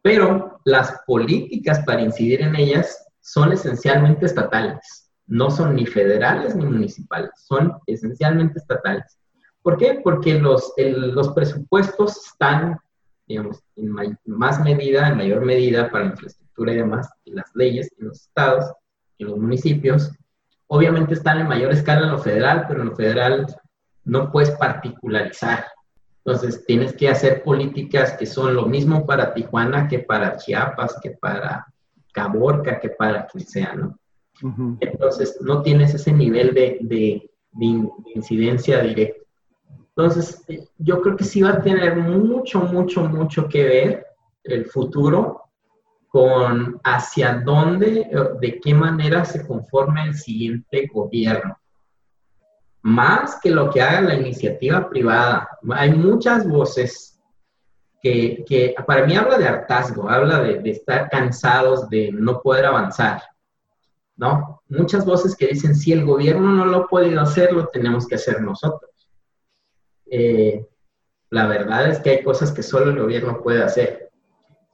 Pero 0.01 0.61
las 0.65 1.01
políticas 1.07 1.81
para 1.85 2.01
incidir 2.01 2.41
en 2.41 2.57
ellas 2.57 3.07
son 3.21 3.53
esencialmente 3.53 4.25
estatales, 4.25 5.11
no 5.27 5.51
son 5.51 5.77
ni 5.77 5.85
federales 5.85 6.57
ni 6.57 6.65
municipales, 6.65 7.31
son 7.37 7.75
esencialmente 7.87 8.59
estatales. 8.59 9.19
¿Por 9.61 9.77
qué? 9.77 10.01
Porque 10.03 10.39
los, 10.39 10.73
los 10.79 11.29
presupuestos 11.35 12.17
están 12.27 12.79
digamos, 13.29 13.63
en 13.77 13.93
más 14.25 14.61
medida, 14.61 15.09
en 15.09 15.19
mayor 15.19 15.45
medida 15.45 15.91
para 15.91 16.07
infraestructura 16.07 16.73
y 16.73 16.77
demás, 16.77 17.11
y 17.25 17.33
las 17.33 17.51
leyes 17.55 17.91
en 17.99 18.09
los 18.09 18.23
estados, 18.23 18.73
en 19.19 19.29
los 19.29 19.39
municipios, 19.39 20.11
obviamente 20.67 21.15
están 21.15 21.41
en 21.41 21.49
mayor 21.49 21.73
escala 21.73 22.07
en 22.07 22.13
lo 22.13 22.19
federal, 22.19 22.65
pero 22.67 22.83
en 22.83 22.89
lo 22.89 22.97
federal 22.97 23.47
no 24.05 24.33
puedes 24.33 24.51
particularizar. 24.53 25.67
Entonces 26.25 26.65
tienes 26.67 26.95
que 26.95 27.09
hacer 27.09 27.43
políticas 27.43 28.15
que 28.15 28.27
son 28.27 28.55
lo 28.55 28.67
mismo 28.67 29.07
para 29.07 29.33
Tijuana 29.35 29.89
que 29.89 30.01
para 30.01 30.37
Chiapas, 30.37 30.99
que 31.03 31.11
para 31.13 31.67
Caborca, 32.13 32.81
que 32.81 32.91
para 32.91 33.27
quien 33.27 33.47
sea, 33.47 33.75
¿no? 33.75 33.99
Entonces 34.81 35.39
no 35.41 35.63
tienes 35.63 35.95
ese 35.95 36.13
nivel 36.13 36.55
de, 36.55 36.79
de, 36.83 37.31
de 37.53 37.89
incidencia 38.15 38.81
directa. 38.81 39.28
Entonces, 39.99 40.45
yo 40.79 41.03
creo 41.03 41.17
que 41.17 41.25
sí 41.25 41.43
va 41.43 41.51
a 41.51 41.61
tener 41.61 41.97
mucho, 41.97 42.61
mucho, 42.61 43.03
mucho 43.03 43.49
que 43.49 43.65
ver 43.65 44.07
el 44.45 44.67
futuro 44.67 45.43
con 46.07 46.81
hacia 46.85 47.41
dónde, 47.45 48.09
de 48.41 48.61
qué 48.61 48.75
manera 48.75 49.25
se 49.25 49.45
conforme 49.45 50.05
el 50.05 50.15
siguiente 50.15 50.89
gobierno. 50.95 51.59
Más 52.83 53.41
que 53.43 53.51
lo 53.51 53.71
que 53.71 53.83
haga 53.83 54.03
la 54.03 54.15
iniciativa 54.15 54.89
privada. 54.89 55.49
Hay 55.73 55.91
muchas 55.91 56.49
voces 56.49 57.21
que, 58.01 58.45
que 58.47 58.77
para 58.87 59.05
mí 59.05 59.17
habla 59.17 59.37
de 59.37 59.49
hartazgo, 59.49 60.09
habla 60.09 60.39
de, 60.39 60.61
de 60.61 60.71
estar 60.71 61.11
cansados, 61.11 61.89
de 61.89 62.13
no 62.13 62.41
poder 62.41 62.67
avanzar. 62.67 63.21
¿no? 64.17 64.63
Muchas 64.69 65.05
voces 65.05 65.35
que 65.35 65.49
dicen, 65.49 65.75
si 65.75 65.91
el 65.93 66.05
gobierno 66.05 66.53
no 66.53 66.67
lo 66.67 66.77
ha 66.77 66.87
podido 66.87 67.21
hacer, 67.21 67.53
lo 67.53 67.67
tenemos 67.67 68.07
que 68.07 68.15
hacer 68.15 68.41
nosotros. 68.41 68.88
Eh, 70.11 70.67
la 71.31 71.47
verdad 71.47 71.89
es 71.89 72.01
que 72.01 72.11
hay 72.11 72.23
cosas 72.23 72.53
que 72.53 72.63
solo 72.63 72.91
el 72.91 73.01
gobierno 73.01 73.43
puede 73.43 73.63
hacer. 73.63 74.11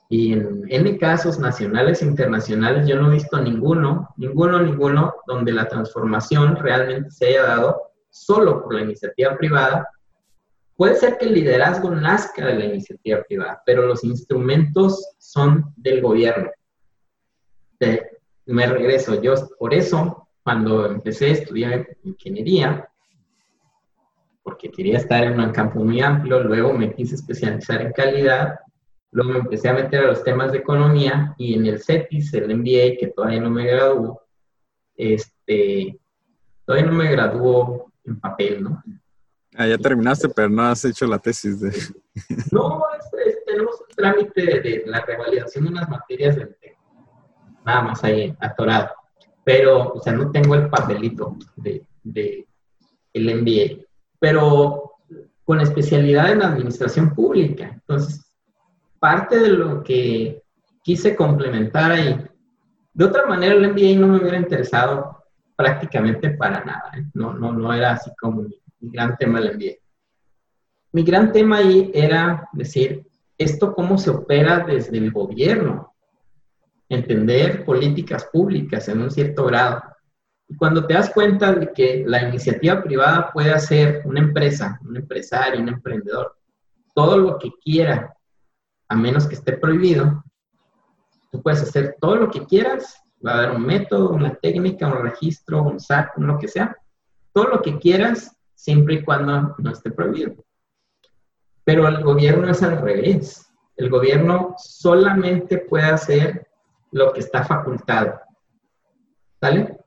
Y 0.09 0.35
en 0.35 0.65
N 0.69 0.99
casos 0.99 1.39
nacionales 1.39 2.03
e 2.03 2.07
internacionales 2.07 2.87
yo 2.87 2.97
no 2.97 3.09
he 3.09 3.15
visto 3.15 3.41
ninguno, 3.41 4.11
ninguno, 4.17 4.61
ninguno, 4.61 5.15
donde 5.27 5.53
la 5.53 5.67
transformación 5.67 6.57
realmente 6.57 7.11
se 7.11 7.27
haya 7.27 7.43
dado 7.43 7.83
solo 8.11 8.63
por 8.63 8.75
la 8.75 8.83
iniciativa 8.83 9.37
privada. 9.37 9.89
Puede 10.77 10.97
ser 10.97 11.19
que 11.19 11.27
el 11.27 11.35
liderazgo 11.35 11.91
nazca 11.91 12.47
de 12.47 12.55
la 12.55 12.65
iniciativa 12.67 13.23
privada, 13.23 13.63
pero 13.65 13.87
los 13.87 14.05
instrumentos 14.05 15.15
son 15.19 15.73
del 15.77 16.01
gobierno. 16.01 16.51
me 18.47 18.67
regreso, 18.67 19.21
yo 19.21 19.35
por 19.59 19.75
eso, 19.75 20.29
cuando 20.43 20.87
empecé 20.87 21.27
a 21.27 21.33
estudiar 21.33 21.89
ingeniería, 22.05 22.89
porque 24.45 24.71
quería 24.71 24.99
estar 24.99 25.25
en 25.25 25.41
un 25.41 25.51
campo 25.51 25.83
muy 25.83 26.01
amplio, 26.03 26.45
luego 26.45 26.75
me 26.75 26.95
quise 26.95 27.15
especializar 27.15 27.81
en 27.81 27.93
calidad, 27.93 28.61
luego 29.11 29.33
me 29.33 29.39
empecé 29.39 29.71
a 29.71 29.73
meter 29.73 30.05
a 30.05 30.09
los 30.09 30.23
temas 30.23 30.53
de 30.53 30.59
economía 30.59 31.35
y 31.39 31.55
en 31.55 31.65
el 31.65 31.83
CETIS, 31.83 32.35
el 32.35 32.55
MBA, 32.55 32.99
que 33.01 33.13
todavía 33.17 33.41
no 33.41 33.51
me 33.51 33.67
graduó, 33.67 34.21
este, 34.97 35.99
todavía 36.67 36.91
no 36.91 36.97
me 36.97 37.11
graduó 37.11 37.91
en 38.05 38.21
papel, 38.21 38.63
¿no? 38.63 38.83
Ah, 39.57 39.67
ya 39.67 39.79
terminaste, 39.79 40.29
pero 40.29 40.51
no 40.51 40.63
has 40.63 40.85
hecho 40.85 41.07
la 41.07 41.19
tesis 41.19 41.61
de... 41.61 41.73
No, 42.53 42.83
tenemos 43.47 43.81
un 43.81 43.97
trámite 43.97 44.61
de, 44.61 44.83
la 44.87 45.01
revalidación 45.01 45.65
de 45.65 45.71
unas 45.71 45.89
materias 45.89 46.37
del 46.37 46.55
TEC, 46.57 46.77
nada 47.65 47.83
más 47.83 48.05
ahí, 48.05 48.37
atorado. 48.41 48.91
Pero, 49.43 49.95
o 49.95 50.01
sea, 50.01 50.13
no 50.13 50.31
tengo 50.31 50.55
el 50.55 50.69
papelito 50.69 51.37
de, 51.57 51.87
de 52.03 52.47
el 53.13 53.41
MBA 53.41 53.85
pero 54.19 54.93
con 55.45 55.61
especialidad 55.61 56.33
en 56.33 56.43
administración 56.43 57.15
pública. 57.15 57.71
Entonces, 57.73 58.25
parte 58.99 59.39
de 59.39 59.49
lo 59.49 59.83
que 59.83 60.43
quise 60.83 61.15
complementar 61.15 61.93
ahí, 61.93 62.27
de 62.93 63.05
otra 63.05 63.27
manera 63.27 63.55
el 63.55 63.69
MBA 63.71 63.99
no 63.99 64.09
me 64.09 64.19
hubiera 64.19 64.39
interesado 64.39 65.23
prácticamente 65.57 66.31
para 66.31 66.65
nada, 66.65 66.91
¿eh? 66.97 67.05
no, 67.15 67.35
no, 67.35 67.53
no 67.53 67.73
era 67.73 67.93
así 67.93 68.11
como 68.21 68.43
mi, 68.43 68.61
mi 68.81 68.91
gran 68.91 69.17
tema 69.17 69.41
del 69.41 69.57
MBA. 69.57 69.73
Mi 70.93 71.03
gran 71.03 71.33
tema 71.33 71.59
ahí 71.59 71.91
era 71.93 72.49
decir, 72.53 73.07
esto 73.37 73.75
cómo 73.75 73.99
se 73.99 74.11
opera 74.11 74.61
desde 74.61 74.97
el 74.97 75.11
gobierno, 75.11 75.93
entender 76.89 77.65
políticas 77.65 78.25
públicas 78.33 78.89
en 78.89 79.03
un 79.03 79.11
cierto 79.11 79.45
grado 79.47 79.83
y 80.49 80.57
cuando 80.57 80.87
te 80.87 80.95
das 80.95 81.11
cuenta 81.11 81.53
de 81.53 81.73
que 81.73 82.05
la 82.07 82.29
iniciativa 82.29 82.83
privada 82.83 83.31
puede 83.33 83.53
hacer 83.53 84.03
una 84.05 84.21
empresa, 84.21 84.79
un 84.83 84.97
empresario, 84.97 85.61
un 85.61 85.69
emprendedor, 85.69 86.37
todo 86.95 87.17
lo 87.17 87.39
que 87.39 87.51
quiera, 87.63 88.15
a 88.89 88.97
menos 88.97 89.27
que 89.27 89.35
esté 89.35 89.55
prohibido, 89.55 90.23
tú 91.33 91.43
puedes 91.43 91.63
hacer 91.63 91.97
todo 92.01 92.17
lo 92.17 92.31
que 92.31 92.45
quieras, 92.45 93.03
va 93.27 93.33
a 93.33 93.39
haber 93.39 93.51
un 93.53 93.65
método, 93.65 94.11
una 94.11 94.35
técnica, 94.35 94.87
un 94.87 95.03
registro, 95.03 95.63
un 95.63 95.81
SAC, 95.81 96.19
lo 96.19 96.39
que 96.39 96.49
sea, 96.49 96.77
todo 97.33 97.49
lo 97.49 97.63
que 97.63 97.79
quieras, 97.79 98.37
siempre 98.55 98.95
y 98.97 99.05
cuando 99.05 99.57
no 99.59 99.71
esté 99.71 99.91
prohibido. 99.91 100.35
Pero 101.65 101.89
el 101.89 102.03
gobierno 102.03 102.51
es 102.51 102.63
al 102.63 102.81
revés. 102.81 103.51
El 103.77 103.89
gobierno 103.89 104.55
solamente 104.59 105.59
puede 105.59 105.87
hacer 105.87 106.47
lo 106.93 107.13
que 107.13 107.21
está 107.21 107.45
facultado. 107.45 108.21
¿Sale? 109.41 109.84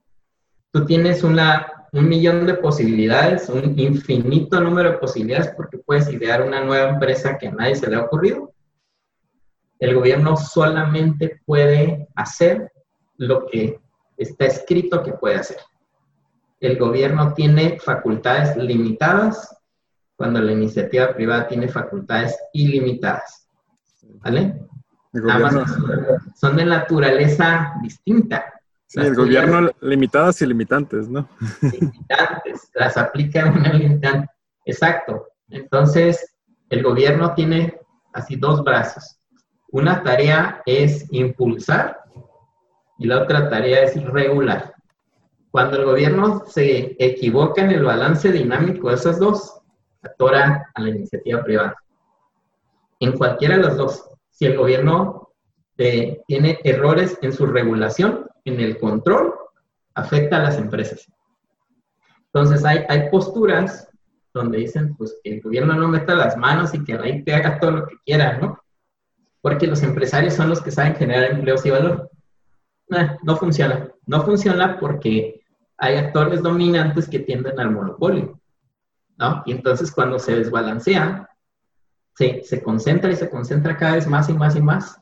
Tú 0.78 0.86
tienes 0.86 1.24
una, 1.24 1.88
un 1.92 2.08
millón 2.08 2.46
de 2.46 2.54
posibilidades, 2.54 3.50
un 3.50 3.80
infinito 3.80 4.60
número 4.60 4.92
de 4.92 4.98
posibilidades 5.00 5.52
porque 5.58 5.80
puedes 5.80 6.08
idear 6.12 6.44
una 6.44 6.64
nueva 6.64 6.90
empresa 6.90 7.36
que 7.40 7.48
a 7.48 7.52
nadie 7.52 7.76
se 7.76 7.90
le 7.90 7.96
ha 7.96 8.02
ocurrido. 8.02 8.54
El 9.80 9.96
gobierno 9.96 10.38
solamente 10.38 11.42
puede 11.46 12.08
hacer 12.16 12.72
lo 13.18 13.48
que 13.48 13.80
está 14.18 14.46
escrito 14.46 15.02
que 15.02 15.14
puede 15.14 15.38
hacer. 15.38 15.58
El 16.60 16.78
gobierno 16.78 17.34
tiene 17.34 17.80
facultades 17.80 18.56
limitadas 18.56 19.56
cuando 20.16 20.42
la 20.42 20.52
iniciativa 20.52 21.12
privada 21.16 21.48
tiene 21.48 21.70
facultades 21.70 22.38
ilimitadas. 22.54 23.48
¿Vale? 24.20 24.62
son 26.36 26.56
de 26.56 26.66
naturaleza 26.66 27.74
distinta. 27.82 28.57
El 28.94 29.16
gobierno 29.16 29.70
limitadas 29.82 30.42
y 30.42 30.46
limitantes, 30.46 31.10
¿no? 31.10 31.28
Limitantes, 31.62 32.70
las 32.74 32.98
aplica 32.98 33.46
una 33.46 33.74
limitante. 33.74 34.30
Exacto. 34.66 35.28
Entonces, 35.50 36.36
el 36.70 36.84
gobierno 36.84 37.34
tiene 37.34 37.80
así 38.14 38.36
dos 38.36 38.64
brazos. 38.64 39.20
Una 39.72 40.04
tarea 40.04 40.62
es 40.66 41.06
impulsar 41.12 42.00
y 42.98 43.08
la 43.08 43.22
otra 43.24 43.50
tarea 43.50 43.84
es 43.84 44.02
regular. 44.04 44.74
Cuando 45.52 45.78
el 45.78 45.86
gobierno 45.86 46.44
se 46.46 46.96
equivoca 47.00 47.62
en 47.62 47.72
el 47.72 47.84
balance 47.84 48.32
dinámico 48.32 48.90
de 48.90 48.96
esas 48.96 49.20
dos, 49.20 49.62
atora 50.02 50.70
a 50.74 50.82
la 50.82 50.90
iniciativa 50.90 51.44
privada. 51.44 51.76
En 53.00 53.18
cualquiera 53.18 53.58
de 53.58 53.64
los 53.64 53.78
dos. 53.78 54.10
si 54.32 54.46
el 54.46 54.58
gobierno 54.58 55.30
eh, 55.78 56.22
tiene 56.28 56.60
errores 56.64 57.18
en 57.22 57.34
su 57.34 57.46
regulación, 57.46 58.28
en 58.50 58.60
el 58.60 58.78
control, 58.78 59.34
afecta 59.94 60.38
a 60.38 60.44
las 60.44 60.58
empresas. 60.58 61.06
Entonces 62.26 62.64
hay, 62.66 62.84
hay 62.88 63.10
posturas 63.10 63.90
donde 64.34 64.60
dicen 64.60 64.96
pues 64.96 65.20
que 65.24 65.34
el 65.34 65.42
gobierno 65.42 65.74
no 65.74 65.88
meta 65.88 66.16
las 66.16 66.38
manos 66.38 66.74
y 66.74 66.84
que 66.84 66.94
la 66.94 67.10
IT 67.10 67.28
haga 67.30 67.60
todo 67.60 67.72
lo 67.72 67.88
que 67.88 67.96
quiera, 68.06 68.38
¿no? 68.38 68.60
Porque 69.42 69.68
los 69.68 69.82
empresarios 69.84 70.34
son 70.34 70.50
los 70.50 70.62
que 70.62 70.72
saben 70.72 70.96
generar 70.96 71.32
empleos 71.32 71.66
y 71.66 71.72
valor. 71.72 72.10
Eh, 72.92 73.18
no 73.24 73.36
funciona. 73.38 73.90
No 74.06 74.24
funciona 74.24 74.80
porque 74.80 75.42
hay 75.78 75.96
actores 75.96 76.42
dominantes 76.42 77.10
que 77.10 77.20
tienden 77.20 77.60
al 77.60 77.72
monopolio, 77.72 78.40
¿no? 79.18 79.44
Y 79.46 79.52
entonces 79.52 79.92
cuando 79.92 80.20
se 80.20 80.36
desbalancea, 80.36 81.30
se, 82.16 82.44
se 82.44 82.64
concentra 82.64 83.12
y 83.12 83.16
se 83.16 83.30
concentra 83.30 83.78
cada 83.78 83.96
vez 83.96 84.08
más 84.08 84.30
y 84.30 84.34
más 84.34 84.56
y 84.56 84.62
más. 84.62 85.00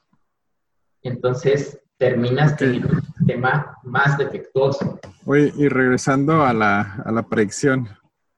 Entonces 1.01 1.79
terminas 1.97 2.57
teniendo 2.57 2.89
sistema 3.26 3.78
más 3.84 4.17
defectuoso. 4.17 4.99
Oye, 5.26 5.51
y 5.57 5.67
regresando 5.67 6.43
a 6.43 6.53
la, 6.53 7.01
a 7.03 7.11
la 7.11 7.23
predicción. 7.23 7.89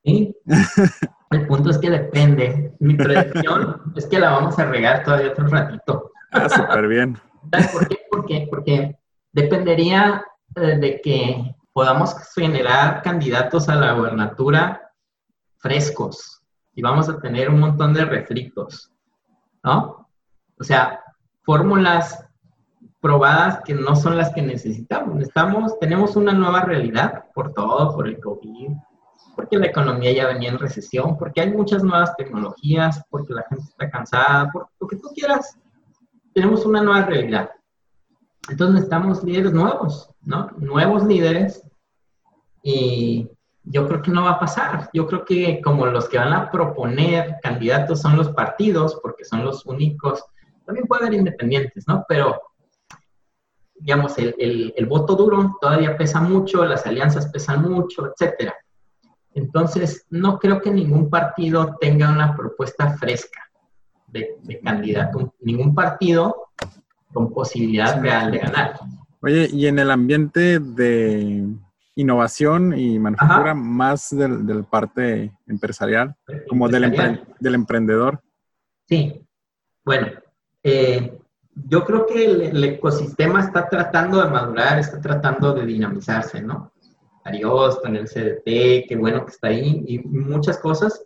¿Sí? 0.03 0.35
El 1.31 1.45
punto 1.45 1.69
es 1.69 1.77
que 1.77 1.89
depende. 1.89 2.73
Mi 2.79 2.95
predicción 2.95 3.81
es 3.95 4.05
que 4.05 4.19
la 4.19 4.31
vamos 4.31 4.57
a 4.57 4.65
regar 4.65 5.03
todavía 5.03 5.31
otro 5.31 5.47
ratito. 5.47 6.11
Ah, 6.31 6.47
súper 6.47 6.87
bien. 6.87 7.17
¿Por 7.73 7.87
qué? 7.87 7.97
¿Por 8.09 8.25
qué? 8.25 8.47
Porque 8.49 8.97
dependería 9.33 10.23
eh, 10.55 10.77
de 10.77 11.01
que 11.01 11.55
podamos 11.73 12.15
generar 12.33 13.01
candidatos 13.01 13.67
a 13.67 13.75
la 13.75 13.91
gobernatura 13.91 14.93
frescos 15.57 16.41
y 16.73 16.81
vamos 16.81 17.09
a 17.09 17.19
tener 17.19 17.49
un 17.49 17.59
montón 17.59 17.93
de 17.93 18.05
refritos, 18.05 18.91
¿no? 19.63 20.09
O 20.57 20.63
sea, 20.63 21.01
fórmulas 21.43 22.26
probadas 23.01 23.61
que 23.63 23.73
no 23.73 23.95
son 23.95 24.17
las 24.17 24.33
que 24.33 24.41
necesitamos. 24.41 25.21
Estamos, 25.21 25.77
tenemos 25.79 26.15
una 26.15 26.33
nueva 26.33 26.61
realidad 26.61 27.25
por 27.33 27.53
todo, 27.53 27.95
por 27.95 28.07
el 28.07 28.19
COVID, 28.19 28.69
porque 29.35 29.57
la 29.57 29.67
economía 29.67 30.11
ya 30.11 30.27
venía 30.27 30.49
en 30.49 30.59
recesión, 30.59 31.17
porque 31.17 31.41
hay 31.41 31.51
muchas 31.51 31.83
nuevas 31.83 32.15
tecnologías, 32.15 33.03
porque 33.09 33.33
la 33.33 33.43
gente 33.49 33.65
está 33.69 33.89
cansada, 33.89 34.49
por 34.51 34.69
lo 34.79 34.87
que 34.87 34.95
tú 34.95 35.09
quieras. 35.13 35.57
Tenemos 36.33 36.65
una 36.65 36.81
nueva 36.81 37.05
realidad. 37.05 37.51
Entonces 38.49 38.75
necesitamos 38.75 39.23
líderes 39.23 39.53
nuevos, 39.53 40.09
¿no? 40.21 40.49
Nuevos 40.57 41.03
líderes. 41.03 41.63
Y 42.63 43.29
yo 43.63 43.87
creo 43.87 44.01
que 44.01 44.11
no 44.11 44.23
va 44.23 44.31
a 44.31 44.39
pasar. 44.39 44.89
Yo 44.93 45.05
creo 45.07 45.25
que 45.25 45.61
como 45.61 45.85
los 45.85 46.07
que 46.07 46.17
van 46.17 46.33
a 46.33 46.49
proponer 46.49 47.37
candidatos 47.43 48.01
son 48.01 48.15
los 48.17 48.29
partidos, 48.29 48.99
porque 49.01 49.25
son 49.25 49.43
los 49.43 49.65
únicos, 49.65 50.23
también 50.65 50.87
puede 50.87 51.05
haber 51.05 51.19
independientes, 51.19 51.87
¿no? 51.87 52.05
Pero, 52.07 52.41
digamos, 53.79 54.17
el, 54.17 54.35
el, 54.37 54.73
el 54.75 54.85
voto 54.85 55.15
duro 55.15 55.57
todavía 55.61 55.97
pesa 55.97 56.21
mucho, 56.21 56.65
las 56.65 56.85
alianzas 56.85 57.27
pesan 57.27 57.69
mucho, 57.69 58.11
etcétera. 58.11 58.55
Entonces, 59.33 60.05
no 60.09 60.39
creo 60.39 60.61
que 60.61 60.71
ningún 60.71 61.09
partido 61.09 61.77
tenga 61.79 62.11
una 62.11 62.35
propuesta 62.35 62.97
fresca 62.97 63.41
de, 64.07 64.37
de 64.41 64.59
candidato. 64.59 65.35
Ningún 65.41 65.75
partido 65.75 66.49
con 67.13 67.31
posibilidad 67.31 68.01
real 68.01 68.31
de 68.31 68.37
ganar. 68.39 68.79
Oye, 69.21 69.47
y 69.51 69.67
en 69.67 69.79
el 69.79 69.91
ambiente 69.91 70.59
de 70.59 71.47
innovación 71.95 72.77
y 72.77 72.99
manufactura, 72.99 73.53
más 73.55 74.15
del, 74.15 74.45
del, 74.45 74.63
parte 74.63 75.31
empresarial, 75.47 76.15
como 76.47 76.69
del, 76.69 76.85
empre 76.85 77.23
del, 77.39 77.55
emprendedor. 77.55 78.21
Sí, 78.87 79.25
bueno, 79.83 80.07
eh, 80.61 81.16
yo 81.65 81.83
creo 81.83 82.05
que 82.05 82.25
el, 82.25 82.63
ecosistema 82.63 83.41
está 83.41 83.67
tratando 83.67 84.21
de 84.21 84.29
madurar, 84.29 84.79
está 84.79 85.01
tratando 85.01 85.53
de 85.53 85.65
dinamizarse, 85.65 86.41
¿no? 86.41 86.71
Ariosto, 87.23 87.87
en 87.87 87.97
el 87.97 88.05
CDT, 88.05 88.87
qué 88.87 88.95
bueno 88.97 89.25
que 89.25 89.31
está 89.31 89.47
ahí, 89.47 89.83
y 89.87 89.99
muchas 89.99 90.57
cosas. 90.59 91.03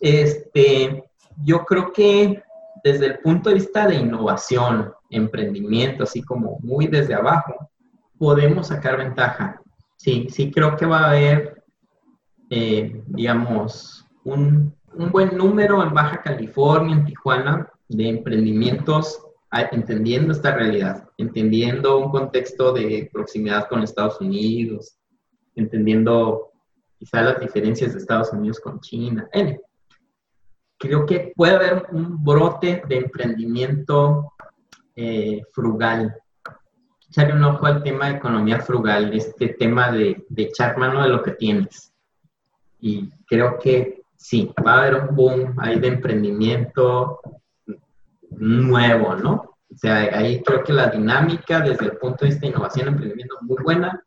Este, 0.00 1.04
yo 1.42 1.64
creo 1.64 1.92
que 1.92 2.42
desde 2.84 3.06
el 3.06 3.18
punto 3.18 3.48
de 3.48 3.56
vista 3.56 3.86
de 3.86 3.96
innovación, 3.96 4.92
emprendimiento, 5.08 6.04
así 6.04 6.22
como 6.22 6.58
muy 6.60 6.86
desde 6.86 7.14
abajo, 7.14 7.70
podemos 8.18 8.68
sacar 8.68 8.98
ventaja. 8.98 9.60
Sí, 9.96 10.28
sí 10.30 10.50
creo 10.50 10.76
que 10.76 10.86
va 10.86 11.00
a 11.00 11.10
haber, 11.10 11.64
eh, 12.50 13.02
digamos, 13.06 14.06
un, 14.24 14.74
un, 14.94 15.10
buen 15.10 15.36
número 15.36 15.82
en 15.82 15.92
Baja 15.92 16.22
California, 16.22 16.94
en 16.94 17.04
Tijuana, 17.06 17.68
de 17.88 18.08
emprendimientos 18.08 19.20
entendiendo 19.52 20.32
esta 20.32 20.54
realidad, 20.54 21.08
entendiendo 21.16 21.98
un 21.98 22.10
contexto 22.10 22.72
de 22.72 23.10
proximidad 23.12 23.68
con 23.68 23.82
Estados 23.82 24.20
Unidos, 24.20 24.96
entendiendo 25.56 26.52
quizá 26.98 27.22
las 27.22 27.40
diferencias 27.40 27.92
de 27.92 27.98
Estados 27.98 28.32
Unidos 28.32 28.60
con 28.60 28.80
China. 28.80 29.28
N. 29.32 29.60
Creo 30.78 31.04
que 31.04 31.32
puede 31.34 31.54
haber 31.54 31.86
un 31.92 32.22
brote 32.22 32.82
de 32.88 32.98
emprendimiento 32.98 34.32
eh, 34.94 35.42
frugal. 35.52 36.14
Echarle 37.08 37.34
un 37.34 37.44
ojo 37.44 37.66
al 37.66 37.82
tema 37.82 38.08
de 38.08 38.16
economía 38.16 38.60
frugal, 38.60 39.12
este 39.12 39.48
tema 39.48 39.90
de, 39.90 40.24
de 40.28 40.42
echar 40.44 40.78
mano 40.78 41.02
de 41.02 41.08
lo 41.08 41.22
que 41.22 41.32
tienes. 41.32 41.92
Y 42.78 43.10
creo 43.26 43.58
que 43.58 44.02
sí, 44.16 44.52
va 44.64 44.74
a 44.74 44.78
haber 44.82 44.94
un 44.94 45.16
boom 45.16 45.54
ahí 45.58 45.78
de 45.80 45.88
emprendimiento 45.88 47.20
nuevo, 48.30 49.14
¿no? 49.14 49.56
O 49.72 49.76
sea, 49.76 49.96
ahí 50.16 50.42
creo 50.42 50.64
que 50.64 50.72
la 50.72 50.88
dinámica 50.88 51.60
desde 51.60 51.86
el 51.86 51.96
punto 51.96 52.24
de 52.24 52.30
vista 52.30 52.42
de 52.42 52.48
innovación 52.48 52.88
emprendimiento 52.88 53.36
es 53.40 53.46
muy 53.46 53.62
buena 53.62 54.02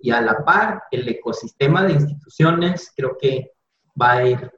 y 0.00 0.10
a 0.10 0.20
la 0.20 0.44
par 0.44 0.84
el 0.90 1.08
ecosistema 1.08 1.84
de 1.84 1.94
instituciones 1.94 2.92
creo 2.96 3.16
que 3.20 3.50
va 4.00 4.12
a 4.12 4.26
ir 4.26 4.52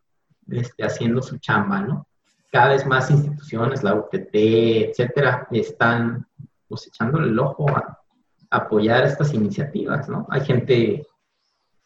este, 0.50 0.84
haciendo 0.84 1.22
su 1.22 1.38
chamba, 1.38 1.80
¿no? 1.80 2.06
cada 2.52 2.68
vez 2.68 2.86
más 2.86 3.10
instituciones, 3.10 3.82
la 3.82 3.94
UTT, 3.94 4.34
etcétera, 4.34 5.48
están 5.50 6.26
pues 6.68 6.86
echándole 6.86 7.28
el 7.28 7.38
ojo 7.38 7.68
a, 7.70 7.98
apoyar 8.50 9.04
estas 9.04 9.32
iniciativas, 9.32 10.10
¿no? 10.10 10.26
Hay 10.28 10.42
gente 10.42 11.06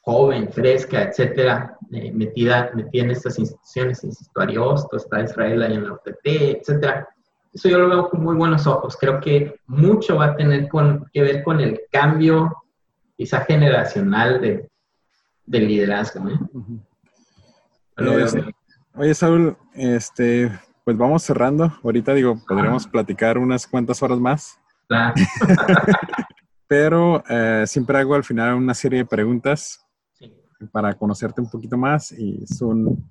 joven, 0.01 0.51
fresca, 0.51 1.05
etcétera, 1.05 1.79
eh, 1.93 2.11
metida, 2.11 2.73
metida 2.75 3.05
en 3.05 3.11
estas 3.13 3.39
instituciones, 3.39 4.03
insisto, 4.03 4.41
Ariosto, 4.41 4.97
está 4.97 5.23
Israel 5.23 5.63
ahí 5.63 5.75
en 5.75 5.85
la 5.85 5.93
UTT, 5.93 6.25
etcétera. 6.25 7.09
Eso 7.57 7.71
yo 7.71 7.79
lo 7.79 7.89
veo 7.89 8.11
con 8.11 8.23
muy 8.23 8.37
buenos 8.37 8.67
ojos. 8.67 8.99
Creo 9.01 9.19
que 9.19 9.61
mucho 9.67 10.17
va 10.17 10.27
a 10.27 10.37
tener 10.37 10.69
con, 10.69 11.07
que 11.11 11.23
ver 11.23 11.43
con 11.43 11.59
el 11.59 11.81
cambio, 11.91 12.55
quizá 13.17 13.47
generacional 13.47 14.43
de, 14.43 14.69
de 15.47 15.61
liderazgo. 15.61 16.29
¿eh? 16.29 16.39
Uh 16.53 16.83
-huh. 17.97 18.55
Oye, 18.95 19.15
Saúl, 19.15 19.57
este, 19.73 20.53
pues 20.85 20.99
vamos 20.99 21.23
cerrando. 21.23 21.73
Ahorita 21.83 22.13
digo, 22.13 22.39
podríamos 22.47 22.87
platicar 22.87 23.39
unas 23.39 23.67
cuantas 23.67 24.03
horas 24.03 24.21
más. 24.21 24.61
Claro. 24.87 25.15
Pero 26.69 27.25
eh, 27.27 27.65
siempre 27.67 27.97
hago 27.97 28.17
al 28.17 28.25
final 28.25 28.53
una 28.53 28.75
serie 28.75 28.99
de 28.99 29.07
preguntas 29.07 29.81
sí. 30.13 30.31
para 30.71 30.93
conocerte 30.93 31.41
un 31.41 31.49
poquito 31.49 31.79
más 31.79 32.13
y 32.13 32.47
son 32.47 33.03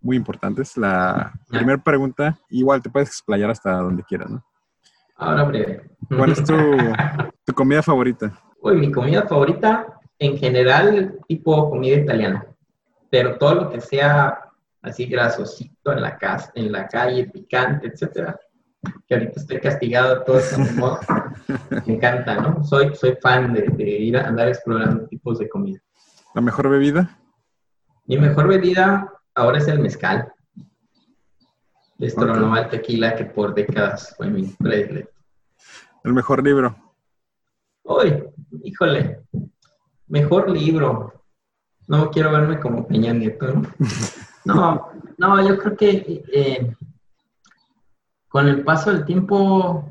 muy 0.00 0.16
importantes. 0.16 0.76
La 0.76 1.32
primera 1.48 1.82
pregunta, 1.82 2.38
igual 2.48 2.82
te 2.82 2.90
puedes 2.90 3.08
explayar 3.08 3.50
hasta 3.50 3.72
donde 3.72 4.02
quieras, 4.02 4.30
¿no? 4.30 4.44
Ahora 5.16 5.44
breve. 5.44 5.90
¿Cuál 6.08 6.32
es 6.32 6.42
tu, 6.42 6.54
tu 7.44 7.52
comida 7.52 7.82
favorita? 7.82 8.32
Uy, 8.62 8.76
mi 8.76 8.90
comida 8.90 9.26
favorita, 9.26 10.00
en 10.18 10.38
general, 10.38 11.18
tipo 11.28 11.70
comida 11.70 11.96
italiana. 11.96 12.46
Pero 13.10 13.36
todo 13.36 13.54
lo 13.54 13.70
que 13.70 13.80
sea 13.80 14.38
así 14.82 15.06
grasosito 15.06 15.92
en 15.92 16.00
la, 16.00 16.16
casa, 16.16 16.50
en 16.54 16.72
la 16.72 16.86
calle, 16.86 17.26
picante, 17.26 17.88
etcétera. 17.88 18.38
Que 19.06 19.14
ahorita 19.14 19.40
estoy 19.40 19.60
castigado 19.60 20.22
todo 20.24 20.38
eso. 20.38 20.58
Me 21.86 21.94
encanta, 21.94 22.36
¿no? 22.36 22.64
Soy, 22.64 22.94
soy 22.94 23.16
fan 23.20 23.52
de, 23.52 23.62
de, 23.62 23.84
ir 23.84 24.16
a 24.16 24.26
andar 24.26 24.48
explorando 24.48 25.06
tipos 25.06 25.38
de 25.38 25.48
comida. 25.50 25.80
¿La 26.34 26.40
mejor 26.40 26.70
bebida? 26.70 27.18
Mi 28.06 28.16
mejor 28.16 28.48
bebida 28.48 29.12
ahora 29.40 29.58
es 29.58 29.68
el 29.68 29.78
mezcal. 29.80 30.32
Esto 31.98 32.22
okay. 32.22 32.70
tequila 32.70 33.14
que 33.14 33.24
por 33.26 33.54
décadas 33.54 34.14
fue 34.16 34.28
mi 34.28 34.44
predilecto. 34.44 35.12
¿El 36.04 36.14
mejor 36.14 36.42
libro? 36.42 36.74
Uy, 37.82 38.24
híjole. 38.62 39.20
Mejor 40.06 40.50
libro. 40.50 41.12
No 41.86 42.10
quiero 42.10 42.32
verme 42.32 42.58
como 42.58 42.86
Peña 42.86 43.12
Nieto, 43.12 43.52
¿no? 43.52 43.62
No, 44.42 44.88
no, 45.18 45.46
yo 45.46 45.58
creo 45.58 45.76
que 45.76 46.24
eh, 46.32 46.74
con 48.28 48.48
el 48.48 48.64
paso 48.64 48.90
del 48.90 49.04
tiempo 49.04 49.86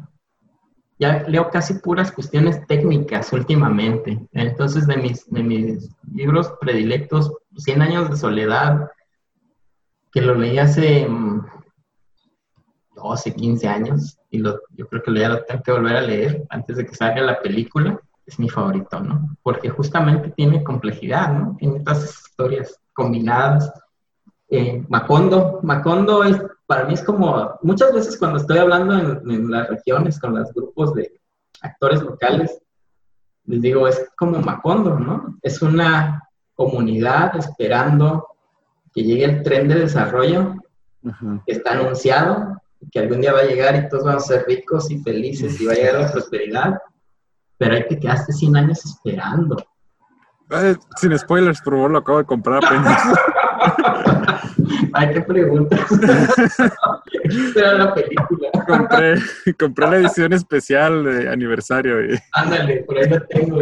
ya 0.98 1.24
leo 1.28 1.50
casi 1.50 1.76
puras 1.76 2.12
cuestiones 2.12 2.66
técnicas 2.66 3.32
últimamente. 3.32 4.20
Entonces, 4.34 4.88
de 4.88 4.98
mis, 4.98 5.30
de 5.30 5.44
mis 5.44 5.90
libros 6.12 6.52
predilectos, 6.60 7.32
100 7.56 7.82
años 7.84 8.10
de 8.10 8.18
soledad, 8.18 8.90
que 10.12 10.22
lo 10.22 10.36
leí 10.36 10.58
hace 10.58 11.08
12, 12.96 13.34
15 13.34 13.68
años 13.68 14.18
y 14.30 14.40
lo, 14.40 14.60
yo 14.72 14.88
creo 14.88 15.02
que 15.02 15.14
ya 15.14 15.30
lo 15.30 15.44
tengo 15.44 15.64
que 15.64 15.72
volver 15.72 15.96
a 15.96 16.02
leer 16.02 16.46
antes 16.50 16.78
de 16.78 16.86
que 16.86 16.96
salga 16.96 17.22
la 17.22 17.42
película. 17.42 18.00
Es 18.26 18.38
mi 18.38 18.48
favorito, 18.48 19.00
¿no? 19.00 19.36
Porque 19.42 19.70
justamente 19.70 20.30
tiene 20.30 20.64
complejidad, 20.64 21.34
¿no? 21.34 21.56
Tiene 21.58 21.80
todas 21.80 22.04
esas 22.04 22.30
historias 22.30 22.80
combinadas. 22.94 23.72
Eh, 24.50 24.84
Macondo, 24.88 25.60
Macondo 25.64 26.24
es, 26.24 26.40
para 26.68 26.86
mí 26.86 26.94
es 26.94 27.04
como, 27.04 27.58
muchas 27.64 27.92
veces 27.92 28.18
cuando 28.18 28.38
estoy 28.38 28.60
hablando 28.60 28.94
en, 28.98 29.32
en 29.32 29.50
las 29.50 29.68
regiones 29.68 30.20
con 30.20 30.36
los 30.36 30.54
grupos 30.54 30.94
de 30.94 31.20
actores 31.62 32.04
locales, 32.04 32.62
les 33.46 33.62
digo, 33.62 33.88
es 33.88 34.08
como 34.16 34.40
Macondo, 34.40 35.00
¿no? 35.00 35.40
Es 35.42 35.64
una 35.64 36.24
comunidad 36.54 37.36
esperando 37.36 38.28
que 38.94 39.04
llegue 39.04 39.26
el 39.26 39.44
tren 39.44 39.68
de 39.68 39.76
desarrollo 39.76 40.56
que 41.46 41.52
está 41.52 41.72
anunciado, 41.72 42.62
que 42.92 43.00
algún 43.00 43.22
día 43.22 43.34
va 43.34 43.40
a 43.40 43.46
llegar 43.46 43.76
y 43.76 43.90
todos 43.90 44.06
vamos 44.06 44.24
a 44.24 44.28
ser 44.28 44.46
ricos 44.48 44.90
y 44.92 45.00
felices 45.00 45.60
y 45.60 45.66
va 45.66 45.74
a 45.74 45.76
llegar 45.76 46.02
la 46.02 46.12
prosperidad, 46.12 46.80
pero 47.58 47.76
hay 47.76 47.88
que 47.88 48.00
quedaste 48.00 48.34
100 48.34 48.56
años 48.56 48.86
esperando. 48.86 49.58
Sin 50.98 51.18
spoilers, 51.18 51.62
pero 51.64 51.88
lo 51.88 52.00
acabo 52.00 52.20
de 52.20 52.26
comprar 52.26 52.64
apenas. 52.64 53.02
Ay, 54.94 55.14
qué 55.14 55.22
preguntas. 55.22 55.80
Era 57.56 57.74
la 57.74 57.94
película. 57.94 58.50
Compré, 58.68 59.16
compré 59.58 59.90
la 59.90 59.98
edición 59.98 60.34
especial 60.34 61.04
de 61.04 61.30
aniversario. 61.30 61.98
Ándale, 62.34 62.84
por 62.84 62.98
ahí 62.98 63.10
lo 63.10 63.22
tengo. 63.28 63.62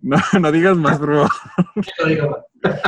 No, 0.00 0.16
no 0.40 0.52
digas 0.52 0.76
más, 0.76 0.98
bro. 0.98 1.26
No 2.00 2.06
digo 2.06 2.30
más. 2.30 2.80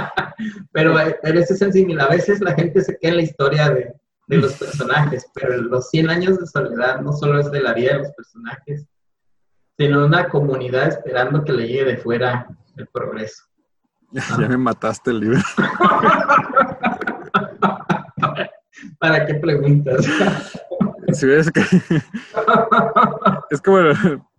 Pero, 0.73 0.95
pero 1.23 1.41
eso 1.41 1.55
es 1.55 1.59
sencillo. 1.59 2.01
A 2.01 2.09
veces 2.09 2.41
la 2.41 2.55
gente 2.55 2.83
se 2.83 2.97
queda 2.99 3.13
en 3.13 3.17
la 3.17 3.23
historia 3.23 3.71
de, 3.71 3.93
de 4.29 4.37
los 4.37 4.55
personajes, 4.55 5.27
pero 5.35 5.57
los 5.57 5.89
100 5.91 6.11
años 6.11 6.39
de 6.39 6.47
soledad 6.47 7.01
no 7.01 7.13
solo 7.13 7.41
es 7.41 7.51
de 7.51 7.61
la 7.61 7.73
vida 7.73 7.95
de 7.95 7.99
los 8.01 8.13
personajes, 8.13 8.87
sino 9.79 10.05
una 10.07 10.29
comunidad 10.29 10.89
esperando 10.89 11.45
que 11.45 11.53
le 11.53 11.67
llegue 11.69 11.85
de 11.85 11.97
fuera 11.99 12.49
el 12.77 12.87
progreso. 12.87 13.45
Ya 14.39 14.49
me 14.49 14.57
mataste 14.57 15.11
el 15.11 15.21
libro. 15.21 15.41
¿Para 18.99 19.27
qué 19.27 19.35
preguntas? 19.35 20.07
Sí, 21.13 21.31
es 21.31 21.51
que 21.51 21.61
es 23.51 23.61
como 23.63 23.79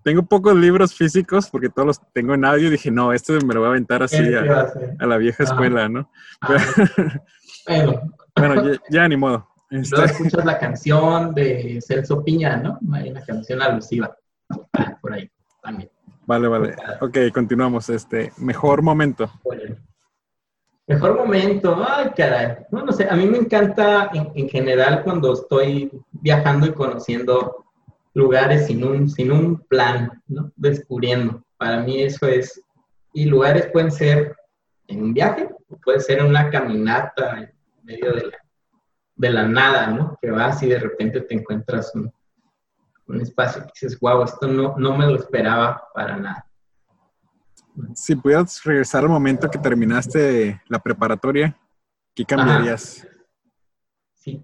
tengo 0.03 0.23
pocos 0.23 0.55
libros 0.55 0.93
físicos 0.93 1.49
porque 1.49 1.69
todos 1.69 1.85
los 1.88 2.01
tengo 2.13 2.33
en 2.33 2.45
audio 2.45 2.67
y 2.67 2.71
dije, 2.71 2.91
no, 2.91 3.13
este 3.13 3.33
me 3.45 3.53
lo 3.53 3.61
voy 3.61 3.67
a 3.67 3.71
aventar 3.71 4.03
así 4.03 4.17
a, 4.33 5.05
la 5.05 5.17
vieja 5.17 5.43
escuela, 5.43 5.89
¿no? 5.89 6.09
Ah, 6.41 6.57
bueno, 7.67 8.13
bueno 8.35 8.71
ya, 8.89 9.07
ni 9.07 9.17
modo. 9.17 9.47
Este... 9.69 9.95
Luego 9.95 10.11
escuchas 10.11 10.45
la 10.45 10.57
canción 10.59 11.33
de 11.33 11.79
Celso 11.85 12.23
Piña, 12.23 12.57
¿no? 12.57 12.79
Hay 12.93 13.09
una 13.09 13.23
canción 13.23 13.61
alusiva. 13.61 14.15
Por 15.01 15.13
ahí 15.13 15.29
también. 15.61 15.89
Vale, 16.25 16.47
vale. 16.47 16.75
Ok, 16.99 17.17
continuamos. 17.33 17.89
Este, 17.89 18.33
mejor 18.37 18.81
momento. 18.81 19.31
Mejor 20.85 21.15
momento, 21.15 21.85
ay, 21.87 22.11
caray. 22.15 22.57
No, 22.71 22.85
no 22.85 22.91
sé, 22.91 23.07
a 23.09 23.15
mí 23.15 23.25
me 23.25 23.37
encanta 23.37 24.09
en, 24.13 24.49
general 24.49 25.03
cuando 25.03 25.33
estoy 25.33 25.91
viajando 26.11 26.67
y 26.67 26.73
conociendo 26.73 27.65
lugares 28.13 28.67
sin 28.67 28.83
un, 28.83 29.09
sin 29.09 29.31
un 29.31 29.59
plan, 29.67 30.21
¿no? 30.27 30.51
Descubriendo. 30.55 31.43
Para 31.57 31.81
mí 31.81 32.01
eso 32.01 32.27
es. 32.27 32.61
Y 33.13 33.25
lugares 33.25 33.67
pueden 33.67 33.91
ser 33.91 34.35
en 34.87 35.03
un 35.03 35.13
viaje, 35.13 35.49
o 35.69 35.77
puede 35.77 35.99
ser 35.99 36.19
en 36.19 36.27
una 36.27 36.49
caminata 36.49 37.37
en 37.37 37.53
medio 37.83 38.13
de 38.13 38.27
la, 38.27 38.37
de 39.15 39.29
la 39.29 39.47
nada, 39.47 39.87
¿no? 39.87 40.17
Que 40.21 40.31
vas 40.31 40.61
y 40.63 40.67
de 40.67 40.79
repente 40.79 41.21
te 41.21 41.35
encuentras 41.35 41.93
un, 41.95 42.11
un 43.07 43.21
espacio 43.21 43.61
que 43.61 43.71
dices, 43.73 43.99
wow, 43.99 44.23
esto 44.23 44.47
no, 44.47 44.75
no 44.77 44.97
me 44.97 45.05
lo 45.05 45.15
esperaba 45.15 45.83
para 45.93 46.17
nada. 46.17 46.45
Si 47.93 48.15
pudieras 48.15 48.63
regresar 48.63 49.03
al 49.03 49.09
momento 49.09 49.49
que 49.49 49.59
terminaste 49.59 50.61
la 50.67 50.79
preparatoria, 50.79 51.55
¿qué 52.15 52.25
cambiarías? 52.25 53.07
Sí, 54.13 54.43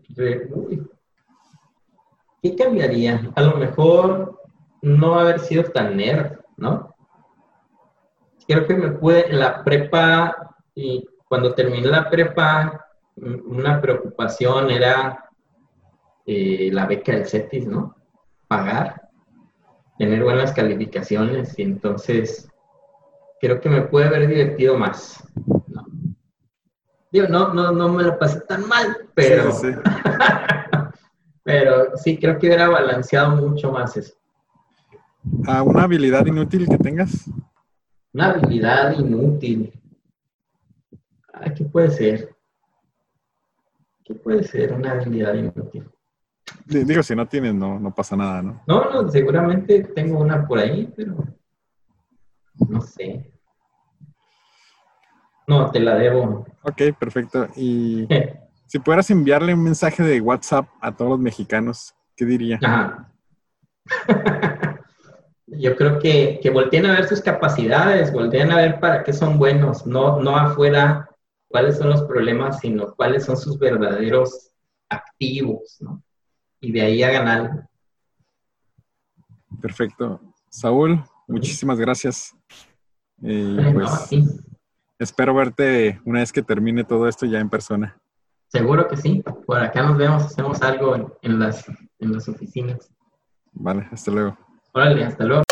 ¿qué 2.42 2.56
cambiaría? 2.56 3.32
A 3.36 3.42
lo 3.42 3.58
mejor 3.58 4.40
no 4.82 5.20
haber 5.20 5.40
sido 5.40 5.64
tan 5.64 5.98
nerd, 5.98 6.40
¿no? 6.58 6.94
Creo 8.48 8.68
que 8.68 8.76
me 8.76 8.92
pude 8.92 9.30
en 9.30 9.40
la 9.40 9.64
prepa 9.64 10.56
y 10.76 11.08
cuando 11.28 11.56
terminé 11.56 11.88
la 11.88 12.10
prepa, 12.10 12.86
una 13.16 13.82
preocupación 13.82 14.70
era 14.70 15.30
eh, 16.26 16.70
la 16.72 16.86
beca 16.86 17.14
del 17.14 17.26
CETIS, 17.26 17.66
¿no? 17.68 17.96
Pagar, 18.58 19.10
tener 19.98 20.24
buenas 20.24 20.52
calificaciones 20.52 21.58
y 21.58 21.64
entonces 21.64 22.48
creo 23.42 23.60
que 23.60 23.70
me 23.70 23.82
puede 23.82 24.08
haber 24.08 24.28
divertido 24.28 24.78
más. 24.78 25.24
No. 25.68 25.86
Digo, 27.12 27.28
no, 27.28 27.54
no, 27.54 27.72
no 27.72 27.90
me 27.90 28.04
lo 28.04 28.20
pasé 28.20 28.42
tan 28.42 28.68
mal, 28.68 29.10
pero 29.16 29.52
sí, 29.52 29.68
pero 31.44 31.98
sí, 31.98 32.18
creo 32.18 32.38
que 32.38 32.48
hubiera 32.48 32.70
balanceado 32.70 33.36
mucho 33.36 33.72
más 33.72 33.98
eso. 33.98 34.14
¿A 35.48 35.64
una 35.64 35.84
habilidad 35.84 36.26
inútil 36.26 36.68
que 36.68 36.78
tengas? 36.78 37.30
Una 38.14 38.32
habilidad 38.32 38.98
inútil. 39.00 39.74
¿Qué 41.56 41.66
puede 41.66 41.90
ser? 41.90 42.36
¿Qué 44.04 44.14
puede 44.14 44.44
ser 44.44 44.74
una 44.74 44.92
habilidad 44.92 45.34
inútil? 45.34 45.90
Digo, 46.66 47.04
si 47.04 47.16
no 47.16 47.28
tienes, 47.28 47.54
no, 47.54 47.80
no 47.80 47.94
pasa 47.94 48.16
nada, 48.16 48.42
¿no? 48.42 48.62
No, 48.68 48.90
no, 48.90 49.10
seguramente 49.10 49.84
tengo 49.96 50.20
una 50.20 50.46
por 50.48 50.60
ahí, 50.60 50.92
pero 50.96 51.18
no 52.70 52.82
sé. 52.82 53.32
No, 55.48 55.72
te 55.72 55.80
la 55.80 55.96
debo. 55.96 56.46
Ok, 56.64 56.82
perfecto. 56.98 57.48
Y 57.56 58.08
si 58.68 58.80
pudieras 58.80 59.10
enviarle 59.10 59.54
un 59.54 59.64
mensaje 59.64 60.04
de 60.04 60.22
WhatsApp 60.22 60.68
a 60.82 60.96
todos 60.96 61.12
los 61.12 61.20
mexicanos, 61.20 61.94
¿qué 62.16 62.26
diría? 62.26 62.60
Yo 65.48 65.76
creo 65.76 66.00
que, 66.00 66.40
que 66.42 66.50
volteen 66.50 66.86
a 66.86 66.94
ver 66.94 67.08
sus 67.08 67.22
capacidades, 67.22 68.12
volteen 68.12 68.52
a 68.52 68.58
ver 68.58 68.80
para 68.80 69.04
qué 69.04 69.14
son 69.14 69.38
buenos, 69.38 69.86
no, 69.86 70.20
no 70.20 70.36
afuera 70.36 71.10
cuáles 71.48 71.78
son 71.78 71.90
los 71.90 72.02
problemas, 72.04 72.60
sino 72.60 72.96
cuáles 72.96 73.26
son 73.26 73.38
sus 73.38 73.60
verdaderos 73.60 74.52
activos, 74.90 75.78
¿no? 75.82 76.02
Y 76.64 76.72
de 76.72 76.82
ahí 76.82 77.04
hagan 77.04 77.28
algo. 77.28 77.70
Perfecto. 79.62 80.22
Saúl, 80.50 81.04
muchísimas 81.28 81.78
gracias. 81.78 82.36
pues, 83.20 84.10
espero 84.98 85.36
verte 85.36 86.00
una 86.06 86.20
vez 86.22 86.32
que 86.32 86.42
termine 86.42 86.86
todo 86.86 87.08
esto 87.08 87.26
ya 87.26 87.40
en 87.40 87.50
persona. 87.50 88.02
Seguro 88.48 88.88
que 88.88 88.96
sí. 88.96 89.22
Por 89.46 89.60
acá 89.60 89.84
nos 89.84 89.98
vemos, 89.98 90.24
hacemos 90.24 90.62
algo 90.62 91.18
en, 91.22 91.40
las, 91.40 91.66
en 92.00 92.14
las 92.14 92.30
oficinas. 92.30 92.90
Vale, 93.52 93.88
hasta 93.92 94.12
luego. 94.12 94.38
Órale, 94.74 95.04
hasta 95.04 95.26
luego. 95.26 95.44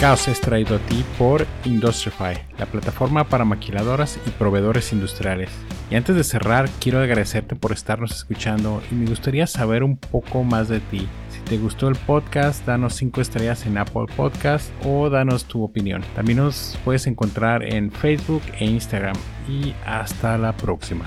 Caos 0.00 0.28
es 0.28 0.40
traído 0.40 0.76
a 0.76 0.78
ti 0.78 1.04
por 1.18 1.46
Industrify, 1.66 2.34
la 2.58 2.64
plataforma 2.64 3.28
para 3.28 3.44
maquiladoras 3.44 4.18
y 4.26 4.30
proveedores 4.30 4.94
industriales. 4.94 5.50
Y 5.90 5.94
antes 5.94 6.16
de 6.16 6.24
cerrar, 6.24 6.70
quiero 6.80 7.00
agradecerte 7.00 7.54
por 7.54 7.72
estarnos 7.72 8.12
escuchando 8.12 8.80
y 8.90 8.94
me 8.94 9.04
gustaría 9.04 9.46
saber 9.46 9.82
un 9.82 9.98
poco 9.98 10.42
más 10.42 10.70
de 10.70 10.80
ti. 10.80 11.06
Si 11.28 11.40
te 11.40 11.58
gustó 11.58 11.88
el 11.88 11.96
podcast, 11.96 12.64
danos 12.64 12.94
5 12.94 13.20
estrellas 13.20 13.66
en 13.66 13.76
Apple 13.76 14.06
Podcast 14.16 14.70
o 14.86 15.10
danos 15.10 15.44
tu 15.44 15.62
opinión. 15.62 16.02
También 16.16 16.38
nos 16.38 16.78
puedes 16.82 17.06
encontrar 17.06 17.62
en 17.62 17.92
Facebook 17.92 18.42
e 18.58 18.64
Instagram. 18.64 19.16
Y 19.50 19.74
hasta 19.84 20.38
la 20.38 20.56
próxima. 20.56 21.04